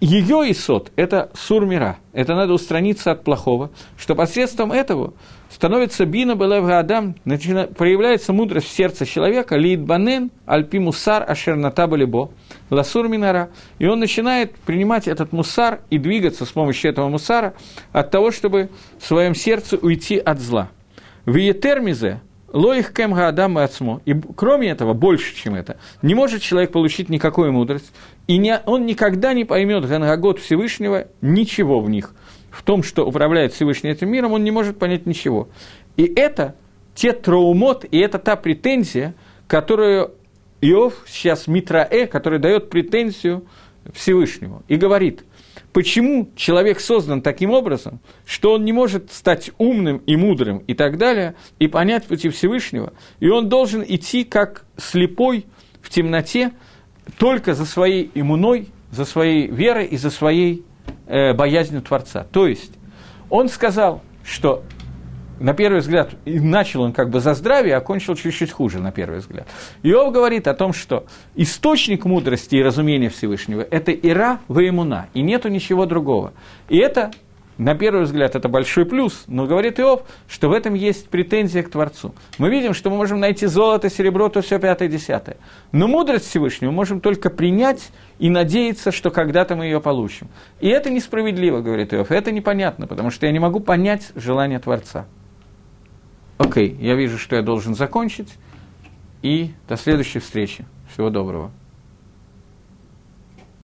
ее 0.00 0.50
исот– 0.52 0.92
это 0.96 1.30
сур 1.34 1.66
мира, 1.66 1.98
это 2.12 2.34
надо 2.34 2.52
устраниться 2.52 3.10
от 3.10 3.24
плохого, 3.24 3.70
что 3.96 4.14
посредством 4.14 4.70
этого 4.70 5.12
становится 5.50 6.04
бина 6.06 6.36
белев 6.36 6.64
адам, 6.68 7.14
проявляется 7.24 8.32
мудрость 8.32 8.68
в 8.68 8.70
сердце 8.70 9.06
человека, 9.06 9.56
лид 9.56 9.80
банен, 9.80 10.30
альпи 10.46 10.78
мусар, 10.78 11.24
ашер 11.28 11.56
натабалибо, 11.56 12.30
ласур 12.70 13.08
минара, 13.08 13.50
и 13.78 13.86
он 13.86 13.98
начинает 13.98 14.54
принимать 14.56 15.08
этот 15.08 15.32
мусар 15.32 15.80
и 15.90 15.98
двигаться 15.98 16.44
с 16.44 16.50
помощью 16.50 16.90
этого 16.90 17.08
мусара 17.08 17.54
от 17.92 18.10
того, 18.10 18.30
чтобы 18.30 18.70
в 19.00 19.06
своем 19.06 19.34
сердце 19.34 19.78
уйти 19.78 20.18
от 20.18 20.38
зла. 20.38 20.68
В 21.24 21.34
Етермизе, 21.34 22.20
Лоих 22.52 22.94
кем 22.94 23.12
Адам 23.14 23.58
и 23.58 23.62
Ацмо. 23.62 24.00
И 24.06 24.14
кроме 24.36 24.70
этого, 24.70 24.94
больше, 24.94 25.34
чем 25.36 25.54
это, 25.54 25.76
не 26.00 26.14
может 26.14 26.40
человек 26.40 26.72
получить 26.72 27.10
никакую 27.10 27.52
мудрость, 27.52 27.92
и 28.28 28.38
не, 28.38 28.60
он 28.66 28.86
никогда 28.86 29.34
не 29.34 29.44
поймет 29.44 29.84
Ганагот 29.84 30.38
Всевышнего 30.38 31.08
ничего 31.20 31.80
в 31.80 31.90
них– 31.90 32.14
в 32.58 32.62
том, 32.62 32.82
что 32.82 33.06
управляет 33.06 33.52
Всевышний 33.52 33.90
этим 33.90 34.10
миром, 34.10 34.32
он 34.32 34.44
не 34.44 34.50
может 34.50 34.78
понять 34.78 35.06
ничего. 35.06 35.48
И 35.96 36.04
это 36.04 36.56
те 36.94 37.12
траумот, 37.12 37.84
и 37.88 37.98
это 37.98 38.18
та 38.18 38.36
претензия, 38.36 39.14
которую 39.46 40.14
Иов 40.60 41.04
сейчас 41.06 41.46
Митраэ, 41.46 42.06
который 42.06 42.40
дает 42.40 42.68
претензию 42.68 43.44
Всевышнему 43.92 44.64
и 44.66 44.76
говорит, 44.76 45.22
почему 45.72 46.30
человек 46.34 46.80
создан 46.80 47.22
таким 47.22 47.52
образом, 47.52 48.00
что 48.26 48.54
он 48.54 48.64
не 48.64 48.72
может 48.72 49.12
стать 49.12 49.52
умным 49.58 49.98
и 49.98 50.16
мудрым 50.16 50.58
и 50.58 50.74
так 50.74 50.98
далее, 50.98 51.36
и 51.60 51.68
понять 51.68 52.06
пути 52.06 52.28
Всевышнего, 52.28 52.92
и 53.20 53.28
он 53.28 53.48
должен 53.48 53.84
идти 53.86 54.24
как 54.24 54.64
слепой 54.76 55.46
в 55.80 55.90
темноте 55.90 56.50
только 57.18 57.54
за 57.54 57.66
своей 57.66 58.10
иммуной, 58.14 58.68
за 58.90 59.04
своей 59.04 59.48
верой 59.48 59.86
и 59.86 59.96
за 59.96 60.10
своей 60.10 60.64
э, 61.06 61.34
боязнью 61.34 61.82
Творца. 61.82 62.26
То 62.30 62.46
есть 62.46 62.72
он 63.28 63.48
сказал, 63.48 64.02
что 64.24 64.62
на 65.40 65.54
первый 65.54 65.80
взгляд, 65.80 66.10
начал 66.24 66.82
он 66.82 66.92
как 66.92 67.10
бы 67.10 67.20
за 67.20 67.34
здравие, 67.34 67.76
а 67.76 67.80
кончил 67.80 68.16
чуть-чуть 68.16 68.50
хуже, 68.50 68.80
на 68.80 68.90
первый 68.90 69.20
взгляд. 69.20 69.46
Иов 69.82 70.12
говорит 70.12 70.48
о 70.48 70.54
том, 70.54 70.72
что 70.72 71.06
источник 71.36 72.04
мудрости 72.04 72.56
и 72.56 72.62
разумения 72.62 73.08
Всевышнего– 73.08 73.64
это 73.70 73.92
Ира 73.92 74.40
Ваимуна, 74.48 75.08
и 75.14 75.22
нету 75.22 75.48
ничего 75.48 75.86
другого. 75.86 76.32
И 76.68 76.78
это 76.78 77.12
на 77.58 77.74
первый 77.74 78.04
взгляд 78.04 78.36
это 78.36 78.48
большой 78.48 78.86
плюс, 78.86 79.24
но 79.26 79.46
говорит 79.46 79.80
Иов, 79.80 80.04
что 80.28 80.48
в 80.48 80.52
этом 80.52 80.74
есть 80.74 81.08
претензия 81.08 81.62
к 81.62 81.70
Творцу. 81.70 82.14
Мы 82.38 82.50
видим, 82.50 82.72
что 82.72 82.88
мы 82.88 82.96
можем 82.96 83.18
найти 83.18 83.46
золото, 83.46 83.90
серебро, 83.90 84.28
то 84.28 84.40
все 84.40 84.58
пятое, 84.58 84.88
десятое. 84.88 85.36
Но 85.72 85.88
мудрость 85.88 86.26
Всевышнего 86.28 86.70
мы 86.70 86.76
можем 86.76 87.00
только 87.00 87.30
принять 87.30 87.90
и 88.18 88.30
надеяться, 88.30 88.92
что 88.92 89.10
когда-то 89.10 89.56
мы 89.56 89.64
ее 89.64 89.80
получим. 89.80 90.28
И 90.60 90.68
это 90.68 90.88
несправедливо, 90.88 91.60
говорит 91.60 91.92
Иов, 91.92 92.12
это 92.12 92.30
непонятно, 92.30 92.86
потому 92.86 93.10
что 93.10 93.26
я 93.26 93.32
не 93.32 93.40
могу 93.40 93.60
понять 93.60 94.12
желание 94.14 94.60
Творца. 94.60 95.06
Окей, 96.38 96.76
я 96.80 96.94
вижу, 96.94 97.18
что 97.18 97.34
я 97.34 97.42
должен 97.42 97.74
закончить, 97.74 98.34
и 99.22 99.50
до 99.68 99.76
следующей 99.76 100.20
встречи. 100.20 100.64
Всего 100.92 101.10
доброго. 101.10 101.50